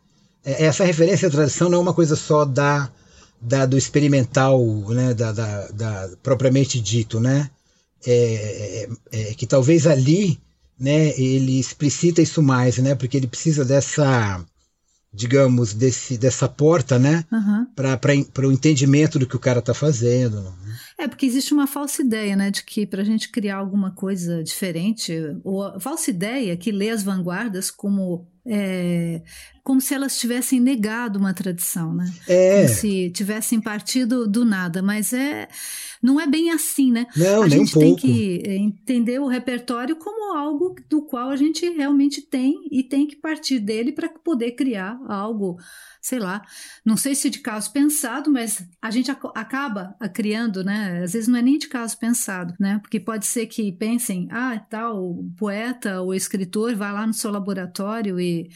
É, 0.44 0.66
essa 0.66 0.84
referência 0.84 1.28
à 1.28 1.32
tradição 1.32 1.70
não 1.70 1.78
é 1.78 1.82
uma 1.82 1.94
coisa 1.94 2.16
só 2.16 2.46
da, 2.46 2.90
da 3.40 3.66
do 3.66 3.78
experimental, 3.78 4.66
né? 4.90 5.14
Da, 5.14 5.34
da, 5.34 5.68
da 5.68 6.10
propriamente 6.24 6.80
dito, 6.82 7.20
né? 7.20 7.50
É, 8.06 8.14
é, 8.14 8.90
é, 9.12 9.34
que 9.34 9.46
talvez 9.46 9.86
ali 9.86 10.40
né, 10.80 11.10
ele 11.20 11.60
explicita 11.60 12.22
isso 12.22 12.42
mais, 12.42 12.78
né, 12.80 12.96
porque 12.96 13.16
ele 13.16 13.28
precisa 13.28 13.64
dessa, 13.64 14.44
digamos, 15.14 15.74
desse, 15.74 16.18
dessa 16.18 16.50
porta, 16.50 16.98
né, 16.98 17.24
uhum. 17.32 17.68
para 17.76 18.48
o 18.48 18.52
entendimento 18.52 19.20
do 19.20 19.28
que 19.28 19.36
o 19.36 19.40
cara 19.40 19.60
está 19.60 19.76
fazendo. 19.76 20.42
Né? 20.42 20.52
É, 20.98 21.08
porque 21.08 21.28
existe 21.28 21.54
uma 21.54 21.68
falsa 21.68 22.02
ideia, 22.02 22.36
né, 22.36 22.50
de 22.50 22.64
que 22.64 22.88
para 22.88 23.04
a 23.04 23.06
gente 23.06 23.30
criar 23.30 23.58
alguma 23.58 23.92
coisa 23.92 24.44
diferente, 24.44 25.14
ou 25.44 25.64
a 25.64 25.80
falsa 25.80 26.10
ideia 26.10 26.58
que 26.58 26.72
lê 26.72 26.90
as 26.90 27.04
vanguardas 27.04 27.70
como 27.70 28.28
é, 28.46 29.22
como 29.72 29.80
se 29.80 29.94
elas 29.94 30.20
tivessem 30.20 30.60
negado 30.60 31.18
uma 31.18 31.34
tradição, 31.34 31.94
né? 31.94 32.14
É. 32.28 32.64
Como 32.64 32.76
se 32.76 33.10
tivessem 33.12 33.62
partido 33.62 34.28
do 34.28 34.44
nada, 34.44 34.82
mas 34.82 35.14
é 35.14 35.48
não 36.04 36.20
é 36.20 36.28
bem 36.28 36.52
assim, 36.52 36.92
né? 36.92 37.06
Não, 37.16 37.44
a 37.44 37.48
nem 37.48 37.60
gente 37.60 37.78
um 37.78 37.80
tem 37.80 37.90
pouco. 37.92 38.02
que 38.02 38.44
é, 38.46 38.56
entender 38.58 39.20
o 39.20 39.28
repertório 39.28 39.96
como 39.96 40.36
algo 40.36 40.76
do 40.90 41.04
qual 41.04 41.30
a 41.30 41.38
gente 41.38 41.70
realmente 41.70 42.22
tem 42.22 42.68
e 42.70 42.84
tem 42.84 43.08
que 43.08 43.16
partir 43.16 43.60
dele 43.60 43.94
para 43.94 44.10
poder 44.10 44.52
criar 44.52 45.00
algo, 45.08 45.58
sei 46.02 46.20
lá, 46.20 46.42
não 46.84 46.98
sei 46.98 47.14
se 47.14 47.30
de 47.30 47.40
caso 47.40 47.72
pensado, 47.72 48.30
mas 48.32 48.66
a 48.82 48.90
gente 48.90 49.10
ac 49.10 49.22
acaba 49.36 49.96
criando, 50.14 50.66
né? 50.66 51.02
Às 51.04 51.14
vezes 51.14 51.30
não 51.30 51.40
é 51.40 51.42
nem 51.42 51.58
de 51.58 51.68
caso 51.68 51.98
pensado, 51.98 52.56
né? 52.60 52.80
Porque 52.82 53.00
pode 53.00 53.26
ser 53.26 53.46
que 53.46 53.72
pensem, 53.72 54.28
ah, 54.32 54.60
tal, 54.70 55.02
o 55.02 55.32
poeta, 55.38 56.02
o 56.02 56.14
escritor 56.14 56.76
vai 56.76 56.92
lá 56.92 57.08
no 57.08 57.14
seu 57.14 57.32
laboratório 57.32 58.20
e 58.20 58.50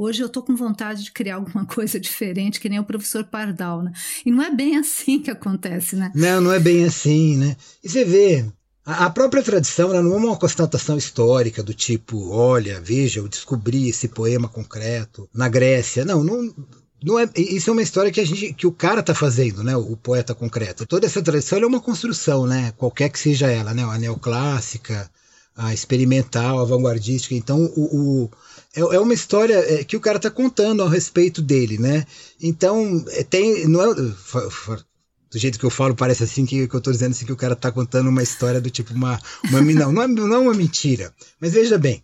Hoje 0.00 0.22
eu 0.22 0.28
estou 0.28 0.44
com 0.44 0.54
vontade 0.54 1.02
de 1.02 1.10
criar 1.10 1.34
alguma 1.34 1.66
coisa 1.66 1.98
diferente, 1.98 2.60
que 2.60 2.68
nem 2.68 2.78
o 2.78 2.84
professor 2.84 3.24
Pardal, 3.24 3.82
né? 3.82 3.92
E 4.24 4.30
não 4.30 4.40
é 4.40 4.54
bem 4.54 4.76
assim 4.76 5.18
que 5.18 5.28
acontece, 5.28 5.96
né? 5.96 6.12
Não, 6.14 6.40
não 6.40 6.52
é 6.52 6.60
bem 6.60 6.84
assim, 6.84 7.36
né? 7.36 7.56
E 7.82 7.88
você 7.88 8.04
vê, 8.04 8.46
a 8.86 9.10
própria 9.10 9.42
tradição 9.42 9.88
não 9.88 10.14
é 10.14 10.16
uma 10.16 10.36
constatação 10.36 10.96
histórica 10.96 11.64
do 11.64 11.74
tipo, 11.74 12.30
olha, 12.30 12.80
veja, 12.80 13.18
eu 13.18 13.26
descobri 13.26 13.88
esse 13.88 14.06
poema 14.06 14.48
concreto 14.48 15.28
na 15.34 15.48
Grécia. 15.48 16.04
Não, 16.04 16.22
não, 16.22 16.54
não 17.02 17.18
é, 17.18 17.28
isso 17.36 17.68
é 17.68 17.72
uma 17.72 17.82
história 17.82 18.12
que 18.12 18.20
a 18.20 18.24
gente, 18.24 18.54
que 18.54 18.68
o 18.68 18.72
cara 18.72 19.00
está 19.00 19.16
fazendo, 19.16 19.64
né? 19.64 19.76
O 19.76 19.96
poeta 19.96 20.32
concreto. 20.32 20.86
Toda 20.86 21.06
essa 21.06 21.20
tradição 21.20 21.58
é 21.58 21.66
uma 21.66 21.80
construção, 21.80 22.46
né? 22.46 22.72
Qualquer 22.76 23.08
que 23.08 23.18
seja 23.18 23.50
ela, 23.50 23.74
né? 23.74 23.82
A 23.82 23.98
neoclássica, 23.98 25.10
a 25.56 25.74
experimental, 25.74 26.60
a 26.60 26.64
vanguardística. 26.64 27.34
Então, 27.34 27.64
o, 27.74 28.24
o 28.24 28.30
é, 28.78 28.96
é 28.96 29.00
uma 29.00 29.14
história 29.14 29.54
é, 29.54 29.84
que 29.84 29.96
o 29.96 30.00
cara 30.00 30.18
está 30.18 30.30
contando 30.30 30.82
a 30.82 30.88
respeito 30.88 31.42
dele, 31.42 31.78
né? 31.78 32.06
Então, 32.40 33.04
é, 33.08 33.24
tem. 33.24 33.66
Não 33.66 33.82
é, 33.82 33.94
do 33.94 35.38
jeito 35.38 35.58
que 35.58 35.64
eu 35.64 35.70
falo, 35.70 35.94
parece 35.94 36.22
assim 36.22 36.46
que, 36.46 36.66
que 36.66 36.74
eu 36.74 36.78
estou 36.78 36.92
dizendo 36.92 37.10
assim 37.10 37.26
que 37.26 37.32
o 37.32 37.36
cara 37.36 37.52
está 37.52 37.70
contando 37.70 38.08
uma 38.08 38.22
história 38.22 38.60
do 38.60 38.70
tipo 38.70 38.94
uma. 38.94 39.20
uma 39.48 39.60
não, 39.60 39.92
não 39.92 40.02
é, 40.02 40.06
não 40.06 40.34
é 40.34 40.38
uma 40.38 40.54
mentira. 40.54 41.12
Mas 41.40 41.52
veja 41.52 41.76
bem, 41.76 42.02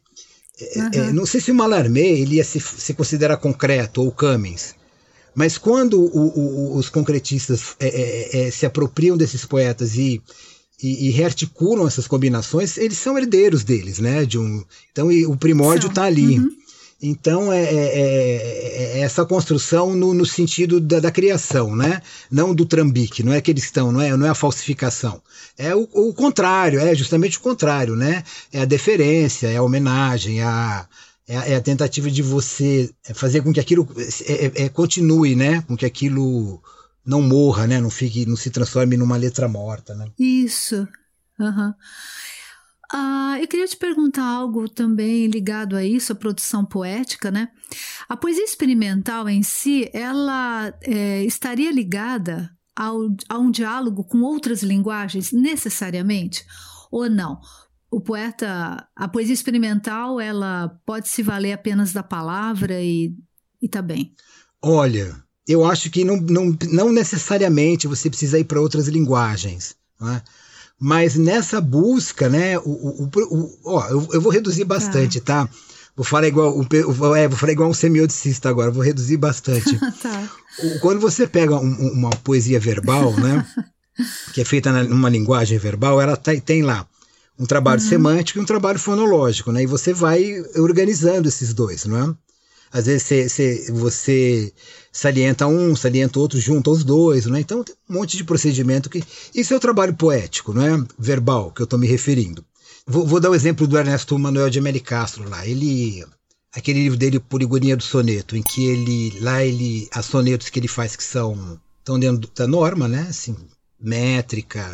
uhum. 0.76 0.90
é, 0.92 1.12
não 1.12 1.24
sei 1.24 1.40
se 1.40 1.50
o 1.50 1.54
Malarmé 1.54 2.00
ele 2.00 2.36
ia 2.36 2.44
se, 2.44 2.60
se 2.60 2.92
considerar 2.92 3.36
concreto 3.36 4.02
ou 4.02 4.10
Cummings. 4.10 4.74
Mas 5.34 5.58
quando 5.58 6.00
o, 6.00 6.28
o, 6.28 6.76
os 6.76 6.88
concretistas 6.88 7.74
é, 7.80 8.46
é, 8.46 8.50
se 8.50 8.64
apropriam 8.64 9.16
desses 9.16 9.44
poetas 9.44 9.96
e, 9.96 10.22
e, 10.80 11.08
e, 11.08 11.10
rearticulam 11.10 11.88
essas 11.88 12.06
combinações, 12.06 12.78
eles 12.78 12.98
são 12.98 13.18
herdeiros 13.18 13.64
deles, 13.64 13.98
né? 13.98 14.24
De 14.24 14.38
um, 14.38 14.64
então 14.92 15.08
o 15.28 15.36
primórdio 15.36 15.88
está 15.88 16.04
ali. 16.04 16.38
Uhum. 16.38 16.63
Então 17.06 17.52
é, 17.52 17.62
é, 17.62 17.66
é, 17.66 18.98
é, 18.98 19.00
essa 19.00 19.26
construção 19.26 19.94
no, 19.94 20.14
no 20.14 20.24
sentido 20.24 20.80
da, 20.80 21.00
da, 21.00 21.10
criação, 21.10 21.76
né? 21.76 22.00
Não 22.30 22.54
do 22.54 22.64
trambique, 22.64 23.22
não 23.22 23.34
é 23.34 23.42
que 23.42 23.50
eles 23.50 23.64
estão, 23.64 23.92
não 23.92 24.00
é, 24.00 24.16
não 24.16 24.26
é 24.26 24.30
a 24.30 24.34
falsificação. 24.34 25.20
É 25.58 25.76
o, 25.76 25.82
o, 25.92 26.14
contrário, 26.14 26.80
é 26.80 26.94
justamente 26.94 27.36
o 27.36 27.42
contrário, 27.42 27.94
né? 27.94 28.24
É 28.50 28.62
a 28.62 28.64
deferência, 28.64 29.48
é 29.48 29.56
a 29.56 29.62
homenagem, 29.62 30.40
é 30.40 30.44
a, 30.44 30.88
é 31.28 31.36
a, 31.36 31.48
é 31.50 31.56
a 31.56 31.60
tentativa 31.60 32.10
de 32.10 32.22
você 32.22 32.90
fazer 33.12 33.42
com 33.42 33.52
que 33.52 33.60
aquilo 33.60 33.86
é, 34.54 34.70
continue, 34.70 35.36
né? 35.36 35.60
Com 35.68 35.76
que 35.76 35.84
aquilo 35.84 36.62
não 37.04 37.20
morra, 37.20 37.66
né? 37.66 37.82
Não 37.82 37.90
fique, 37.90 38.24
não 38.24 38.36
se 38.36 38.48
transforme 38.48 38.96
numa 38.96 39.18
letra 39.18 39.46
morta, 39.46 39.94
né? 39.94 40.06
Isso. 40.18 40.88
Uhum. 41.38 41.74
Ah, 42.96 43.38
eu 43.40 43.48
queria 43.48 43.66
te 43.66 43.76
perguntar 43.76 44.24
algo 44.24 44.68
também 44.68 45.26
ligado 45.26 45.74
a 45.74 45.84
isso, 45.84 46.12
a 46.12 46.14
produção 46.14 46.64
poética, 46.64 47.28
né? 47.28 47.48
A 48.08 48.16
poesia 48.16 48.44
experimental 48.44 49.28
em 49.28 49.42
si, 49.42 49.90
ela 49.92 50.72
é, 50.80 51.24
estaria 51.24 51.72
ligada 51.72 52.48
ao, 52.76 53.08
a 53.28 53.36
um 53.36 53.50
diálogo 53.50 54.04
com 54.04 54.22
outras 54.22 54.62
linguagens 54.62 55.32
necessariamente 55.32 56.46
ou 56.88 57.10
não? 57.10 57.40
O 57.90 58.00
poeta, 58.00 58.86
a 58.94 59.08
poesia 59.08 59.34
experimental, 59.34 60.20
ela 60.20 60.80
pode 60.86 61.08
se 61.08 61.20
valer 61.20 61.52
apenas 61.52 61.92
da 61.92 62.02
palavra 62.04 62.80
e, 62.80 63.12
e 63.60 63.68
tá 63.68 63.82
bem. 63.82 64.14
Olha, 64.62 65.20
eu 65.48 65.64
acho 65.64 65.90
que 65.90 66.04
não, 66.04 66.18
não, 66.18 66.56
não 66.70 66.92
necessariamente 66.92 67.88
você 67.88 68.08
precisa 68.08 68.38
ir 68.38 68.44
para 68.44 68.60
outras 68.60 68.86
linguagens. 68.86 69.74
Né? 70.00 70.22
Mas 70.84 71.16
nessa 71.16 71.62
busca, 71.62 72.28
né, 72.28 72.58
o, 72.58 72.62
o, 72.62 73.10
o, 73.14 73.58
ó, 73.64 73.88
eu, 73.88 74.06
eu, 74.12 74.20
vou 74.20 74.30
reduzir 74.30 74.64
bastante, 74.64 75.18
tá? 75.18 75.46
tá? 75.46 75.52
Vou 75.96 76.04
falar 76.04 76.28
igual, 76.28 76.54
o, 76.54 76.62
é, 77.16 77.26
vou 77.26 77.38
falar 77.38 77.52
igual 77.52 77.70
um 77.70 77.72
semioticista 77.72 78.50
agora, 78.50 78.70
vou 78.70 78.82
reduzir 78.82 79.16
bastante. 79.16 79.78
tá. 80.02 80.28
Quando 80.82 81.00
você 81.00 81.26
pega 81.26 81.56
um, 81.56 81.88
uma 81.88 82.10
poesia 82.10 82.60
verbal, 82.60 83.14
né, 83.14 83.46
que 84.34 84.42
é 84.42 84.44
feita 84.44 84.70
numa 84.82 85.08
linguagem 85.08 85.56
verbal, 85.56 86.02
ela 86.02 86.18
tá, 86.18 86.38
tem 86.38 86.62
lá 86.62 86.86
um 87.38 87.46
trabalho 87.46 87.80
uhum. 87.80 87.88
semântico 87.88 88.38
e 88.38 88.42
um 88.42 88.46
trabalho 88.46 88.78
fonológico, 88.78 89.50
né? 89.52 89.62
E 89.62 89.66
você 89.66 89.94
vai 89.94 90.34
organizando 90.56 91.26
esses 91.26 91.54
dois, 91.54 91.86
não 91.86 91.96
é? 91.96 92.14
Às 92.70 92.84
vezes 92.84 93.04
cê, 93.04 93.28
cê, 93.30 93.72
você 93.72 94.52
salienta 94.94 95.48
um, 95.48 95.74
salienta 95.74 96.20
outro, 96.20 96.38
junta 96.38 96.70
os 96.70 96.84
dois, 96.84 97.26
né? 97.26 97.40
Então 97.40 97.64
tem 97.64 97.74
um 97.90 97.94
monte 97.94 98.16
de 98.16 98.22
procedimento 98.22 98.88
que. 98.88 99.02
Isso 99.34 99.52
é 99.52 99.56
o 99.56 99.60
trabalho 99.60 99.92
poético, 99.92 100.54
não 100.54 100.62
é? 100.62 100.86
Verbal, 100.96 101.50
que 101.50 101.60
eu 101.60 101.64
estou 101.64 101.78
me 101.78 101.88
referindo. 101.88 102.44
Vou, 102.86 103.04
vou, 103.04 103.18
dar 103.18 103.30
o 103.30 103.34
exemplo 103.34 103.66
do 103.66 103.76
Ernesto 103.76 104.16
Manuel 104.16 104.48
de 104.48 104.60
Meli 104.60 104.78
Castro 104.78 105.28
lá. 105.28 105.44
Ele. 105.44 106.06
Aquele 106.52 106.84
livro 106.84 106.96
dele, 106.96 107.18
Poligonia 107.18 107.76
do 107.76 107.82
Soneto, 107.82 108.36
em 108.36 108.42
que 108.42 108.64
ele. 108.66 109.18
Lá 109.18 109.44
ele. 109.44 109.88
As 109.90 110.06
sonetos 110.06 110.48
que 110.48 110.60
ele 110.60 110.68
faz 110.68 110.94
que 110.94 111.02
são. 111.02 111.60
estão 111.80 111.98
dentro 111.98 112.30
da 112.32 112.46
norma, 112.46 112.86
né? 112.86 113.06
Assim, 113.10 113.36
métrica, 113.80 114.64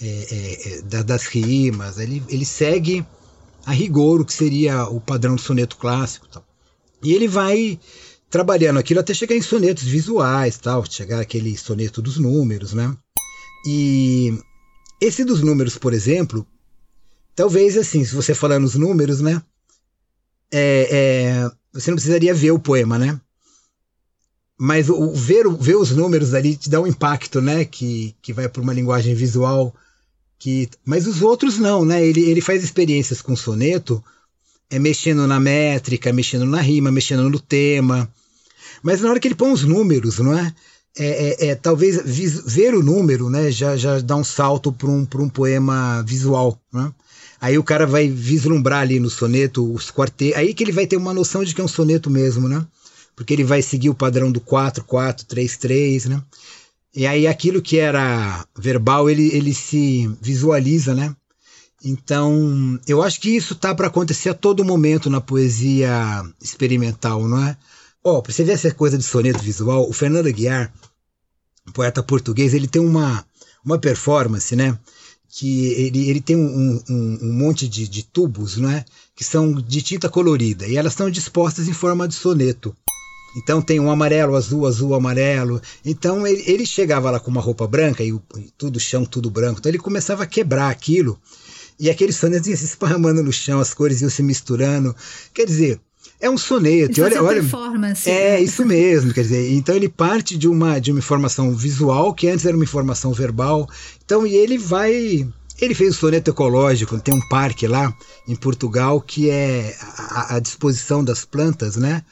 é, 0.00 0.06
é, 0.06 0.78
é, 0.98 1.02
das 1.04 1.26
rimas. 1.26 1.98
Ele, 1.98 2.24
ele 2.28 2.44
segue 2.44 3.06
a 3.64 3.70
rigor 3.70 4.20
o 4.20 4.24
que 4.24 4.34
seria 4.34 4.88
o 4.88 5.00
padrão 5.00 5.36
do 5.36 5.40
soneto 5.40 5.76
clássico. 5.76 6.26
Tal. 6.26 6.44
E 7.04 7.12
ele 7.12 7.28
vai 7.28 7.78
trabalhando 8.34 8.80
aquilo 8.80 8.98
até 8.98 9.14
chegar 9.14 9.36
em 9.36 9.40
sonetos 9.40 9.84
visuais, 9.84 10.58
tal, 10.58 10.84
chegar 10.84 11.20
aquele 11.20 11.56
soneto 11.56 12.02
dos 12.02 12.18
números, 12.18 12.72
né? 12.72 12.92
E 13.64 14.36
esse 15.00 15.22
dos 15.22 15.40
números, 15.40 15.78
por 15.78 15.94
exemplo, 15.94 16.44
talvez 17.36 17.76
assim, 17.76 18.04
se 18.04 18.12
você 18.12 18.34
falar 18.34 18.58
nos 18.58 18.74
números, 18.74 19.20
né? 19.20 19.40
É, 20.52 20.88
é, 20.90 21.50
você 21.72 21.92
não 21.92 21.96
precisaria 21.96 22.34
ver 22.34 22.50
o 22.50 22.58
poema, 22.58 22.98
né? 22.98 23.20
Mas 24.58 24.90
o, 24.90 25.12
ver, 25.12 25.48
ver 25.48 25.76
os 25.76 25.92
números 25.92 26.34
ali 26.34 26.56
te 26.56 26.68
dá 26.68 26.80
um 26.80 26.88
impacto, 26.88 27.40
né? 27.40 27.64
Que, 27.64 28.16
que 28.20 28.32
vai 28.32 28.48
para 28.48 28.62
uma 28.62 28.74
linguagem 28.74 29.14
visual. 29.14 29.72
que 30.40 30.68
Mas 30.84 31.06
os 31.06 31.22
outros 31.22 31.56
não, 31.56 31.84
né? 31.84 32.04
Ele, 32.04 32.28
ele 32.28 32.40
faz 32.40 32.64
experiências 32.64 33.22
com 33.22 33.36
soneto 33.36 34.02
é 34.70 34.78
mexendo 34.80 35.24
na 35.24 35.38
métrica, 35.38 36.12
mexendo 36.12 36.44
na 36.44 36.60
rima, 36.60 36.90
mexendo 36.90 37.30
no 37.30 37.38
tema. 37.38 38.10
Mas 38.84 39.00
na 39.00 39.08
hora 39.08 39.18
que 39.18 39.26
ele 39.26 39.34
põe 39.34 39.50
os 39.50 39.64
números, 39.64 40.18
não 40.18 40.38
é? 40.38 40.54
É, 40.96 41.46
é, 41.46 41.48
é 41.48 41.54
talvez 41.54 42.00
ver 42.44 42.74
o 42.74 42.82
número, 42.82 43.28
né, 43.28 43.50
já, 43.50 43.76
já 43.76 43.98
dá 43.98 44.14
um 44.14 44.22
salto 44.22 44.70
para 44.70 44.88
um, 44.88 45.08
um 45.16 45.28
poema 45.28 46.02
visual, 46.02 46.56
né? 46.72 46.92
Aí 47.40 47.58
o 47.58 47.64
cara 47.64 47.86
vai 47.86 48.08
vislumbrar 48.08 48.82
ali 48.82 49.00
no 49.00 49.10
soneto 49.10 49.72
os 49.72 49.90
quartetos, 49.90 50.38
aí 50.38 50.54
que 50.54 50.62
ele 50.62 50.70
vai 50.70 50.86
ter 50.86 50.96
uma 50.96 51.14
noção 51.14 51.42
de 51.42 51.54
que 51.54 51.60
é 51.60 51.64
um 51.64 51.68
soneto 51.68 52.10
mesmo, 52.10 52.46
né? 52.46 52.64
Porque 53.16 53.32
ele 53.32 53.42
vai 53.42 53.62
seguir 53.62 53.88
o 53.88 53.94
padrão 53.94 54.30
do 54.30 54.40
4, 54.40 54.84
4, 54.84 55.26
3, 55.26 55.56
3, 55.56 56.04
né? 56.06 56.22
E 56.94 57.06
aí 57.06 57.26
aquilo 57.26 57.62
que 57.62 57.78
era 57.78 58.46
verbal, 58.56 59.10
ele, 59.10 59.34
ele 59.34 59.52
se 59.54 60.08
visualiza, 60.20 60.94
né? 60.94 61.14
Então, 61.84 62.78
eu 62.86 63.02
acho 63.02 63.20
que 63.20 63.30
isso 63.30 63.54
tá 63.54 63.74
para 63.74 63.88
acontecer 63.88 64.28
a 64.28 64.34
todo 64.34 64.64
momento 64.64 65.10
na 65.10 65.20
poesia 65.20 66.22
experimental, 66.40 67.26
não 67.26 67.46
é? 67.46 67.56
Ó, 68.06 68.18
oh, 68.18 68.22
para 68.22 68.34
você 68.34 68.44
ver 68.44 68.52
essa 68.52 68.70
coisa 68.70 68.98
de 68.98 69.02
soneto 69.02 69.42
visual, 69.42 69.88
o 69.88 69.92
Fernando 69.94 70.26
Aguiar, 70.26 70.70
poeta 71.72 72.02
português, 72.02 72.52
ele 72.52 72.68
tem 72.68 72.82
uma, 72.82 73.24
uma 73.64 73.78
performance, 73.78 74.54
né? 74.54 74.78
Que 75.26 75.72
ele, 75.72 76.10
ele 76.10 76.20
tem 76.20 76.36
um, 76.36 76.82
um, 76.86 77.18
um 77.22 77.32
monte 77.32 77.66
de, 77.66 77.88
de 77.88 78.02
tubos, 78.02 78.58
não 78.58 78.70
é? 78.70 78.84
Que 79.16 79.24
são 79.24 79.54
de 79.54 79.80
tinta 79.80 80.10
colorida 80.10 80.66
e 80.66 80.76
elas 80.76 80.92
estão 80.92 81.08
dispostas 81.08 81.66
em 81.66 81.72
forma 81.72 82.06
de 82.06 82.14
soneto. 82.14 82.76
Então 83.38 83.62
tem 83.62 83.80
um 83.80 83.90
amarelo, 83.90 84.36
azul, 84.36 84.66
azul, 84.66 84.94
amarelo. 84.94 85.60
Então 85.82 86.26
ele, 86.26 86.44
ele 86.46 86.66
chegava 86.66 87.10
lá 87.10 87.18
com 87.18 87.30
uma 87.30 87.40
roupa 87.40 87.66
branca 87.66 88.04
e, 88.04 88.10
e 88.10 88.50
tudo 88.58 88.78
chão, 88.78 89.06
tudo 89.06 89.30
branco. 89.30 89.60
Então 89.60 89.70
ele 89.70 89.78
começava 89.78 90.24
a 90.24 90.26
quebrar 90.26 90.68
aquilo 90.68 91.18
e 91.80 91.88
aqueles 91.88 92.16
sonetos 92.16 92.48
iam 92.48 92.56
se 92.56 92.66
esparramando 92.66 93.22
no 93.22 93.32
chão, 93.32 93.60
as 93.60 93.72
cores 93.72 94.02
iam 94.02 94.10
se 94.10 94.22
misturando. 94.22 94.94
Quer 95.32 95.46
dizer, 95.46 95.80
é 96.24 96.30
um 96.30 96.38
soneto. 96.38 97.02
Olha, 97.02 97.22
olha, 97.22 97.40
performance. 97.40 98.08
É, 98.08 98.40
isso 98.40 98.64
mesmo, 98.64 99.12
quer 99.12 99.22
dizer, 99.22 99.52
então 99.52 99.74
ele 99.74 99.88
parte 99.88 100.36
de 100.36 100.48
uma, 100.48 100.78
de 100.80 100.90
uma 100.90 100.98
informação 100.98 101.54
visual, 101.54 102.14
que 102.14 102.28
antes 102.28 102.46
era 102.46 102.56
uma 102.56 102.64
informação 102.64 103.12
verbal. 103.12 103.68
Então, 104.04 104.26
e 104.26 104.34
ele 104.34 104.56
vai 104.58 105.26
Ele 105.60 105.74
fez 105.74 105.94
o 105.94 105.98
soneto 105.98 106.30
ecológico, 106.30 106.98
tem 107.00 107.14
um 107.14 107.28
parque 107.28 107.66
lá 107.66 107.92
em 108.26 108.34
Portugal 108.34 109.00
que 109.00 109.30
é 109.30 109.76
a, 110.10 110.36
a 110.36 110.38
disposição 110.40 111.04
das 111.04 111.24
plantas, 111.24 111.76
né? 111.76 112.02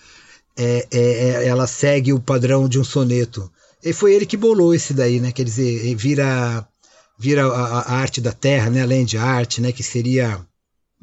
É, 0.56 0.86
é, 0.90 1.00
é, 1.00 1.48
ela 1.48 1.66
segue 1.66 2.12
o 2.12 2.20
padrão 2.20 2.68
de 2.68 2.78
um 2.78 2.84
soneto. 2.84 3.50
E 3.84 3.92
foi 3.92 4.14
ele 4.14 4.26
que 4.26 4.36
bolou 4.36 4.74
esse 4.74 4.94
daí, 4.94 5.18
né? 5.20 5.32
Quer 5.32 5.44
dizer, 5.44 5.94
vira, 5.96 6.66
vira 7.18 7.46
a, 7.46 7.80
a 7.80 7.94
arte 7.94 8.20
da 8.20 8.32
terra, 8.32 8.70
né? 8.70 8.82
Além 8.82 9.04
de 9.04 9.16
arte, 9.18 9.60
né? 9.60 9.72
Que 9.72 9.82
seria, 9.82 10.40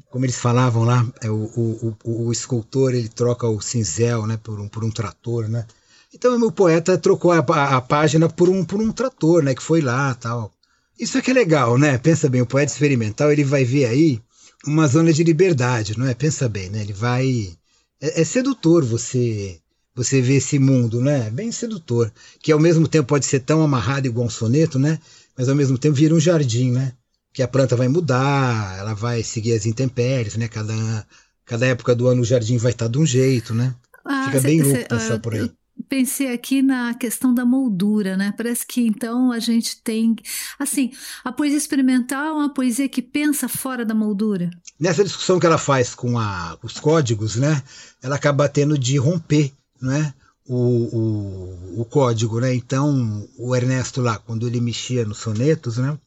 como 0.10 0.26
eles 0.26 0.38
falavam 0.38 0.84
lá, 0.84 1.06
é, 1.22 1.30
o, 1.30 1.96
o, 2.04 2.28
o, 2.28 2.32
escultor 2.32 2.94
ele 2.94 3.10
troca 3.10 3.48
o 3.48 3.62
cinzel, 3.62 4.26
né? 4.26 4.38
Por 4.38 4.60
um, 4.60 4.68
por 4.68 4.84
um 4.84 4.92
trator, 4.92 5.48
né? 5.48 5.66
Então 6.14 6.36
o 6.42 6.52
poeta 6.52 6.98
trocou 6.98 7.32
a, 7.32 7.40
a, 7.40 7.78
a, 7.78 7.82
página 7.82 8.28
por 8.28 8.50
um, 8.50 8.66
por 8.66 8.82
um 8.82 8.92
trator, 8.92 9.44
né? 9.44 9.54
Que 9.54 9.64
foi 9.64 9.82
lá 9.82 10.14
tal. 10.16 10.52
Isso 11.00 11.18
é 11.18 11.22
que 11.22 11.32
é 11.32 11.34
legal, 11.34 11.78
né? 11.78 11.98
Pensa 11.98 12.30
bem, 12.30 12.42
o 12.42 12.46
poeta 12.46 12.72
experimental 12.72 13.32
ele 13.32 13.44
vai 13.44 13.64
ver 13.64 13.86
aí 13.86 14.22
uma 14.66 14.88
zona 14.88 15.14
de 15.14 15.24
liberdade, 15.24 15.98
não 15.98 16.08
é? 16.08 16.14
Pensa 16.14 16.50
bem, 16.50 16.70
né? 16.70 16.82
Ele 16.82 16.94
vai 16.94 17.58
é, 18.02 18.22
é 18.22 18.24
sedutor 18.24 18.84
você 18.84 19.60
você 19.96 20.22
ver 20.22 20.36
esse 20.36 20.58
mundo, 20.60 21.02
né? 21.02 21.30
Bem 21.30 21.52
sedutor, 21.52 22.12
que 22.40 22.52
ao 22.52 22.60
mesmo 22.60 22.88
tempo 22.88 23.08
pode 23.08 23.26
ser 23.26 23.42
tão 23.42 23.62
amarrado 23.62 24.08
igual 24.08 24.28
um 24.28 24.30
soneto, 24.30 24.80
né? 24.80 25.00
Mas 25.38 25.50
ao 25.50 25.56
mesmo 25.56 25.78
tempo 25.78 25.96
vira 25.96 26.16
um 26.16 26.20
jardim, 26.20 26.72
né? 26.72 26.94
Que 27.34 27.44
a 27.44 27.48
planta 27.48 27.76
vai 27.76 27.88
mudar, 27.88 28.78
ela 28.80 28.94
vai 28.94 29.24
seguir 29.24 29.54
as 29.54 29.66
intempéries, 29.66 30.36
né? 30.36 30.48
Cada, 30.48 31.08
cada 31.46 31.66
época 31.66 31.96
do 31.96 32.08
ano 32.08 32.22
o 32.22 32.26
jardim 32.26 32.58
vai 32.58 32.72
estar 32.72 32.88
de 32.88 32.98
um 32.98 33.06
jeito, 33.06 33.54
né? 33.54 33.76
Ah, 34.04 34.26
Fica 34.26 34.42
cê, 34.42 34.48
bem 34.48 34.62
louco 34.62 34.88
pensar 34.88 35.16
uh, 35.16 35.20
por 35.20 35.36
aí 35.36 35.52
pensei 35.88 36.34
aqui 36.34 36.62
na 36.62 36.94
questão 36.94 37.34
da 37.34 37.46
moldura, 37.46 38.18
né? 38.18 38.34
Parece 38.36 38.66
que 38.66 38.82
então 38.82 39.32
a 39.32 39.40
gente 39.40 39.82
tem. 39.82 40.16
Assim, 40.58 40.92
a 41.24 41.32
poesia 41.32 41.58
experimental 41.58 42.26
é 42.28 42.32
uma 42.32 42.54
poesia 42.54 42.90
que 42.90 43.02
pensa 43.02 43.48
fora 43.48 43.86
da 43.86 43.94
moldura. 43.94 44.50
Nessa 44.80 45.04
discussão 45.04 45.40
que 45.40 45.46
ela 45.46 45.58
faz 45.58 45.96
com 45.96 46.18
a, 46.18 46.58
os 46.62 46.80
códigos, 46.80 47.36
né? 47.36 47.62
Ela 48.02 48.16
acaba 48.16 48.50
tendo 48.50 48.78
de 48.78 48.98
romper, 48.98 49.54
não 49.82 49.92
é? 49.92 50.14
O, 50.48 50.56
o, 50.56 51.82
o 51.82 51.86
código, 51.86 52.40
né? 52.40 52.54
Então, 52.54 53.28
o 53.38 53.56
Ernesto 53.56 54.02
lá, 54.02 54.18
quando 54.18 54.48
ele 54.48 54.60
mexia 54.60 55.06
nos 55.06 55.20
sonetos, 55.20 55.78
né? 55.78 55.98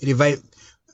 Ele 0.00 0.14
vai 0.14 0.38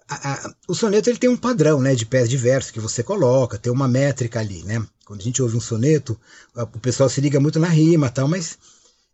a, 0.08 0.54
o 0.68 0.74
soneto 0.74 1.08
ele 1.08 1.18
tem 1.18 1.30
um 1.30 1.36
padrão 1.36 1.80
né, 1.80 1.94
de 1.94 2.04
pés 2.04 2.28
de 2.28 2.36
verso 2.36 2.72
que 2.72 2.80
você 2.80 3.02
coloca, 3.02 3.58
tem 3.58 3.72
uma 3.72 3.88
métrica 3.88 4.40
ali. 4.40 4.62
Né? 4.62 4.84
Quando 5.04 5.20
a 5.20 5.24
gente 5.24 5.42
ouve 5.42 5.56
um 5.56 5.60
soneto, 5.60 6.18
o 6.54 6.78
pessoal 6.78 7.08
se 7.08 7.20
liga 7.20 7.40
muito 7.40 7.58
na 7.58 7.68
rima 7.68 8.10
tal, 8.10 8.28
mas 8.28 8.58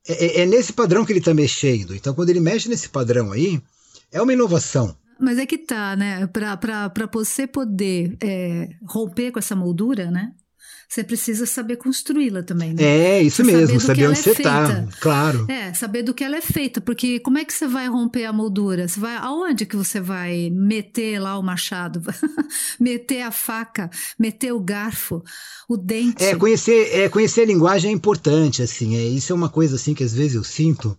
é, 0.06 0.24
é, 0.24 0.40
é 0.42 0.46
nesse 0.46 0.72
padrão 0.72 1.04
que 1.04 1.12
ele 1.12 1.20
está 1.20 1.34
mexendo. 1.34 1.94
Então, 1.94 2.14
quando 2.14 2.30
ele 2.30 2.40
mexe 2.40 2.68
nesse 2.68 2.88
padrão 2.88 3.32
aí, 3.32 3.60
é 4.10 4.20
uma 4.20 4.32
inovação. 4.32 4.96
Mas 5.18 5.38
é 5.38 5.44
que 5.44 5.58
tá, 5.58 5.94
né? 5.94 6.26
Para 6.26 7.08
você 7.12 7.46
poder 7.46 8.16
é, 8.22 8.70
romper 8.86 9.30
com 9.30 9.38
essa 9.38 9.54
moldura, 9.54 10.10
né? 10.10 10.32
Você 10.90 11.04
precisa 11.04 11.46
saber 11.46 11.76
construí-la 11.76 12.42
também, 12.42 12.74
né? 12.74 12.82
É, 12.82 13.22
isso 13.22 13.44
você 13.44 13.52
mesmo, 13.52 13.78
saber, 13.78 13.80
saber 13.80 14.08
onde 14.08 14.18
é 14.18 14.22
você 14.22 14.30
está, 14.30 14.88
claro. 15.00 15.46
É, 15.48 15.72
saber 15.72 16.02
do 16.02 16.12
que 16.12 16.24
ela 16.24 16.36
é 16.36 16.40
feita, 16.40 16.80
porque 16.80 17.20
como 17.20 17.38
é 17.38 17.44
que 17.44 17.54
você 17.54 17.68
vai 17.68 17.86
romper 17.86 18.24
a 18.24 18.32
moldura? 18.32 18.88
Você 18.88 18.98
vai, 18.98 19.14
aonde 19.18 19.64
que 19.66 19.76
você 19.76 20.00
vai 20.00 20.50
meter 20.50 21.20
lá 21.20 21.38
o 21.38 21.42
machado? 21.44 22.02
meter 22.80 23.22
a 23.22 23.30
faca, 23.30 23.88
meter 24.18 24.52
o 24.52 24.58
garfo, 24.58 25.22
o 25.68 25.76
dente? 25.76 26.24
É, 26.24 26.34
conhecer, 26.34 26.92
é, 26.92 27.08
conhecer 27.08 27.42
a 27.42 27.46
linguagem 27.46 27.92
é 27.92 27.94
importante, 27.94 28.60
assim, 28.60 28.96
é, 28.96 29.04
isso 29.04 29.32
é 29.32 29.36
uma 29.36 29.48
coisa, 29.48 29.76
assim, 29.76 29.94
que 29.94 30.02
às 30.02 30.12
vezes 30.12 30.34
eu 30.34 30.42
sinto, 30.42 30.98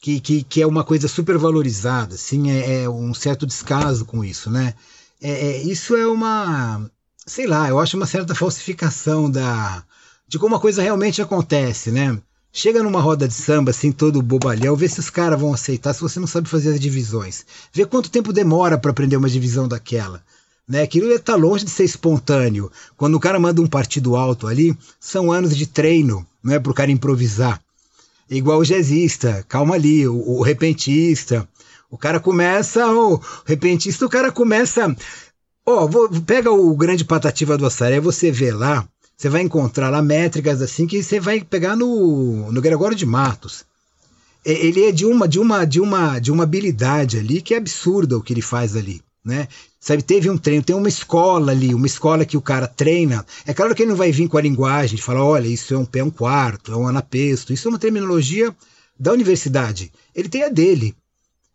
que, 0.00 0.18
que, 0.18 0.42
que 0.42 0.62
é 0.62 0.66
uma 0.66 0.82
coisa 0.82 1.08
super 1.08 1.36
valorizada, 1.36 2.14
assim, 2.14 2.50
é, 2.50 2.84
é 2.84 2.88
um 2.88 3.12
certo 3.12 3.46
descaso 3.46 4.06
com 4.06 4.24
isso, 4.24 4.50
né? 4.50 4.72
É, 5.20 5.30
é, 5.30 5.62
isso 5.62 5.94
é 5.94 6.06
uma 6.06 6.90
sei 7.30 7.46
lá, 7.46 7.68
eu 7.68 7.78
acho 7.78 7.96
uma 7.96 8.06
certa 8.06 8.34
falsificação 8.34 9.30
da 9.30 9.84
de 10.26 10.38
como 10.38 10.56
a 10.56 10.60
coisa 10.60 10.82
realmente 10.82 11.22
acontece, 11.22 11.90
né? 11.90 12.18
Chega 12.52 12.82
numa 12.82 13.00
roda 13.00 13.28
de 13.28 13.34
samba, 13.34 13.70
assim, 13.70 13.92
todo 13.92 14.20
bobalhão, 14.20 14.74
vê 14.74 14.88
se 14.88 14.98
os 14.98 15.10
caras 15.10 15.40
vão 15.40 15.54
aceitar, 15.54 15.92
se 15.94 16.00
você 16.00 16.18
não 16.18 16.26
sabe 16.26 16.48
fazer 16.48 16.70
as 16.70 16.80
divisões. 16.80 17.44
Vê 17.72 17.86
quanto 17.86 18.10
tempo 18.10 18.32
demora 18.32 18.76
para 18.76 18.90
aprender 18.90 19.16
uma 19.16 19.28
divisão 19.28 19.68
daquela. 19.68 20.22
Né? 20.68 20.82
Aquilo 20.82 21.10
está 21.12 21.36
longe 21.36 21.64
de 21.64 21.70
ser 21.70 21.84
espontâneo. 21.84 22.70
Quando 22.96 23.14
o 23.14 23.20
cara 23.20 23.38
manda 23.38 23.62
um 23.62 23.66
partido 23.66 24.16
alto 24.16 24.48
ali, 24.48 24.76
são 24.98 25.30
anos 25.30 25.56
de 25.56 25.66
treino, 25.66 26.26
não 26.42 26.54
é 26.54 26.58
para 26.58 26.72
o 26.72 26.74
cara 26.74 26.90
improvisar. 26.90 27.60
É 28.28 28.34
igual 28.34 28.58
o 28.58 28.64
jazzista, 28.64 29.44
calma 29.48 29.76
ali, 29.76 30.06
o, 30.06 30.16
o 30.16 30.42
repentista. 30.42 31.48
O 31.88 31.98
cara 31.98 32.20
começa, 32.20 32.86
o 32.86 33.20
repentista, 33.44 34.06
o 34.06 34.08
cara 34.08 34.30
começa 34.30 34.94
Ó, 35.70 35.84
oh, 35.84 36.20
pega 36.22 36.50
o 36.50 36.74
grande 36.74 37.04
patativa 37.04 37.56
do 37.56 37.64
Assaré, 37.64 38.00
você 38.00 38.30
vê 38.30 38.50
lá, 38.50 38.84
você 39.16 39.28
vai 39.28 39.42
encontrar 39.42 39.88
lá 39.88 40.02
métricas 40.02 40.60
assim 40.60 40.84
que 40.84 41.00
você 41.00 41.20
vai 41.20 41.42
pegar 41.42 41.76
no, 41.76 42.50
no 42.50 42.60
Gregório 42.60 42.96
de 42.96 43.06
Matos. 43.06 43.64
Ele 44.44 44.84
é 44.84 44.90
de 44.90 45.06
uma, 45.06 45.28
de 45.28 45.38
uma, 45.38 45.64
de 45.64 45.80
uma, 45.80 46.18
de 46.18 46.32
uma 46.32 46.42
habilidade 46.42 47.18
ali 47.18 47.40
que 47.40 47.54
é 47.54 47.58
absurda 47.58 48.16
o 48.16 48.22
que 48.22 48.32
ele 48.32 48.42
faz 48.42 48.74
ali, 48.74 49.00
né? 49.24 49.46
Sabe, 49.78 50.02
teve 50.02 50.28
um 50.28 50.36
treino, 50.36 50.64
tem 50.64 50.74
uma 50.74 50.88
escola 50.88 51.52
ali, 51.52 51.72
uma 51.72 51.86
escola 51.86 52.24
que 52.24 52.36
o 52.36 52.42
cara 52.42 52.66
treina. 52.66 53.24
É 53.46 53.54
claro 53.54 53.74
que 53.74 53.82
ele 53.82 53.90
não 53.90 53.96
vai 53.96 54.10
vir 54.10 54.28
com 54.28 54.38
a 54.38 54.42
linguagem 54.42 54.96
de 54.96 55.02
falar, 55.02 55.22
olha, 55.22 55.46
isso 55.46 55.72
é 55.72 55.78
um 55.78 55.84
pé 55.84 56.02
um 56.02 56.10
quarto, 56.10 56.72
é 56.72 56.76
um 56.76 56.88
anapesto, 56.88 57.52
isso 57.52 57.68
é 57.68 57.70
uma 57.70 57.78
terminologia 57.78 58.54
da 58.98 59.12
universidade. 59.12 59.92
Ele 60.14 60.28
tem 60.28 60.42
a 60.42 60.48
dele. 60.48 60.96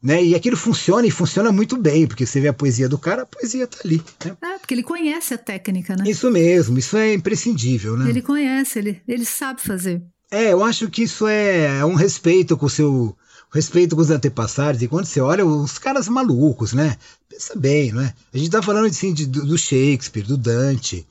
Né? 0.05 0.23
E 0.23 0.35
aquilo 0.35 0.55
funciona 0.55 1.07
e 1.07 1.09
funciona 1.09 1.51
muito 1.51 1.75
bem, 1.77 2.05
porque 2.05 2.27
você 2.27 2.39
vê 2.39 2.47
a 2.47 2.53
poesia 2.53 2.87
do 2.87 2.95
cara, 2.95 3.23
a 3.23 3.25
poesia 3.25 3.63
está 3.63 3.79
ali. 3.83 3.99
Né? 4.23 4.37
É, 4.39 4.59
porque 4.59 4.75
ele 4.75 4.83
conhece 4.83 5.33
a 5.33 5.37
técnica, 5.37 5.95
né? 5.95 6.03
Isso 6.07 6.29
mesmo, 6.29 6.77
isso 6.77 6.95
é 6.95 7.15
imprescindível, 7.15 7.97
né? 7.97 8.07
Ele 8.07 8.21
conhece, 8.21 8.77
ele, 8.77 9.01
ele 9.07 9.25
sabe 9.25 9.61
fazer. 9.63 10.03
É, 10.29 10.53
eu 10.53 10.63
acho 10.63 10.91
que 10.91 11.01
isso 11.01 11.27
é 11.27 11.83
um 11.83 11.95
respeito 11.95 12.55
com 12.55 12.67
o 12.67 12.69
seu. 12.69 13.17
Respeito 13.51 13.95
com 13.95 14.01
os 14.01 14.11
antepassados, 14.11 14.81
e 14.81 14.87
quando 14.87 15.05
você 15.05 15.21
olha 15.21 15.45
os 15.45 15.79
caras 15.79 16.07
malucos, 16.07 16.73
né? 16.73 16.97
Pensa 17.27 17.57
bem, 17.57 17.91
né? 17.91 18.13
A 18.33 18.37
gente 18.37 18.51
tá 18.51 18.61
falando 18.61 18.85
assim 18.85 19.13
de, 19.13 19.25
do 19.25 19.57
Shakespeare, 19.57 20.23
do 20.23 20.37
Dante, 20.37 21.07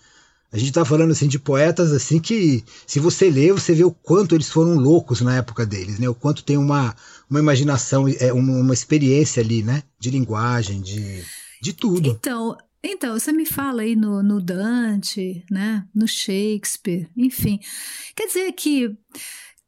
a 0.55 0.57
gente 0.57 0.69
está 0.69 0.85
falando 0.85 1.11
assim 1.11 1.27
de 1.27 1.37
poetas 1.37 1.91
assim 1.91 2.21
que, 2.21 2.63
se 2.87 3.01
você 3.01 3.29
lê, 3.29 3.51
você 3.51 3.75
vê 3.75 3.83
o 3.83 3.91
quanto 3.91 4.37
eles 4.37 4.49
foram 4.49 4.77
loucos 4.77 5.21
na 5.21 5.35
época 5.35 5.67
deles, 5.67 5.99
né? 5.99 6.09
O 6.09 6.15
quanto 6.15 6.45
tem 6.45 6.57
uma, 6.57 6.95
uma 7.35 7.41
imaginação, 7.41 8.07
é, 8.09 8.33
uma, 8.33 8.53
uma 8.59 8.75
experiência 8.75 9.43
ali, 9.43 9.63
né? 9.63 9.83
De 9.99 10.11
linguagem, 10.11 10.81
de, 10.81 11.25
de 11.61 11.73
tudo. 11.73 12.11
Então, 12.11 12.57
então, 12.83 13.19
você 13.19 13.33
me 13.33 13.45
fala 13.45 13.83
aí 13.83 13.97
no, 13.97 14.23
no 14.23 14.41
Dante, 14.41 15.45
né? 15.51 15.85
No 15.95 16.07
Shakespeare, 16.07 17.09
enfim. 17.17 17.59
Quer 18.15 18.27
dizer 18.27 18.53
que 18.53 18.97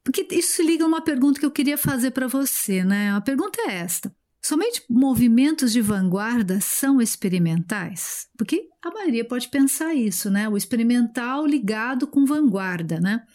porque 0.03 0.25
isso 0.31 0.63
liga 0.63 0.85
a 0.85 0.87
uma 0.87 1.01
pergunta 1.01 1.37
que 1.37 1.45
eu 1.45 1.51
queria 1.51 1.77
fazer 1.77 2.11
para 2.11 2.27
você, 2.27 2.83
né? 2.83 3.11
A 3.11 3.19
pergunta 3.19 3.59
é 3.63 3.73
esta: 3.73 4.09
Somente 4.41 4.81
movimentos 4.89 5.73
de 5.73 5.81
vanguarda 5.81 6.61
são 6.61 7.01
experimentais? 7.01 8.27
Porque 8.37 8.69
a 8.81 8.89
maioria 8.89 9.25
pode 9.25 9.49
pensar 9.49 9.93
isso, 9.93 10.29
né? 10.31 10.47
O 10.47 10.55
experimental 10.55 11.45
ligado 11.45 12.07
com 12.07 12.25
vanguarda, 12.25 12.97
né? 12.97 13.25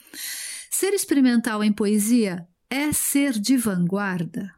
Ser 0.70 0.94
experimental 0.94 1.62
em 1.62 1.70
poesia 1.70 2.48
é 2.72 2.90
ser 2.90 3.32
de 3.32 3.54
vanguarda. 3.54 4.50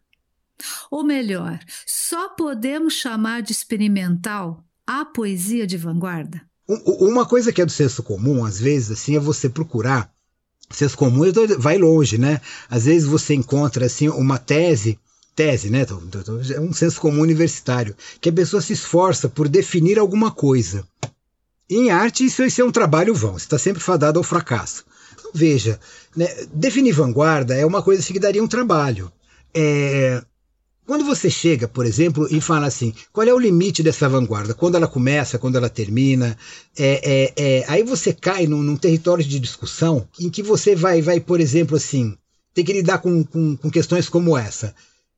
Ou 0.88 1.02
melhor, 1.02 1.58
só 1.84 2.28
podemos 2.28 2.94
chamar 2.94 3.42
de 3.42 3.50
experimental 3.50 4.64
a 4.86 5.04
poesia 5.04 5.66
de 5.66 5.76
vanguarda? 5.76 6.40
Uma 6.68 7.26
coisa 7.26 7.52
que 7.52 7.60
é 7.60 7.66
do 7.66 7.72
senso 7.72 8.04
comum, 8.04 8.44
às 8.44 8.60
vezes, 8.60 8.92
assim, 8.92 9.16
é 9.16 9.18
você 9.20 9.48
procurar. 9.48 10.08
Senso 10.70 10.96
comum 10.96 11.22
vai 11.58 11.76
longe, 11.76 12.16
né? 12.16 12.40
Às 12.70 12.84
vezes 12.84 13.08
você 13.08 13.34
encontra 13.34 13.86
assim 13.86 14.08
uma 14.08 14.38
tese 14.38 14.98
tese, 15.34 15.68
né? 15.68 15.84
É 16.54 16.60
um 16.60 16.72
senso 16.72 17.00
comum 17.00 17.20
universitário, 17.20 17.96
que 18.20 18.28
a 18.28 18.32
pessoa 18.32 18.62
se 18.62 18.72
esforça 18.72 19.28
por 19.28 19.48
definir 19.48 19.98
alguma 19.98 20.30
coisa. 20.30 20.86
Em 21.68 21.90
arte, 21.90 22.24
isso, 22.24 22.42
é 22.42 22.64
um 22.64 22.70
trabalho 22.70 23.12
vão, 23.12 23.36
está 23.36 23.58
sempre 23.58 23.82
fadado 23.82 24.20
ao 24.20 24.22
fracasso. 24.22 24.84
Veja, 25.34 25.80
né, 26.16 26.28
definir 26.52 26.92
vanguarda 26.92 27.54
é 27.54 27.66
uma 27.66 27.82
coisa 27.82 28.02
que 28.06 28.20
daria 28.20 28.42
um 28.42 28.48
trabalho. 28.48 29.10
É, 29.52 30.22
quando 30.86 31.04
você 31.04 31.28
chega, 31.28 31.66
por 31.66 31.84
exemplo, 31.84 32.28
e 32.30 32.40
fala 32.40 32.66
assim, 32.66 32.94
qual 33.12 33.26
é 33.26 33.34
o 33.34 33.38
limite 33.38 33.82
dessa 33.82 34.08
vanguarda? 34.08 34.54
Quando 34.54 34.76
ela 34.76 34.86
começa, 34.86 35.38
quando 35.38 35.56
ela 35.56 35.68
termina? 35.68 36.36
É, 36.78 37.00
é, 37.04 37.32
é, 37.36 37.64
aí 37.66 37.82
você 37.82 38.12
cai 38.12 38.46
num, 38.46 38.62
num, 38.62 38.76
território 38.76 39.24
de 39.24 39.40
discussão 39.40 40.08
em 40.20 40.30
que 40.30 40.42
você 40.42 40.76
vai, 40.76 41.02
vai 41.02 41.18
por 41.18 41.40
exemplo, 41.40 41.76
assim, 41.76 42.16
ter 42.54 42.62
que 42.62 42.72
lidar 42.72 42.98
com, 42.98 43.24
com, 43.24 43.56
com 43.56 43.70
questões 43.70 44.08
como 44.08 44.38
essa 44.38 44.74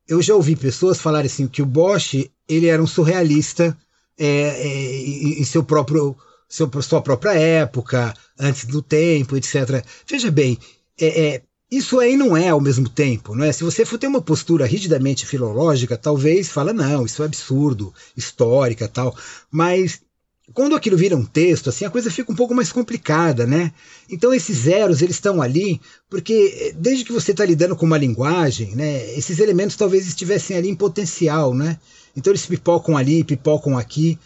eu 0.09 0.23
já 0.23 0.35
ouvi 0.35 0.55
pessoas 0.55 1.01
falarem 1.01 1.27
assim 1.27 1.47
que 1.49 1.63
o 1.63 1.67
Bosch 1.67 2.31
ele 2.49 2.67
era 2.67 2.83
um 2.83 2.87
surrealista 2.87 3.77
é, 4.19 4.27
é, 4.27 5.41
em 5.41 5.45
seu 5.45 5.63
próprio 5.63 6.17
seu, 6.49 6.71
sua 6.83 7.03
própria 7.03 7.35
época, 7.35 8.15
antes 8.39 8.65
do 8.67 8.83
tempo, 8.83 9.37
etc. 9.37 9.85
Veja 10.07 10.31
bem, 10.31 10.59
é, 11.01 11.27
é, 11.27 11.43
isso 11.71 11.99
aí 11.99 12.17
não 12.17 12.37
é 12.37 12.49
ao 12.49 12.61
mesmo 12.61 12.89
tempo, 12.89 13.35
não 13.35 13.45
é? 13.45 13.53
Se 13.53 13.65
você 13.65 13.85
for 13.85 13.99
ter 13.99 14.07
uma 14.07 14.23
postura 14.23 14.67
rigidamente 14.67 15.27
filológica, 15.27 15.97
talvez 15.97 16.49
fala 16.49 16.73
não, 16.73 17.05
isso 17.05 17.23
é 17.23 17.27
absurdo, 17.27 17.93
histórica, 18.17 18.87
tal. 18.87 19.17
Mas 19.51 20.01
quando 20.55 20.77
aquilo 20.77 20.97
vira 20.97 21.17
um 21.17 21.25
texto, 21.25 21.69
assim, 21.69 21.85
a 21.85 21.91
coisa 21.91 22.11
fica 22.11 22.31
um 22.31 22.37
pouco 22.37 22.55
mais 22.55 22.71
complicada, 22.71 23.47
né? 23.47 23.73
Então 24.09 24.33
esses 24.33 24.59
zeros, 24.59 25.03
eles 25.03 25.17
estão 25.17 25.43
ali 25.43 25.81
porque 26.09 26.73
desde 26.79 27.05
que 27.05 27.13
você 27.13 27.33
está 27.33 27.45
lidando 27.45 27.75
com 27.75 27.85
uma 27.85 27.99
linguagem, 27.99 28.75
né, 28.77 29.13
esses 29.17 29.41
elementos 29.41 29.77
talvez 29.77 30.07
estivessem 30.07 30.57
ali 30.57 30.69
em 30.69 30.77
potencial, 30.77 31.53
né? 31.53 31.79
Então 32.17 32.31
eles 32.31 32.47
pipocam 32.47 32.97
ali, 32.97 33.25
pipocam 33.25 33.77
aqui. 33.77 34.19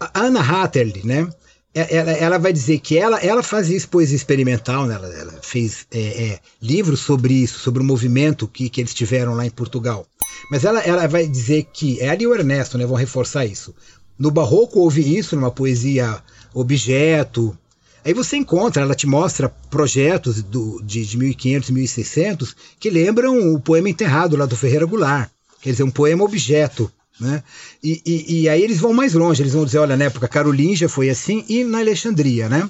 A 0.00 0.24
Anna 0.24 0.40
Hatterley, 0.40 1.06
né? 1.06 1.28
É, 1.74 1.96
ela, 1.96 2.12
ela, 2.12 2.38
vai 2.38 2.52
dizer 2.52 2.80
que 2.80 2.98
ela, 2.98 3.18
ela 3.20 3.42
fazia 3.42 3.76
isso 3.76 3.88
poesia 3.88 4.16
experimental, 4.16 4.86
né? 4.86 4.94
ela, 4.94 5.08
ela 5.08 5.32
fez 5.40 5.86
é, 5.90 6.00
é, 6.00 6.40
livros 6.60 7.00
sobre 7.00 7.32
isso, 7.32 7.58
sobre 7.60 7.82
o 7.82 7.86
movimento 7.86 8.46
que, 8.46 8.68
que 8.68 8.80
eles 8.80 8.92
tiveram 8.92 9.34
lá 9.34 9.46
em 9.46 9.50
Portugal. 9.50 10.06
Mas 10.50 10.64
ela, 10.64 10.80
ela 10.80 11.06
vai 11.06 11.26
dizer 11.26 11.66
que, 11.72 11.98
ela 12.00 12.22
e 12.22 12.26
o 12.26 12.34
Ernesto 12.34 12.76
né, 12.76 12.84
vão 12.84 12.96
reforçar 12.96 13.46
isso. 13.46 13.74
No 14.18 14.30
Barroco 14.30 14.80
houve 14.80 15.16
isso, 15.16 15.34
numa 15.34 15.50
poesia 15.50 16.22
objeto. 16.52 17.56
Aí 18.04 18.12
você 18.12 18.36
encontra, 18.36 18.82
ela 18.82 18.94
te 18.94 19.06
mostra 19.06 19.48
projetos 19.70 20.42
do, 20.42 20.82
de, 20.82 21.06
de 21.06 21.16
1500, 21.16 21.70
1600 21.70 22.56
que 22.78 22.90
lembram 22.90 23.54
o 23.54 23.60
poema 23.60 23.88
Enterrado 23.88 24.36
lá 24.36 24.44
do 24.44 24.56
Ferreira 24.56 24.84
Goulart. 24.84 25.30
Quer 25.62 25.70
dizer, 25.70 25.84
um 25.84 25.90
poema 25.90 26.24
objeto. 26.24 26.92
Né? 27.22 27.42
E, 27.82 28.02
e, 28.04 28.42
e, 28.42 28.48
aí 28.48 28.60
eles 28.60 28.80
vão 28.80 28.92
mais 28.92 29.14
longe, 29.14 29.40
eles 29.40 29.52
vão 29.52 29.64
dizer, 29.64 29.78
olha, 29.78 29.96
na 29.96 30.06
época 30.06 30.26
Carolingia 30.26 30.88
foi 30.88 31.08
assim, 31.08 31.44
e 31.48 31.62
na 31.62 31.78
Alexandria, 31.78 32.48
né? 32.48 32.68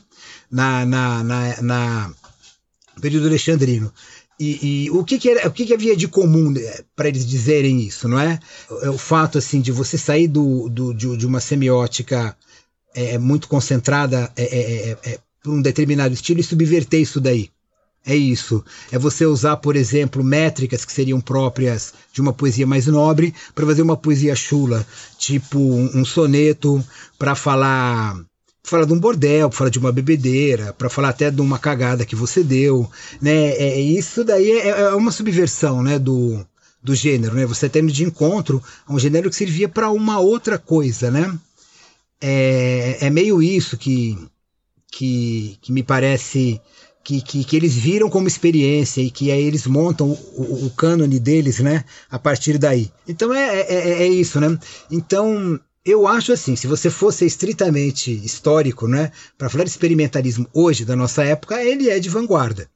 na, 0.53 0.85
na, 0.85 1.25
na, 1.25 1.63
na 1.63 2.15
período 3.01 3.29
alexandrino. 3.29 3.91
E, 4.39 4.85
e, 4.85 4.91
o, 4.91 5.05
que, 5.05 5.19
que, 5.19 5.31
era, 5.31 5.49
o 5.49 5.53
que, 5.53 5.65
que 5.65 5.73
havia 5.73 5.97
de 5.97 6.07
comum 6.07 6.51
né, 6.51 6.61
para 6.95 7.09
eles 7.09 7.25
dizerem 7.25 7.81
isso, 7.81 8.09
não 8.09 8.19
é? 8.19 8.39
é? 8.83 8.91
O 8.91 8.99
fato 8.99 9.39
assim 9.39 9.61
de 9.61 9.73
você 9.73 9.97
sair 9.97 10.29
do, 10.29 10.69
do 10.69 10.93
de, 10.93 11.17
de, 11.17 11.27
uma 11.27 11.41
semiótica 11.41 12.37
é, 12.95 13.19
muito 13.19 13.49
concentrada 13.49 14.31
é, 14.37 14.43
é, 14.43 14.91
é, 14.91 14.99
é 15.13 15.19
por 15.43 15.53
um 15.53 15.63
determinado 15.63 16.13
estilo 16.13 16.41
e 16.41 16.45
subverter 16.45 17.01
isso 17.01 17.21
daí. 17.21 17.51
É 18.05 18.17
isso. 18.17 18.65
É 18.91 18.99
você 18.99 19.25
usar, 19.25 19.57
por 19.59 19.77
exemplo, 19.77 20.25
métricas 20.25 20.85
que 20.85 20.93
seriam 20.93 21.21
próprias 21.21 21.95
de 22.13 22.21
uma 22.21 22.33
poesia 22.33 22.67
mais 22.67 22.87
nobre 22.87 23.33
para 23.55 23.67
fazer 23.67 23.83
uma 23.83 23.97
poesia 23.97 24.35
chula, 24.35 24.85
tipo 25.19 25.59
um, 25.59 26.05
soneto 26.05 26.85
para 27.19 27.35
falar 27.35 28.21
falar 28.65 28.85
de 28.85 28.93
um 28.93 28.99
bordel, 28.99 29.51
falar 29.51 29.71
de 29.71 29.79
uma 29.79 29.93
bebedeira, 29.93 30.73
para 30.73 30.89
falar 30.89 31.11
até 31.11 31.31
de 31.31 31.41
uma 31.41 31.59
cagada 31.59 32.07
que 32.07 32.15
você 32.15 32.43
deu, 32.45 32.89
né? 33.21 33.51
É, 33.57 33.81
isso 33.81 34.25
daí 34.25 34.51
é, 34.53 34.69
é 34.69 34.95
uma 34.95 35.11
subversão, 35.11 35.83
né, 35.83 35.99
do, 35.99 36.45
do 36.83 36.95
gênero, 36.95 37.35
né? 37.35 37.45
Você 37.47 37.69
tendo 37.69 37.93
de 37.93 38.05
encontro 38.05 38.63
a 38.87 38.93
um 38.93 38.99
gênero 38.99 39.29
que 39.31 39.37
servia 39.37 39.69
para 39.69 39.91
uma 39.91 40.21
outra 40.21 40.59
coisa, 40.59 41.11
né? 41.11 41.37
É, 42.21 42.99
é 43.01 43.11
meio 43.11 43.43
isso 43.43 43.77
que, 43.77 44.17
que, 44.91 45.59
que 45.61 45.73
me 45.73 45.83
parece 45.83 46.61
que, 47.03 47.21
que, 47.21 47.45
que, 47.45 47.57
eles 47.57 47.75
viram 47.75 48.09
como 48.09 48.29
experiência 48.29 49.01
e 49.01 49.11
que 49.11 49.31
aí 49.31 49.43
eles 49.43 49.67
montam 49.67 50.11
o, 50.11 50.43
o, 50.43 50.67
o 50.67 50.71
cânone 50.71 51.19
deles, 51.19 51.59
né, 51.59 51.85
a 52.11 52.19
partir 52.19 52.59
daí. 52.59 52.91
Então 53.07 53.33
é, 53.35 53.61
é, 53.61 53.75
é, 53.75 54.03
é 54.03 54.07
isso, 54.07 54.41
né? 54.41 54.59
Então 54.91 55.59
eu 55.85 56.07
acho 56.07 56.33
assim, 56.33 56.55
se 56.55 56.67
você 56.67 56.89
fosse 56.89 57.27
estritamente 57.27 58.13
histórico, 58.25 58.87
né, 58.87 59.11
para 59.37 59.49
falar 59.49 59.65
de 59.65 59.71
experimentalismo 59.71 60.47
hoje 60.53 60.85
da 60.85 60.95
nossa 60.95 61.25
época, 61.25 61.63
ele 61.63 61.91
é 61.91 61.99
de 61.99 62.09
vanguarda. 62.09 62.69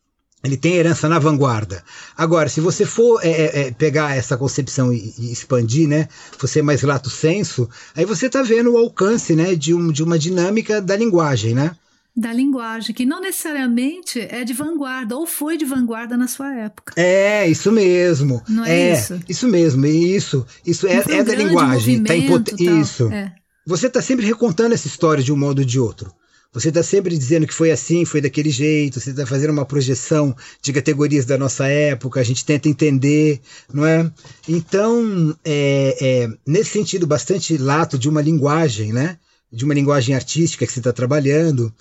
Ele 0.44 0.56
tem 0.56 0.74
herança 0.74 1.08
na 1.08 1.18
vanguarda. 1.18 1.82
Agora, 2.16 2.48
se 2.48 2.60
você 2.60 2.84
for 2.84 3.20
é, 3.24 3.30
é, 3.30 3.60
é 3.60 3.70
pegar 3.70 4.16
essa 4.16 4.36
concepção 4.36 4.92
e, 4.92 5.14
e, 5.18 5.32
expandir, 5.32 5.88
né, 5.88 6.08
você 6.38 6.62
mais 6.62 6.82
lato 6.82 7.10
senso, 7.10 7.68
aí 7.94 8.04
você 8.04 8.26
está 8.26 8.42
vendo 8.42 8.72
o 8.72 8.76
alcance, 8.76 9.34
né, 9.34 9.54
de, 9.54 9.72
um, 9.72 9.90
de 9.90 10.02
uma 10.02 10.18
dinâmica 10.18 10.80
da 10.80 10.96
linguagem, 10.96 11.54
né? 11.54 11.76
Da 12.16 12.32
linguagem, 12.32 12.94
que 12.94 13.04
não 13.04 13.20
necessariamente 13.20 14.18
é 14.20 14.42
de 14.42 14.54
vanguarda, 14.54 15.14
ou 15.14 15.26
foi 15.26 15.58
de 15.58 15.66
vanguarda 15.66 16.16
na 16.16 16.26
sua 16.26 16.54
época. 16.54 16.94
É, 16.96 17.46
isso 17.46 17.70
mesmo. 17.70 18.42
Não 18.48 18.64
é, 18.64 18.80
é 18.80 18.92
isso? 18.94 19.20
Isso 19.28 19.46
mesmo, 19.46 19.84
isso. 19.84 20.46
Isso 20.64 20.86
é, 20.86 21.04
é 21.08 21.22
da 21.22 21.34
linguagem. 21.34 22.02
Tá 22.02 22.16
impot... 22.16 22.54
Isso. 22.58 23.12
É. 23.12 23.34
Você 23.66 23.88
está 23.88 24.00
sempre 24.00 24.24
recontando 24.24 24.72
essa 24.72 24.86
história 24.86 25.22
de 25.22 25.32
um 25.32 25.36
modo 25.36 25.58
ou 25.58 25.64
de 25.64 25.78
outro. 25.78 26.10
Você 26.52 26.68
está 26.68 26.82
sempre 26.82 27.18
dizendo 27.18 27.46
que 27.46 27.52
foi 27.52 27.70
assim, 27.70 28.06
foi 28.06 28.22
daquele 28.22 28.48
jeito, 28.48 28.98
você 28.98 29.10
está 29.10 29.26
fazendo 29.26 29.50
uma 29.50 29.66
projeção 29.66 30.34
de 30.62 30.72
categorias 30.72 31.26
da 31.26 31.36
nossa 31.36 31.66
época, 31.66 32.18
a 32.18 32.22
gente 32.22 32.46
tenta 32.46 32.66
entender, 32.66 33.42
não 33.70 33.84
é? 33.84 34.10
Então, 34.48 35.36
é, 35.44 35.96
é, 36.00 36.28
nesse 36.46 36.70
sentido 36.70 37.06
bastante 37.06 37.58
lato 37.58 37.98
de 37.98 38.08
uma 38.08 38.22
linguagem, 38.22 38.90
né? 38.90 39.18
De 39.52 39.66
uma 39.66 39.74
linguagem 39.74 40.14
artística 40.14 40.64
que 40.64 40.72
você 40.72 40.80
está 40.80 40.94
trabalhando, 40.94 41.74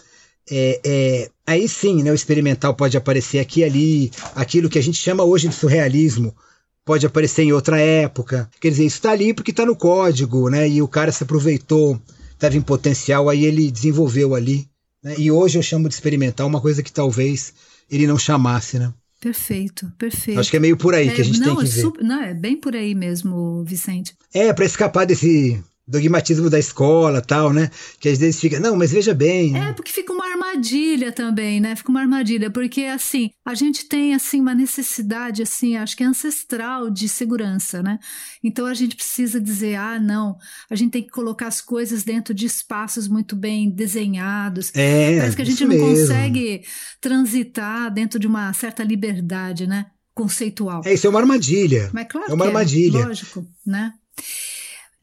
é, 0.50 0.80
é, 0.84 1.30
aí 1.46 1.68
sim, 1.68 2.04
né, 2.04 2.12
o 2.12 2.16
experimental 2.16 2.74
pode 2.74 2.96
aparecer 2.96 3.40
aqui 3.40 3.62
e 3.62 3.64
ali, 3.64 4.12
aquilo 4.36 4.70
que 4.70 4.80
a 4.80 4.84
gente 4.84 4.98
chama 4.98 5.24
hoje 5.24 5.48
de 5.48 5.56
surrealismo 5.56 6.36
pode 6.84 7.06
aparecer 7.06 7.44
em 7.44 7.52
outra 7.52 7.80
época. 7.80 8.50
Quer 8.62 8.70
dizer, 8.70 8.86
isso 8.86 8.98
está 8.98 9.12
ali 9.12 9.34
porque 9.34 9.52
está 9.52 9.66
no 9.66 9.76
código, 9.76 10.50
né? 10.50 10.70
E 10.70 10.82
o 10.82 10.88
cara 10.88 11.12
se 11.12 11.24
aproveitou, 11.24 12.00
estava 12.32 12.56
em 12.56 12.62
potencial, 12.62 13.28
aí 13.28 13.44
ele 13.44 13.72
desenvolveu 13.72 14.36
ali. 14.36 14.68
Né? 15.04 15.16
E 15.18 15.32
hoje 15.32 15.58
eu 15.58 15.64
chamo 15.64 15.90
de 15.90 15.96
experimental 15.96 16.48
uma 16.48 16.62
coisa 16.62 16.84
que 16.84 16.94
talvez 16.94 17.54
ele 17.90 18.06
não 18.06 18.20
chamasse, 18.20 18.78
né? 18.78 18.94
Perfeito, 19.20 19.92
perfeito. 19.98 20.40
Acho 20.40 20.52
que 20.52 20.58
é 20.58 20.60
meio 20.60 20.78
por 20.78 20.94
aí 20.94 21.08
é, 21.08 21.12
que 21.12 21.22
a 21.22 21.26
gente 21.26 21.40
não, 21.40 21.56
tem 21.56 21.66
que 21.66 21.80
é 21.80 21.84
ver. 21.84 22.04
Não, 22.04 22.22
é 22.22 22.34
bem 22.34 22.56
por 22.56 22.76
aí 22.76 22.94
mesmo, 22.94 23.64
Vicente. 23.64 24.14
É, 24.32 24.54
para 24.54 24.66
escapar 24.66 25.06
desse 25.06 25.60
dogmatismo 25.88 26.50
da 26.50 26.58
escola 26.58 27.22
tal, 27.22 27.54
né? 27.54 27.70
Que 28.00 28.10
às 28.10 28.18
vezes 28.18 28.40
fica, 28.40 28.60
não, 28.60 28.76
mas 28.76 28.92
veja 28.92 29.14
bem. 29.14 29.56
É, 29.56 29.74
porque 29.74 29.92
fica 29.92 30.12
uma 30.12 30.26
armadilha 30.26 31.12
também, 31.12 31.60
né? 31.60 31.76
Fica 31.76 31.92
uma 31.92 32.02
armadilha, 32.02 32.50
porque 32.50 32.84
assim, 32.84 33.30
a 33.46 33.54
gente 33.54 33.86
tem 33.86 34.14
assim 34.16 34.42
uma 34.42 34.56
necessidade 34.56 35.44
assim, 35.44 35.76
acho 35.78 35.96
que 35.96 36.04
é 36.04 36.08
ancestral 36.08 36.90
de 36.90 37.08
segurança, 37.08 37.84
né? 37.84 38.00
Então 38.44 38.66
a 38.66 38.74
gente 38.74 38.96
precisa 38.96 39.40
dizer, 39.40 39.76
ah, 39.76 40.00
não, 40.00 40.38
a 40.70 40.76
gente 40.76 40.92
tem 40.92 41.04
que 41.04 41.10
colocar 41.10 41.48
as 41.48 41.62
coisas 41.62 42.04
dentro 42.04 42.34
de 42.34 42.46
espaços 42.46 43.08
muito 43.08 43.36
bem 43.36 43.70
desenhados. 43.70 44.72
É, 44.74 45.18
Parece 45.18 45.36
que 45.36 45.42
a 45.42 45.46
gente 45.46 45.64
não 45.66 45.76
mesmo. 45.76 45.88
consegue 45.88 46.64
transitar 47.00 47.94
dentro 47.94 48.20
de 48.20 48.28
uma 48.28 48.52
certa 48.54 48.84
liberdade, 48.84 49.68
né? 49.68 49.86
Conceitual. 50.16 50.82
É, 50.86 50.94
isso 50.94 51.06
é 51.06 51.10
uma 51.10 51.20
armadilha. 51.20 51.90
Mas 51.94 52.08
claro 52.10 52.32
é 52.32 52.34
uma 52.34 52.46
armadilha. 52.46 53.00
É, 53.00 53.06
lógico, 53.06 53.46
né? 53.66 53.94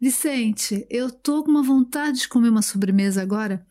Vicente, 0.02 0.84
eu 0.90 1.12
tô 1.12 1.44
com 1.44 1.50
uma 1.52 1.62
vontade 1.62 2.22
de 2.22 2.28
comer 2.28 2.48
uma 2.48 2.60
sobremesa 2.60 3.22
agora, 3.22 3.64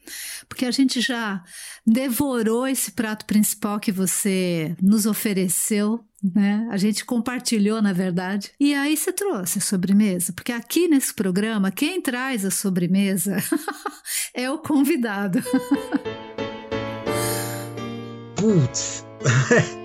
porque 0.48 0.66
a 0.66 0.72
gente 0.72 1.02
já 1.02 1.44
devorou 1.86 2.66
esse 2.66 2.94
prato 2.94 3.26
principal 3.26 3.82
que 3.82 3.92
você 3.92 4.74
nos 4.82 5.06
ofereceu, 5.06 6.00
né? 6.24 6.66
A 6.72 6.78
gente 6.78 7.04
compartilhou, 7.04 7.82
na 7.82 7.92
verdade. 7.92 8.50
E 8.58 8.74
aí 8.74 8.96
você 8.96 9.12
trouxe 9.12 9.60
a 9.60 9.62
sobremesa, 9.62 10.32
porque 10.32 10.54
aqui 10.54 10.88
nesse 10.88 11.14
programa, 11.14 11.70
quem 11.70 12.02
traz 12.02 12.46
a 12.46 12.50
sobremesa 12.50 13.36
é 14.34 14.50
o 14.50 14.58
convidado. 14.58 15.44
Putz. 18.38 19.06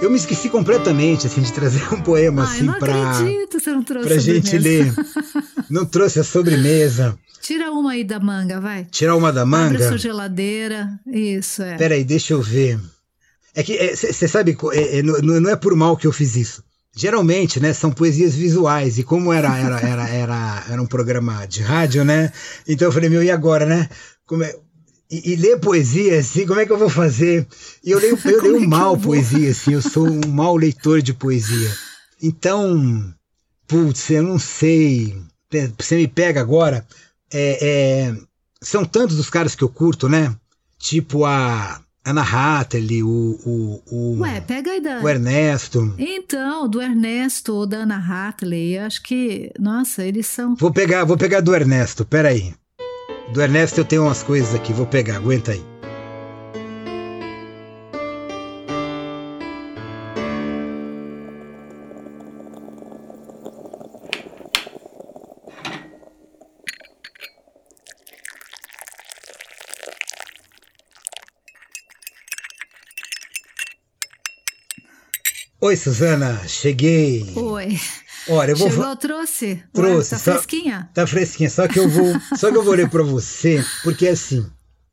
Eu 0.00 0.10
me 0.10 0.16
esqueci 0.16 0.48
completamente 0.48 1.26
assim 1.26 1.42
de 1.42 1.52
trazer 1.52 1.82
um 1.92 2.00
poema 2.00 2.44
Ai, 2.44 2.56
assim 2.56 2.64
não 2.64 2.78
para 2.78 3.10
acredito, 3.10 3.58
você 3.58 3.70
não 3.70 3.82
trouxe 3.82 4.08
pra 4.08 4.18
gente 4.18 4.58
ler. 4.58 4.94
Não 5.68 5.84
trouxe 5.84 6.18
a 6.18 6.24
sobremesa. 6.24 7.18
Tira 7.42 7.70
uma 7.70 7.92
aí 7.92 8.02
da 8.02 8.18
manga, 8.18 8.58
vai. 8.58 8.86
Tirar 8.86 9.14
uma 9.16 9.30
da 9.30 9.44
manga? 9.44 9.74
Abre 9.74 9.84
a 9.84 9.88
sua 9.88 9.98
geladeira. 9.98 10.88
Isso, 11.06 11.62
é. 11.62 11.76
Peraí, 11.76 12.04
deixa 12.04 12.32
eu 12.32 12.40
ver. 12.40 12.80
É 13.54 13.62
que 13.62 13.76
você 13.94 14.24
é, 14.24 14.28
sabe, 14.28 14.56
é, 14.72 14.98
é, 14.98 15.02
não, 15.02 15.40
não 15.40 15.50
é 15.50 15.56
por 15.56 15.76
mal 15.76 15.96
que 15.96 16.06
eu 16.06 16.12
fiz 16.12 16.36
isso. 16.36 16.64
Geralmente, 16.96 17.60
né, 17.60 17.72
são 17.72 17.90
poesias 17.90 18.34
visuais, 18.34 18.98
e 18.98 19.02
como 19.02 19.32
era, 19.32 19.56
era, 19.56 19.80
era, 19.80 20.08
era, 20.08 20.64
era 20.70 20.82
um 20.82 20.86
programa 20.86 21.46
de 21.46 21.62
rádio, 21.62 22.04
né? 22.04 22.32
Então 22.66 22.88
eu 22.88 22.92
falei, 22.92 23.10
meu, 23.10 23.22
e 23.22 23.30
agora, 23.30 23.66
né? 23.66 23.88
Como 24.26 24.42
é, 24.42 24.54
e, 25.10 25.32
e, 25.32 25.36
ler 25.36 25.58
poesia, 25.58 26.18
assim, 26.18 26.46
como 26.46 26.60
é 26.60 26.66
que 26.66 26.72
eu 26.72 26.78
vou 26.78 26.90
fazer? 26.90 27.46
E 27.82 27.90
eu 27.90 27.98
leio, 27.98 28.18
eu 28.24 28.42
leio 28.42 28.64
é 28.64 28.66
mal 28.66 28.96
poesia, 28.96 29.50
assim, 29.50 29.72
eu 29.72 29.82
sou 29.82 30.06
um 30.06 30.28
mau 30.28 30.56
leitor 30.56 31.00
de 31.00 31.14
poesia. 31.14 31.74
Então, 32.22 33.14
putz, 33.66 34.10
eu 34.10 34.22
não 34.22 34.38
sei. 34.38 35.16
Você 35.78 35.96
me 35.96 36.06
pega 36.06 36.40
agora. 36.40 36.86
É, 37.32 37.58
é, 37.60 38.16
são 38.60 38.84
tantos 38.84 39.18
os 39.18 39.30
caras 39.30 39.54
que 39.54 39.64
eu 39.64 39.68
curto, 39.68 40.08
né? 40.08 40.34
Tipo 40.78 41.24
a 41.24 41.80
Ana 42.04 42.22
Hatteli, 42.22 43.02
o, 43.02 43.38
o, 43.44 43.82
o. 43.90 44.18
Ué, 44.20 44.40
pega 44.40 44.72
aí 44.72 44.80
da. 44.80 45.00
O 45.00 45.08
Ernesto. 45.08 45.94
Então, 45.98 46.68
do 46.68 46.80
Ernesto 46.80 47.54
ou 47.54 47.66
da 47.66 47.78
Ana 47.78 47.98
Hatteli, 47.98 48.74
eu 48.74 48.84
acho 48.84 49.02
que. 49.02 49.52
Nossa, 49.58 50.04
eles 50.04 50.26
são. 50.26 50.54
Vou 50.54 50.72
pegar, 50.72 51.04
vou 51.04 51.16
pegar 51.16 51.40
do 51.40 51.54
Ernesto, 51.54 52.04
peraí. 52.04 52.54
Do 53.32 53.42
Ernesto 53.42 53.80
eu 53.80 53.84
tenho 53.84 54.04
umas 54.04 54.22
coisas 54.22 54.54
aqui, 54.54 54.72
vou 54.72 54.86
pegar, 54.86 55.16
aguenta 55.16 55.52
aí. 55.52 55.62
Oi, 75.60 75.76
Suzana, 75.76 76.40
cheguei. 76.48 77.34
Oi. 77.36 77.78
Olha, 78.28 78.52
eu 78.52 78.56
vou 78.56 78.70
Chegou, 78.70 78.96
trouxe? 78.96 79.62
Trouxe. 79.72 80.14
Ué, 80.14 80.18
tá 80.18 80.24
só- 80.24 80.32
fresquinha? 80.32 80.90
Tá 80.94 81.06
fresquinha, 81.06 81.50
só 81.50 81.66
que 81.68 81.78
eu 81.78 81.88
vou, 81.88 82.12
só 82.36 82.50
que 82.50 82.56
eu 82.56 82.62
vou 82.62 82.74
ler 82.74 82.88
para 82.90 83.02
você, 83.02 83.64
porque 83.82 84.06
assim, 84.08 84.44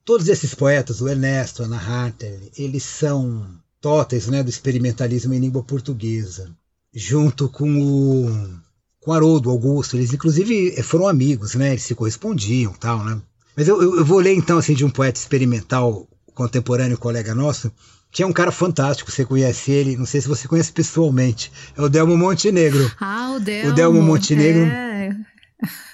todos 0.03 0.27
esses 0.29 0.53
poetas, 0.55 1.01
o 1.01 1.07
Ernesto, 1.09 1.61
a 1.61 1.65
Ana 1.65 1.77
Harter, 1.77 2.39
eles 2.57 2.83
são 2.83 3.45
tóteis, 3.81 4.27
né, 4.27 4.41
do 4.41 4.49
experimentalismo 4.49 5.33
em 5.33 5.39
língua 5.39 5.63
portuguesa, 5.63 6.49
junto 6.93 7.49
com 7.49 7.69
o 7.81 8.65
com 8.99 9.13
Haroldo 9.13 9.51
Augusto, 9.51 9.95
eles 9.95 10.11
inclusive 10.13 10.73
eh, 10.75 10.81
foram 10.81 11.07
amigos, 11.07 11.53
né, 11.53 11.69
eles 11.71 11.83
se 11.83 11.93
correspondiam, 11.93 12.73
tal, 12.73 13.03
né? 13.03 13.21
Mas 13.55 13.67
eu, 13.67 13.79
eu, 13.79 13.97
eu 13.97 14.05
vou 14.05 14.17
ler 14.19 14.33
então 14.33 14.57
assim 14.57 14.73
de 14.73 14.83
um 14.83 14.89
poeta 14.89 15.19
experimental 15.19 16.07
contemporâneo, 16.33 16.97
colega 16.97 17.36
nosso, 17.36 17.71
que 18.16 18.24
é 18.24 18.26
um 18.26 18.32
cara 18.32 18.49
fantástico, 18.49 19.11
você 19.11 19.26
conhece 19.26 19.72
ele, 19.74 19.97
não 19.97 20.05
sei 20.05 20.22
se 20.22 20.28
você 20.30 20.47
conhece 20.47 20.72
pessoalmente, 20.72 21.51
é 21.78 21.82
o 21.82 21.89
Delmo 21.89 22.16
Montenegro. 22.18 22.89
Ah, 22.97 23.34
o 23.36 23.41
Delmo. 23.41 23.74
Delmo 23.74 24.01
Montenegro. 24.01 24.61
É. 24.61 25.09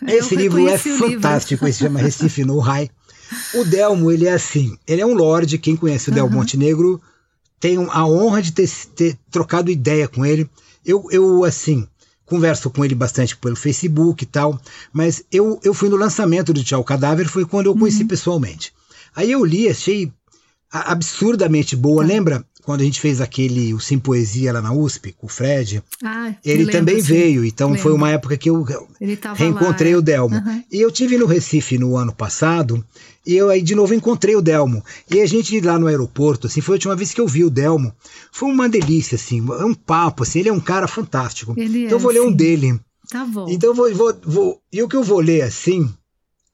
Esse 0.08 0.36
livro 0.36 0.68
é 0.68 0.76
o 0.76 0.78
fantástico, 0.78 1.66
ele 1.66 1.74
se 1.74 1.80
chama 1.80 2.00
Recife 2.00 2.46
no 2.46 2.60
High. 2.60 2.92
O 3.56 3.64
Delmo, 3.64 4.12
ele 4.12 4.28
é 4.28 4.34
assim, 4.34 4.78
ele 4.86 5.02
é 5.02 5.06
um 5.06 5.16
lorde, 5.16 5.58
quem 5.58 5.76
conhece 5.76 6.10
o 6.10 6.14
Delmo 6.14 6.30
Aham. 6.30 6.38
Montenegro 6.42 7.02
tem 7.60 7.76
a 7.90 8.06
honra 8.06 8.40
de 8.40 8.52
ter, 8.52 8.70
ter 8.96 9.18
trocado 9.32 9.72
ideia 9.72 10.08
com 10.08 10.24
ele. 10.24 10.48
Eu, 10.86 11.08
eu, 11.10 11.44
assim, 11.44 11.88
converso 12.24 12.70
com 12.70 12.86
ele 12.86 12.94
bastante 12.94 13.36
pelo 13.36 13.56
Facebook 13.56 14.24
e 14.24 14.28
tal, 14.28 14.62
mas 14.94 15.24
eu, 15.32 15.60
eu 15.64 15.74
fui 15.74 15.90
no 15.90 15.96
lançamento 15.96 16.54
do 16.54 16.64
Tchau 16.64 16.84
Cadáver, 16.84 17.28
foi 17.28 17.46
quando 17.46 17.66
eu 17.66 17.72
Uhum. 17.72 17.80
conheci 17.80 18.06
pessoalmente. 18.06 18.72
Aí 19.16 19.32
eu 19.32 19.44
li, 19.44 19.68
achei 19.68 20.12
absurdamente 20.72 21.76
boa. 21.76 22.02
Tá. 22.04 22.08
Lembra 22.08 22.46
quando 22.64 22.82
a 22.82 22.84
gente 22.84 23.02
fez 23.02 23.20
aquele, 23.20 23.74
o 23.74 23.80
Sim 23.80 24.00
Poesia 24.00 24.54
lá 24.54 24.62
na 24.62 24.72
USP, 24.72 25.14
com 25.14 25.26
o 25.26 25.30
Fred? 25.30 25.84
Ah, 26.04 26.34
Ele 26.46 26.60
lembro, 26.60 26.72
também 26.72 27.02
sim. 27.02 27.14
veio, 27.14 27.44
então 27.44 27.70
foi 27.70 27.92
Lembro. 27.92 27.96
uma 27.96 28.10
época 28.12 28.38
que 28.38 28.50
eu 28.50 28.66
reencontrei 29.36 29.94
lá, 29.94 30.00
o 30.00 30.02
Delmo. 30.02 30.36
Aham. 30.36 30.64
E 30.72 30.80
eu 30.80 30.92
tive 30.92 31.18
no 31.18 31.26
Recife 31.26 31.78
no 31.78 31.98
ano 31.98 32.14
passado, 32.14 32.84
e 33.26 33.36
eu 33.36 33.50
aí 33.50 33.62
de 33.62 33.76
novo 33.76 33.94
encontrei 33.94 34.36
o 34.36 34.42
Delmo. 34.42 34.84
E 35.10 35.20
a 35.20 35.26
gente 35.26 35.60
lá 35.60 35.78
no 35.78 35.88
aeroporto, 35.88 36.48
assim, 36.48 36.62
foi 36.62 36.76
a 36.76 36.78
última 36.78 36.96
vez 36.96 37.14
que 37.14 37.22
eu 37.22 37.28
vi 37.28 37.44
o 37.44 37.50
Delmo. 37.50 37.94
Foi 38.32 38.50
uma 38.50 38.70
delícia, 38.70 39.16
assim, 39.16 39.44
é 39.60 39.66
um 39.66 39.74
papo, 39.74 40.24
assim, 40.24 40.40
ele 40.40 40.50
é 40.50 40.54
um 40.54 40.60
cara 40.60 40.88
fantástico. 40.88 41.54
Ele 41.58 41.86
então 41.86 41.98
eu 41.98 42.00
é, 42.00 42.02
vou 42.02 42.12
ler 42.12 42.22
um 42.22 42.30
sim. 42.30 42.36
dele. 42.36 42.80
Tá 43.10 43.26
bom. 43.26 43.48
Então 43.50 43.72
eu 43.72 43.76
vou, 43.76 43.94
vou, 43.94 44.16
vou. 44.24 44.62
E 44.72 44.82
o 44.82 44.88
que 44.88 44.96
eu 44.96 45.04
vou 45.04 45.20
ler 45.20 45.42
assim, 45.42 45.92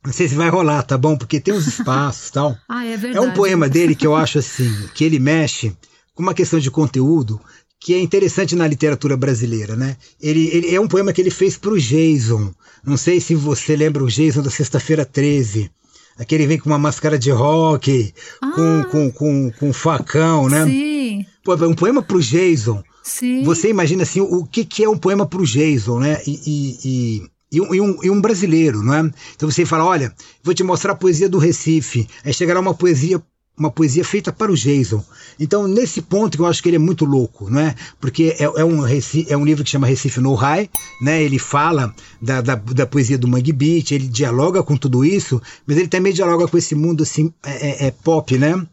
não 0.07 0.13
sei 0.13 0.27
se 0.27 0.35
vai 0.35 0.49
rolar, 0.49 0.81
tá 0.83 0.97
bom? 0.97 1.15
Porque 1.17 1.39
tem 1.39 1.53
uns 1.53 1.67
espaços 1.67 2.29
e 2.29 2.31
tal. 2.31 2.57
ah, 2.67 2.85
é 2.85 2.93
É 2.93 2.97
verdade. 2.97 3.27
um 3.27 3.31
poema 3.33 3.67
dele 3.69 3.93
que 3.93 4.07
eu 4.07 4.15
acho 4.15 4.39
assim, 4.39 4.71
que 4.95 5.03
ele 5.03 5.19
mexe 5.19 5.71
com 6.15 6.23
uma 6.23 6.33
questão 6.33 6.59
de 6.59 6.71
conteúdo 6.71 7.39
que 7.79 7.93
é 7.93 7.99
interessante 7.99 8.55
na 8.55 8.67
literatura 8.67 9.15
brasileira, 9.15 9.75
né? 9.75 9.97
Ele, 10.19 10.47
ele 10.51 10.73
é 10.73 10.81
um 10.81 10.87
poema 10.87 11.13
que 11.13 11.21
ele 11.21 11.29
fez 11.29 11.57
para 11.57 11.71
o 11.71 11.79
Jason. 11.79 12.51
Não 12.83 12.97
sei 12.97 13.19
se 13.21 13.35
você 13.35 13.75
lembra 13.75 14.03
o 14.03 14.07
Jason 14.07 14.41
da 14.41 14.49
Sexta-feira 14.49 15.05
13. 15.05 15.69
Aquele 16.17 16.47
vem 16.47 16.57
com 16.57 16.69
uma 16.69 16.79
máscara 16.79 17.19
de 17.19 17.29
rock, 17.29 18.13
com, 18.55 18.81
Ah. 18.81 18.87
com, 18.89 19.11
com, 19.11 19.51
com 19.51 19.69
um 19.69 19.73
facão, 19.73 20.49
né? 20.49 20.65
Sim, 20.65 21.25
Pô, 21.43 21.53
é 21.53 21.67
um 21.67 21.75
poema 21.75 22.01
para 22.01 22.17
o 22.17 22.21
Jason. 22.21 22.81
sim. 23.03 23.43
Você 23.43 23.69
imagina 23.69 24.01
assim, 24.03 24.21
o 24.21 24.43
que, 24.45 24.65
que 24.65 24.83
é 24.83 24.89
um 24.89 24.97
poema 24.97 25.27
para 25.27 25.39
o 25.41 25.45
Jason, 25.45 25.99
né? 25.99 26.19
E, 26.25 26.31
e, 26.47 26.79
e, 26.83 27.29
e 27.51 27.61
um, 27.61 27.73
e 27.73 27.81
um- 27.81 27.99
e 28.03 28.09
um 28.09 28.19
brasileiro, 28.21 28.81
não 28.83 28.93
é? 28.93 29.11
Então 29.35 29.49
você 29.49 29.65
fala, 29.65 29.85
olha, 29.85 30.13
vou 30.43 30.53
te 30.53 30.63
mostrar 30.63 30.93
a 30.93 30.95
poesia 30.95 31.29
do 31.29 31.37
Recife. 31.37 32.07
Aí 32.23 32.33
chega 32.33 32.53
lá 32.53 32.59
uma 32.59 32.73
poesia, 32.73 33.21
uma 33.57 33.71
poesia 33.71 34.03
feita 34.05 34.31
para 34.31 34.51
o 34.51 34.55
Jason. 34.55 35.03
Então, 35.39 35.67
nesse 35.67 36.01
ponto 36.01 36.37
que 36.37 36.41
eu 36.43 36.45
acho 36.45 36.61
que 36.61 36.69
ele 36.69 36.75
é 36.75 36.79
muito 36.79 37.05
louco, 37.05 37.49
não 37.49 37.59
é? 37.61 37.73
Porque 37.99 38.35
é, 38.37 38.43
é 38.43 38.63
um, 38.65 38.85
é 38.85 39.37
um 39.37 39.45
livro 39.45 39.63
que 39.63 39.69
chama 39.69 39.87
Recife 39.87 40.19
no 40.19 40.33
High, 40.35 40.69
né? 41.01 41.23
Ele 41.23 41.39
fala 41.39 41.93
da, 42.21 42.41
da, 42.41 42.55
da 42.55 42.85
poesia 42.85 43.17
do 43.17 43.27
Mangue 43.27 43.53
Beat, 43.53 43.91
ele 43.91 44.07
dialoga 44.07 44.61
com 44.61 44.75
tudo 44.77 45.03
isso, 45.05 45.41
mas 45.65 45.77
ele 45.77 45.87
também 45.87 46.13
dialoga 46.13 46.47
com 46.47 46.57
esse 46.57 46.75
mundo 46.75 47.01
assim, 47.03 47.31
é, 47.45 47.85
é- 47.85 47.87
é 47.87 47.91
pop, 47.91 48.37
né? 48.37 48.65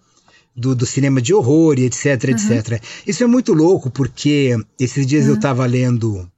do, 0.56 0.72
do 0.72 0.86
cinema 0.86 1.20
de 1.20 1.34
horror 1.34 1.80
e 1.80 1.84
etc, 1.84 2.04
etc. 2.28 2.80
Isso 3.04 3.24
é 3.24 3.26
muito 3.26 3.52
louco, 3.52 3.90
porque 3.90 4.56
esses 4.78 5.04
dias 5.04 5.26
eu 5.26 5.34
estava 5.34 5.66
lendo 5.66 6.30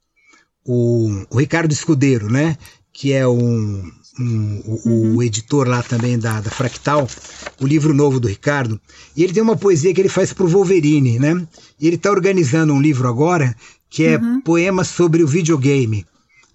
o, 0.67 1.25
o 1.31 1.39
Ricardo 1.39 1.73
Escudeiro, 1.73 2.31
né? 2.31 2.57
Que 2.93 3.13
é 3.13 3.27
um, 3.29 3.91
um- 4.19 4.63
o, 4.85 5.17
o 5.17 5.23
editor 5.23 5.69
lá 5.69 5.83
também 5.83 6.19
da, 6.19 6.41
da 6.41 6.51
Fractal, 6.51 7.07
o 7.61 7.67
livro 7.67 7.93
novo 7.95 8.19
do 8.19 8.29
Ricardo, 8.29 8.81
e 9.17 9.23
ele 9.23 9.33
tem 9.33 9.43
uma 9.43 9.57
poesia 9.57 9.93
que 9.95 10.01
ele 10.01 10.09
faz 10.09 10.33
pro 10.33 10.49
Wolverine, 10.49 11.19
né? 11.19 11.47
E 11.81 11.87
ele 11.87 11.97
está 11.97 12.11
organizando 12.11 12.73
um 12.73 12.81
livro 12.81 13.07
agora 13.09 13.55
que 13.91 14.05
é 14.05 14.19
poemas 14.45 14.89
sobre 14.89 15.23
o 15.23 15.27
videogame. 15.27 16.05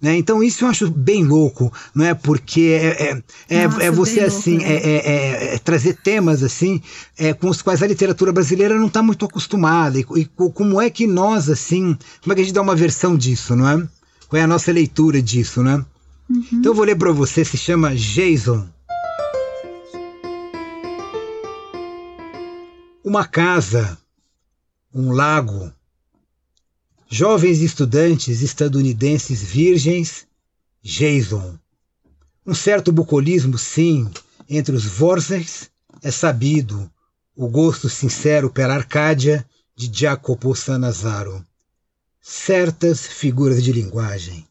Né? 0.00 0.16
Então 0.16 0.42
isso 0.42 0.64
eu 0.64 0.68
acho 0.68 0.90
bem 0.90 1.22
louco, 1.24 1.72
não 1.94 2.04
é? 2.04 2.12
Porque 2.12 2.60
é, 2.82 2.86
é, 3.04 3.22
é, 3.48 3.68
Nossa, 3.68 3.82
é 3.84 3.90
você 3.92 4.20
louco, 4.22 4.36
assim, 4.36 4.58
né? 4.58 4.64
é, 4.64 4.74
é- 4.74 5.06
é- 5.06 5.54
é 5.54 5.58
trazer 5.58 5.94
temas 5.94 6.42
assim 6.42 6.82
é, 7.16 7.32
com 7.32 7.48
os 7.48 7.62
quais 7.62 7.84
a 7.84 7.86
literatura 7.86 8.32
brasileira 8.32 8.76
não 8.76 8.88
está 8.88 9.00
muito 9.00 9.24
acostumada. 9.24 9.96
E, 10.00 10.04
e 10.16 10.24
co- 10.24 10.50
como 10.50 10.80
é 10.80 10.90
que 10.90 11.06
nós, 11.06 11.48
assim, 11.48 11.96
como 12.20 12.32
é 12.32 12.34
que 12.34 12.40
a 12.40 12.44
gente 12.44 12.52
dá 12.54 12.60
uma 12.62 12.74
versão 12.74 13.16
disso, 13.16 13.54
não 13.54 13.68
é? 13.68 13.88
Qual 14.32 14.40
é 14.40 14.44
a 14.44 14.48
nossa 14.48 14.72
leitura 14.72 15.20
disso, 15.20 15.62
né? 15.62 15.84
Então 16.50 16.72
eu 16.72 16.74
vou 16.74 16.86
ler 16.86 16.96
para 16.96 17.12
você, 17.12 17.44
se 17.44 17.58
chama 17.58 17.94
Jason. 17.94 18.66
Uma 23.04 23.26
casa, 23.26 23.98
um 24.94 25.12
lago, 25.12 25.70
jovens 27.10 27.60
estudantes 27.60 28.40
estadunidenses 28.40 29.42
virgens, 29.42 30.26
Jason. 30.82 31.58
Um 32.46 32.54
certo 32.54 32.90
bucolismo, 32.90 33.58
sim, 33.58 34.10
entre 34.48 34.74
os 34.74 34.86
Vorzers 34.86 35.68
é 36.02 36.10
sabido, 36.10 36.90
o 37.36 37.48
gosto 37.48 37.86
sincero 37.90 38.48
pela 38.48 38.76
Arcádia 38.76 39.46
de 39.76 39.92
Jacopo 39.92 40.56
Sanazaro. 40.56 41.44
Certas 42.22 43.04
figuras 43.06 43.62
de 43.64 43.72
linguagem. 43.72 44.46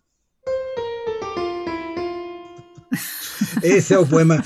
Esse 3.63 3.93
é 3.93 3.99
o 3.99 4.05
poema. 4.05 4.43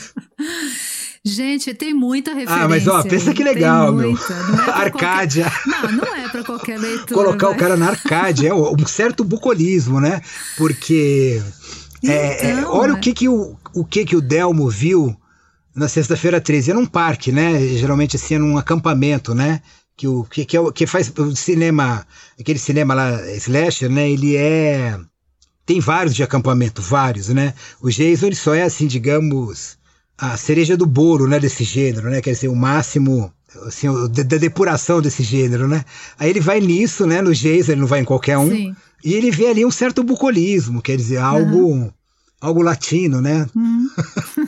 Gente, 1.23 1.73
tem 1.73 1.91
muita 1.93 2.31
referência. 2.35 2.63
Ah, 2.63 2.67
mas 2.67 2.87
ó, 2.87 3.01
pensa 3.01 3.33
que 3.33 3.43
legal, 3.43 3.91
meu. 3.91 4.11
Não 4.11 4.63
é 4.63 4.69
Arcádia. 4.69 5.51
qualquer- 5.51 5.81
Não, 5.81 5.91
não 5.93 6.15
é 6.15 6.29
para 6.29 6.43
qualquer 6.43 6.79
leitura. 6.79 7.15
Colocar 7.15 7.47
o 7.47 7.51
vai. 7.51 7.59
cara 7.59 7.75
na 7.75 7.87
Arcádia, 7.89 8.49
é 8.49 8.53
um 8.53 8.85
certo 8.85 9.23
bucolismo, 9.23 9.99
né? 9.99 10.21
Porque. 10.55 11.41
é, 12.05 12.47
é, 12.47 12.51
Então, 12.51 12.71
olha 12.71 12.91
é. 12.91 12.93
o 12.93 12.99
que, 12.99 13.11
que 13.11 13.27
o, 13.27 13.57
o 13.73 13.83
que 13.83 14.05
que 14.05 14.15
o 14.15 14.21
Delmo 14.21 14.69
viu 14.69 15.17
na 15.75 15.87
sexta-feira 15.87 16.39
13. 16.39 16.69
Era 16.71 16.79
num 16.79 16.85
parque, 16.85 17.31
né? 17.31 17.59
Geralmente 17.75 18.17
assim, 18.17 18.35
é 18.35 18.37
num 18.37 18.55
acampamento, 18.57 19.33
né? 19.33 19.61
Que, 19.97 20.07
o, 20.07 20.23
que, 20.25 20.43
que, 20.43 20.57
é 20.57 20.71
que 20.73 20.85
faz 20.85 21.11
o 21.17 21.35
cinema, 21.35 22.05
aquele 22.39 22.59
cinema 22.59 22.93
lá, 22.93 23.31
slasher, 23.37 23.89
né? 23.89 24.09
Ele 24.09 24.35
é. 24.35 24.99
Tem 25.65 25.79
vários 25.79 26.13
de 26.13 26.21
acampamento, 26.21 26.81
vários, 26.81 27.29
né? 27.29 27.53
O 27.81 27.89
Jason 27.89 28.27
ele 28.27 28.35
só 28.35 28.53
é 28.53 28.63
assim, 28.63 28.87
digamos, 28.87 29.77
a 30.17 30.35
cereja 30.37 30.75
do 30.77 30.85
bolo, 30.85 31.27
né? 31.27 31.39
Desse 31.39 31.63
gênero, 31.63 32.09
né? 32.09 32.21
Quer 32.21 32.33
dizer, 32.33 32.49
o 32.49 32.55
máximo 32.55 33.31
assim, 33.65 33.87
o- 33.87 34.07
da, 34.09 34.21
da 34.23 34.37
depuração 34.37 35.01
desse 35.01 35.23
gênero, 35.23 35.65
né? 35.67 35.85
Aí 36.19 36.29
ele 36.29 36.41
vai 36.41 36.59
nisso, 36.59 37.07
né? 37.07 37.21
No 37.21 37.33
Jason, 37.33 37.71
ele 37.71 37.81
não 37.81 37.87
vai 37.87 38.01
em 38.01 38.05
qualquer 38.05 38.37
um. 38.37 38.49
Sim. 38.49 38.75
E 39.03 39.13
ele 39.13 39.31
vê 39.31 39.47
ali 39.47 39.65
um 39.65 39.71
certo 39.71 40.03
bucolismo, 40.03 40.81
quer 40.81 40.97
dizer, 40.97 41.17
algo, 41.17 41.93
algo 42.41 42.61
latino, 42.61 43.21
né? 43.21 43.47
Hum. 43.55 43.87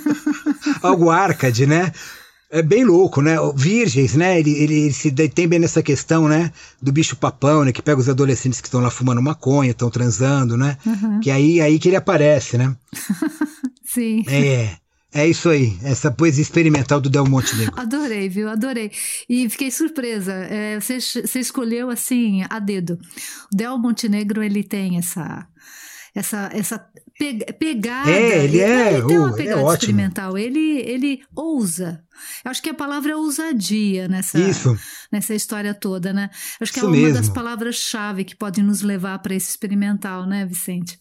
algo 0.84 1.10
arcade, 1.10 1.66
né? 1.66 1.92
É 2.50 2.62
bem 2.62 2.86
louco, 2.86 3.22
né? 3.22 3.36
Virgens, 3.56 4.16
né? 4.16 4.40
Ele, 4.40 4.52
ele, 4.52 4.74
ele 4.76 4.94
se 4.94 5.12
detém 5.12 5.48
bem 5.48 5.60
nessa 5.60 5.84
questão, 5.84 6.30
né? 6.30 6.52
Do 6.82 6.94
bicho 6.94 7.18
papão, 7.18 7.66
né? 7.66 7.74
Que 7.74 7.82
pega 7.82 8.00
os 8.00 8.08
adolescentes 8.08 8.62
que 8.62 8.68
estão 8.68 8.80
lá 8.80 8.90
fumando 8.90 9.22
maconha, 9.22 9.72
estão 9.72 9.90
transando, 9.90 10.56
né? 10.56 10.78
Uhum. 10.86 11.20
Que 11.20 11.30
aí, 11.30 11.60
aí 11.60 11.78
que 11.78 11.90
ele 11.90 11.98
aparece, 11.98 12.58
né? 12.58 12.74
Sim. 13.84 14.24
É, 14.28 14.78
é 15.14 15.28
isso 15.28 15.50
aí. 15.50 15.78
Essa 15.84 16.10
poesia 16.10 16.42
experimental 16.42 17.02
do 17.02 17.10
Del 17.10 17.26
Montenegro. 17.26 17.74
Adorei, 17.80 18.30
viu? 18.30 18.50
Adorei. 18.50 18.92
E 19.28 19.50
fiquei 19.50 19.70
surpresa. 19.70 20.32
É, 20.32 20.80
você, 20.80 21.02
você 21.02 21.40
escolheu 21.40 21.90
assim, 21.90 22.46
a 22.50 22.60
dedo. 22.60 22.98
O 23.52 23.56
Del 23.56 23.78
Montenegro, 23.78 24.42
ele 24.42 24.64
tem 24.64 24.98
essa. 24.98 25.46
Essa, 26.16 26.50
essa 26.52 26.84
pe- 27.18 27.54
pegada. 27.54 28.10
É, 28.12 28.44
ele 28.44 28.60
é, 28.60 28.94
Ele 28.98 29.08
tem 29.08 29.18
uh, 29.18 29.22
uma 29.22 29.30
ele 29.30 29.34
é 29.34 29.38
pegada 29.44 29.62
ótimo. 29.62 29.74
experimental. 29.92 30.38
Ele, 30.38 30.80
ele 30.82 31.22
ousa. 31.36 32.04
Eu 32.44 32.52
acho 32.52 32.62
que 32.62 32.70
a 32.70 32.74
palavra 32.74 33.12
é 33.12 33.16
ousadia 33.16 34.08
nessa, 34.08 34.40
Isso. 34.40 34.78
nessa 35.12 35.36
história 35.36 35.74
toda, 35.74 36.12
né? 36.14 36.30
Acho 36.60 36.72
que 36.74 36.80
Isso 36.80 36.88
é 36.88 36.90
uma 36.90 37.08
das 37.10 37.20
mesmo. 37.22 37.34
palavras-chave 37.34 38.24
que 38.24 38.36
podem 38.36 38.64
nos 38.64 38.82
levar 38.82 39.20
para 39.20 39.36
esse 39.36 39.50
experimental, 39.50 40.26
né, 40.26 40.46
Vicente? 40.46 40.98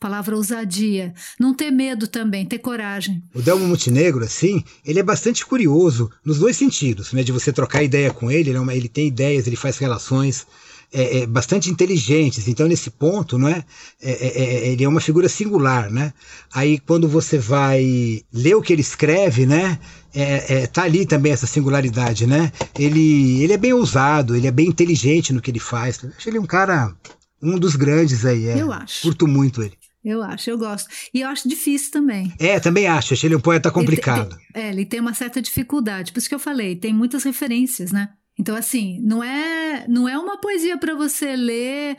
Palavra 0.00 0.34
ousadia. 0.34 1.14
Não 1.38 1.54
ter 1.54 1.70
medo 1.70 2.08
também, 2.08 2.44
ter 2.44 2.58
coragem. 2.58 3.22
O 3.32 3.40
Delmo 3.40 3.68
Montenegro, 3.68 4.24
assim, 4.24 4.64
ele 4.84 4.98
é 4.98 5.02
bastante 5.02 5.46
curioso 5.46 6.10
nos 6.24 6.40
dois 6.40 6.56
sentidos, 6.56 7.12
né? 7.12 7.22
De 7.22 7.30
você 7.30 7.52
trocar 7.52 7.84
ideia 7.84 8.12
com 8.12 8.28
ele, 8.28 8.50
ele, 8.50 8.58
é 8.58 8.60
uma- 8.60 8.74
ele 8.74 8.88
tem 8.88 9.06
ideias, 9.06 9.46
ele 9.46 9.54
faz 9.54 9.78
relações. 9.78 10.44
É, 10.92 11.18
é, 11.18 11.26
bastante 11.26 11.70
inteligentes. 11.70 12.46
Então, 12.46 12.68
nesse 12.68 12.90
ponto, 12.90 13.38
não 13.38 13.48
é? 13.48 13.64
É, 14.00 14.10
é? 14.10 14.42
é, 14.42 14.68
ele 14.68 14.84
é 14.84 14.88
uma 14.88 15.00
figura 15.00 15.28
singular, 15.28 15.90
né? 15.90 16.12
Aí, 16.52 16.78
quando 16.78 17.08
você 17.08 17.38
vai 17.38 18.22
ler 18.32 18.54
o 18.54 18.62
que 18.62 18.72
ele 18.72 18.82
escreve, 18.82 19.46
né? 19.46 19.78
É, 20.14 20.62
é, 20.62 20.66
tá 20.66 20.82
ali 20.82 21.06
também 21.06 21.32
essa 21.32 21.46
singularidade, 21.46 22.26
né? 22.26 22.52
Ele, 22.78 23.42
ele 23.42 23.52
é 23.54 23.56
bem 23.56 23.72
ousado, 23.72 24.36
ele 24.36 24.46
é 24.46 24.50
bem 24.50 24.68
inteligente 24.68 25.32
no 25.32 25.40
que 25.40 25.50
ele 25.50 25.60
faz. 25.60 26.04
acho 26.04 26.28
ele 26.28 26.38
um 26.38 26.46
cara, 26.46 26.94
um 27.42 27.58
dos 27.58 27.74
grandes 27.74 28.26
aí. 28.26 28.46
É. 28.46 28.60
Eu 28.60 28.70
acho. 28.70 29.02
Curto 29.02 29.26
muito 29.26 29.62
ele. 29.62 29.74
Eu 30.04 30.20
acho, 30.20 30.50
eu 30.50 30.58
gosto. 30.58 30.88
E 31.14 31.20
eu 31.20 31.28
acho 31.28 31.48
difícil 31.48 31.92
também. 31.92 32.32
É, 32.38 32.58
também 32.58 32.88
acho. 32.88 33.14
Achei 33.14 33.28
ele 33.28 33.36
um 33.36 33.40
poeta 33.40 33.70
complicado. 33.70 34.32
Ele 34.34 34.52
tem, 34.52 34.62
é, 34.62 34.68
ele 34.68 34.84
tem 34.84 35.00
uma 35.00 35.14
certa 35.14 35.40
dificuldade. 35.40 36.12
Por 36.12 36.18
isso 36.18 36.28
que 36.28 36.34
eu 36.34 36.40
falei, 36.40 36.74
tem 36.74 36.92
muitas 36.92 37.22
referências, 37.22 37.92
né? 37.92 38.08
Então, 38.42 38.56
assim, 38.56 38.98
não 39.00 39.22
é, 39.22 39.86
não 39.88 40.08
é 40.08 40.18
uma 40.18 40.36
poesia 40.36 40.76
para 40.76 40.96
você 40.96 41.36
ler. 41.36 41.96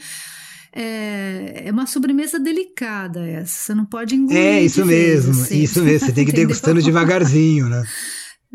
É, 0.75 1.63
é, 1.67 1.71
uma 1.71 1.87
sobremesa 1.87 2.37
delicada 2.37 3.25
essa. 3.25 3.67
Você 3.67 3.73
não 3.73 3.85
pode 3.85 4.13
engolir. 4.13 4.37
É, 4.37 4.61
isso 4.61 4.85
mesmo, 4.85 5.33
vez, 5.33 5.45
assim. 5.45 5.63
isso 5.63 5.81
mesmo. 5.81 6.05
Você 6.05 6.11
tem 6.11 6.25
que 6.25 6.31
ir 6.35 6.35
degustando 6.35 6.81
devagarzinho, 6.81 7.69
né? 7.69 7.81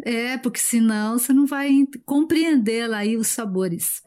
É, 0.04 0.36
porque 0.36 0.60
senão 0.60 1.18
você 1.18 1.32
não 1.32 1.46
vai 1.46 1.70
compreender 2.04 2.86
lá 2.86 2.98
aí 2.98 3.16
os 3.16 3.28
sabores. 3.28 4.02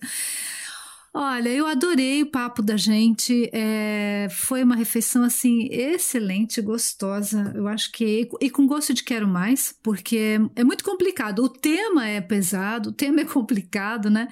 Olha, 1.14 1.50
eu 1.50 1.68
adorei 1.68 2.24
o 2.24 2.32
papo 2.32 2.62
da 2.62 2.78
gente. 2.78 3.50
É, 3.52 4.30
foi 4.32 4.64
uma 4.64 4.78
refeição 4.78 5.24
assim 5.24 5.68
excelente, 5.70 6.62
gostosa. 6.62 7.52
Eu 7.54 7.68
acho 7.68 7.92
que 7.92 8.30
e 8.40 8.50
com 8.50 8.66
gosto 8.66 8.94
de 8.94 9.04
quero 9.04 9.28
mais, 9.28 9.76
porque 9.84 10.40
é 10.56 10.64
muito 10.64 10.86
complicado. 10.86 11.44
O 11.44 11.50
tema 11.50 12.08
é 12.08 12.22
pesado, 12.22 12.90
o 12.90 12.94
tema 12.94 13.22
é 13.22 13.26
complicado, 13.26 14.10
né? 14.10 14.30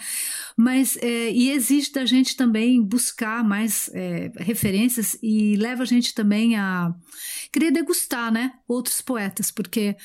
Mas 0.56 0.96
é, 1.02 1.30
e 1.32 1.52
exige 1.52 1.92
da 1.92 2.06
gente 2.06 2.38
também 2.38 2.82
buscar 2.82 3.44
mais 3.44 3.90
é, 3.94 4.32
referências 4.38 5.18
e 5.22 5.58
leva 5.58 5.84
a 5.84 5.86
gente 5.86 6.14
também 6.14 6.56
a 6.56 6.96
querer 7.52 7.72
degustar, 7.72 8.32
né? 8.32 8.54
Outros 8.66 9.02
poetas, 9.02 9.52
porque 9.52 9.98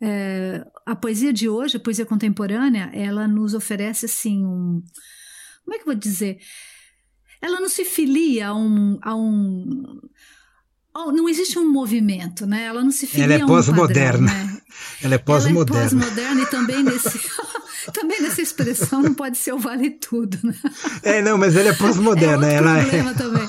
é, 0.00 0.66
a 0.86 0.96
poesia 0.96 1.30
de 1.30 1.46
hoje, 1.46 1.76
a 1.76 1.80
poesia 1.80 2.06
contemporânea, 2.06 2.90
ela 2.94 3.28
nos 3.28 3.52
oferece 3.52 4.06
assim 4.06 4.46
um 4.46 4.82
como 5.70 5.74
é 5.74 5.78
que 5.78 5.88
eu 5.88 5.92
vou 5.92 5.94
dizer? 5.94 6.38
Ela 7.40 7.60
não 7.60 7.68
se 7.68 7.84
filia 7.84 8.48
a 8.48 8.54
um. 8.54 8.98
A 9.00 9.14
um 9.14 10.00
não 11.12 11.28
existe 11.28 11.56
um 11.56 11.70
movimento, 11.70 12.44
né? 12.44 12.64
Ela 12.64 12.82
não 12.82 12.90
se 12.90 13.06
filia 13.06 13.24
Ela 13.24 13.34
é 13.34 13.46
pós-moderna. 13.46 14.32
Né? 14.32 14.60
Ela 15.00 15.14
é 15.14 15.18
pós-moderna. 15.18 15.80
Ela 15.80 15.86
é 15.86 15.88
pós-moderna 15.88 16.42
e 16.42 16.46
também 16.46 16.82
nesse. 16.82 17.20
também 17.94 18.20
nessa 18.20 18.42
expressão 18.42 19.00
não 19.00 19.14
pode 19.14 19.38
ser 19.38 19.52
o 19.52 19.58
vale 19.58 19.90
tudo, 19.90 20.36
né? 20.42 20.54
É, 21.04 21.22
não, 21.22 21.38
mas 21.38 21.54
ela 21.54 21.68
é 21.68 21.72
pós-moderna. 21.72 22.50
É 22.50 22.54
ela 22.54 22.80
problema 22.80 23.10
é... 23.10 23.14
também. 23.14 23.48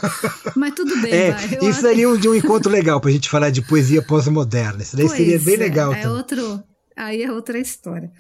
Mas 0.56 0.74
tudo 0.76 1.02
bem, 1.02 1.12
é, 1.12 1.32
vai. 1.32 1.58
Eu 1.60 1.70
isso 1.70 1.88
ali 1.88 2.04
é 2.04 2.08
um, 2.08 2.18
de 2.18 2.30
um 2.30 2.36
encontro 2.36 2.72
legal 2.72 3.02
pra 3.02 3.10
gente 3.10 3.30
falar 3.30 3.50
de 3.50 3.64
poesia 3.64 4.04
pós-moderna. 4.04 4.84
Isso 4.84 4.96
daí 4.96 5.08
pois 5.08 5.18
seria 5.18 5.40
bem 5.40 5.56
é, 5.56 5.58
legal. 5.58 5.94
É, 5.94 6.04
é 6.04 6.10
outro. 6.10 6.64
Aí 6.96 7.24
é 7.24 7.32
outra 7.32 7.58
história. 7.58 8.12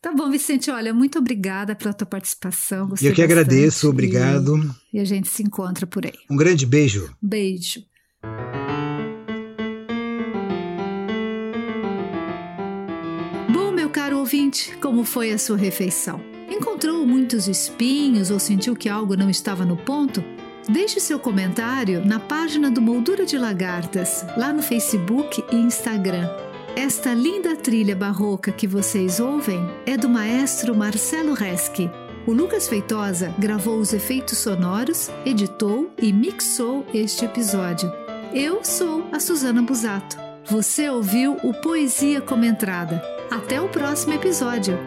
Tá 0.00 0.12
bom, 0.12 0.30
Vicente, 0.30 0.70
olha, 0.70 0.94
muito 0.94 1.18
obrigada 1.18 1.74
pela 1.74 1.92
tua 1.92 2.06
participação. 2.06 2.88
Gostei 2.88 3.10
Eu 3.10 3.14
que 3.14 3.20
bastante. 3.20 3.40
agradeço, 3.40 3.88
obrigado. 3.88 4.56
E, 4.92 4.98
e 4.98 5.00
a 5.00 5.04
gente 5.04 5.28
se 5.28 5.42
encontra 5.42 5.86
por 5.86 6.06
aí. 6.06 6.12
Um 6.30 6.36
grande 6.36 6.64
beijo. 6.64 7.12
Beijo. 7.20 7.82
Bom, 13.52 13.72
meu 13.72 13.90
caro 13.90 14.18
ouvinte, 14.18 14.76
como 14.80 15.04
foi 15.04 15.32
a 15.32 15.38
sua 15.38 15.56
refeição? 15.56 16.20
Encontrou 16.50 17.06
muitos 17.06 17.48
espinhos 17.48 18.30
ou 18.30 18.38
sentiu 18.38 18.74
que 18.74 18.88
algo 18.88 19.16
não 19.16 19.28
estava 19.30 19.64
no 19.64 19.76
ponto? 19.76 20.22
Deixe 20.68 21.00
seu 21.00 21.18
comentário 21.18 22.04
na 22.04 22.18
página 22.20 22.70
do 22.70 22.80
Moldura 22.80 23.24
de 23.24 23.38
Lagartas, 23.38 24.24
lá 24.36 24.52
no 24.52 24.62
Facebook 24.62 25.42
e 25.50 25.56
Instagram. 25.56 26.28
Esta 26.76 27.12
linda 27.12 27.56
trilha 27.56 27.96
barroca 27.96 28.52
que 28.52 28.66
vocês 28.66 29.18
ouvem 29.20 29.60
é 29.84 29.96
do 29.96 30.08
maestro 30.08 30.74
Marcelo 30.74 31.34
Reschi. 31.34 31.90
O 32.26 32.32
Lucas 32.32 32.68
Feitosa 32.68 33.34
gravou 33.38 33.78
os 33.78 33.92
efeitos 33.92 34.38
sonoros, 34.38 35.10
editou 35.24 35.90
e 36.00 36.12
mixou 36.12 36.86
este 36.92 37.24
episódio. 37.24 37.92
Eu 38.32 38.64
sou 38.64 39.04
a 39.12 39.18
Suzana 39.18 39.62
Busato. 39.62 40.16
Você 40.44 40.88
ouviu 40.88 41.36
o 41.42 41.52
Poesia 41.54 42.20
Comentada. 42.20 43.02
Até 43.30 43.60
o 43.60 43.68
próximo 43.68 44.14
episódio. 44.14 44.78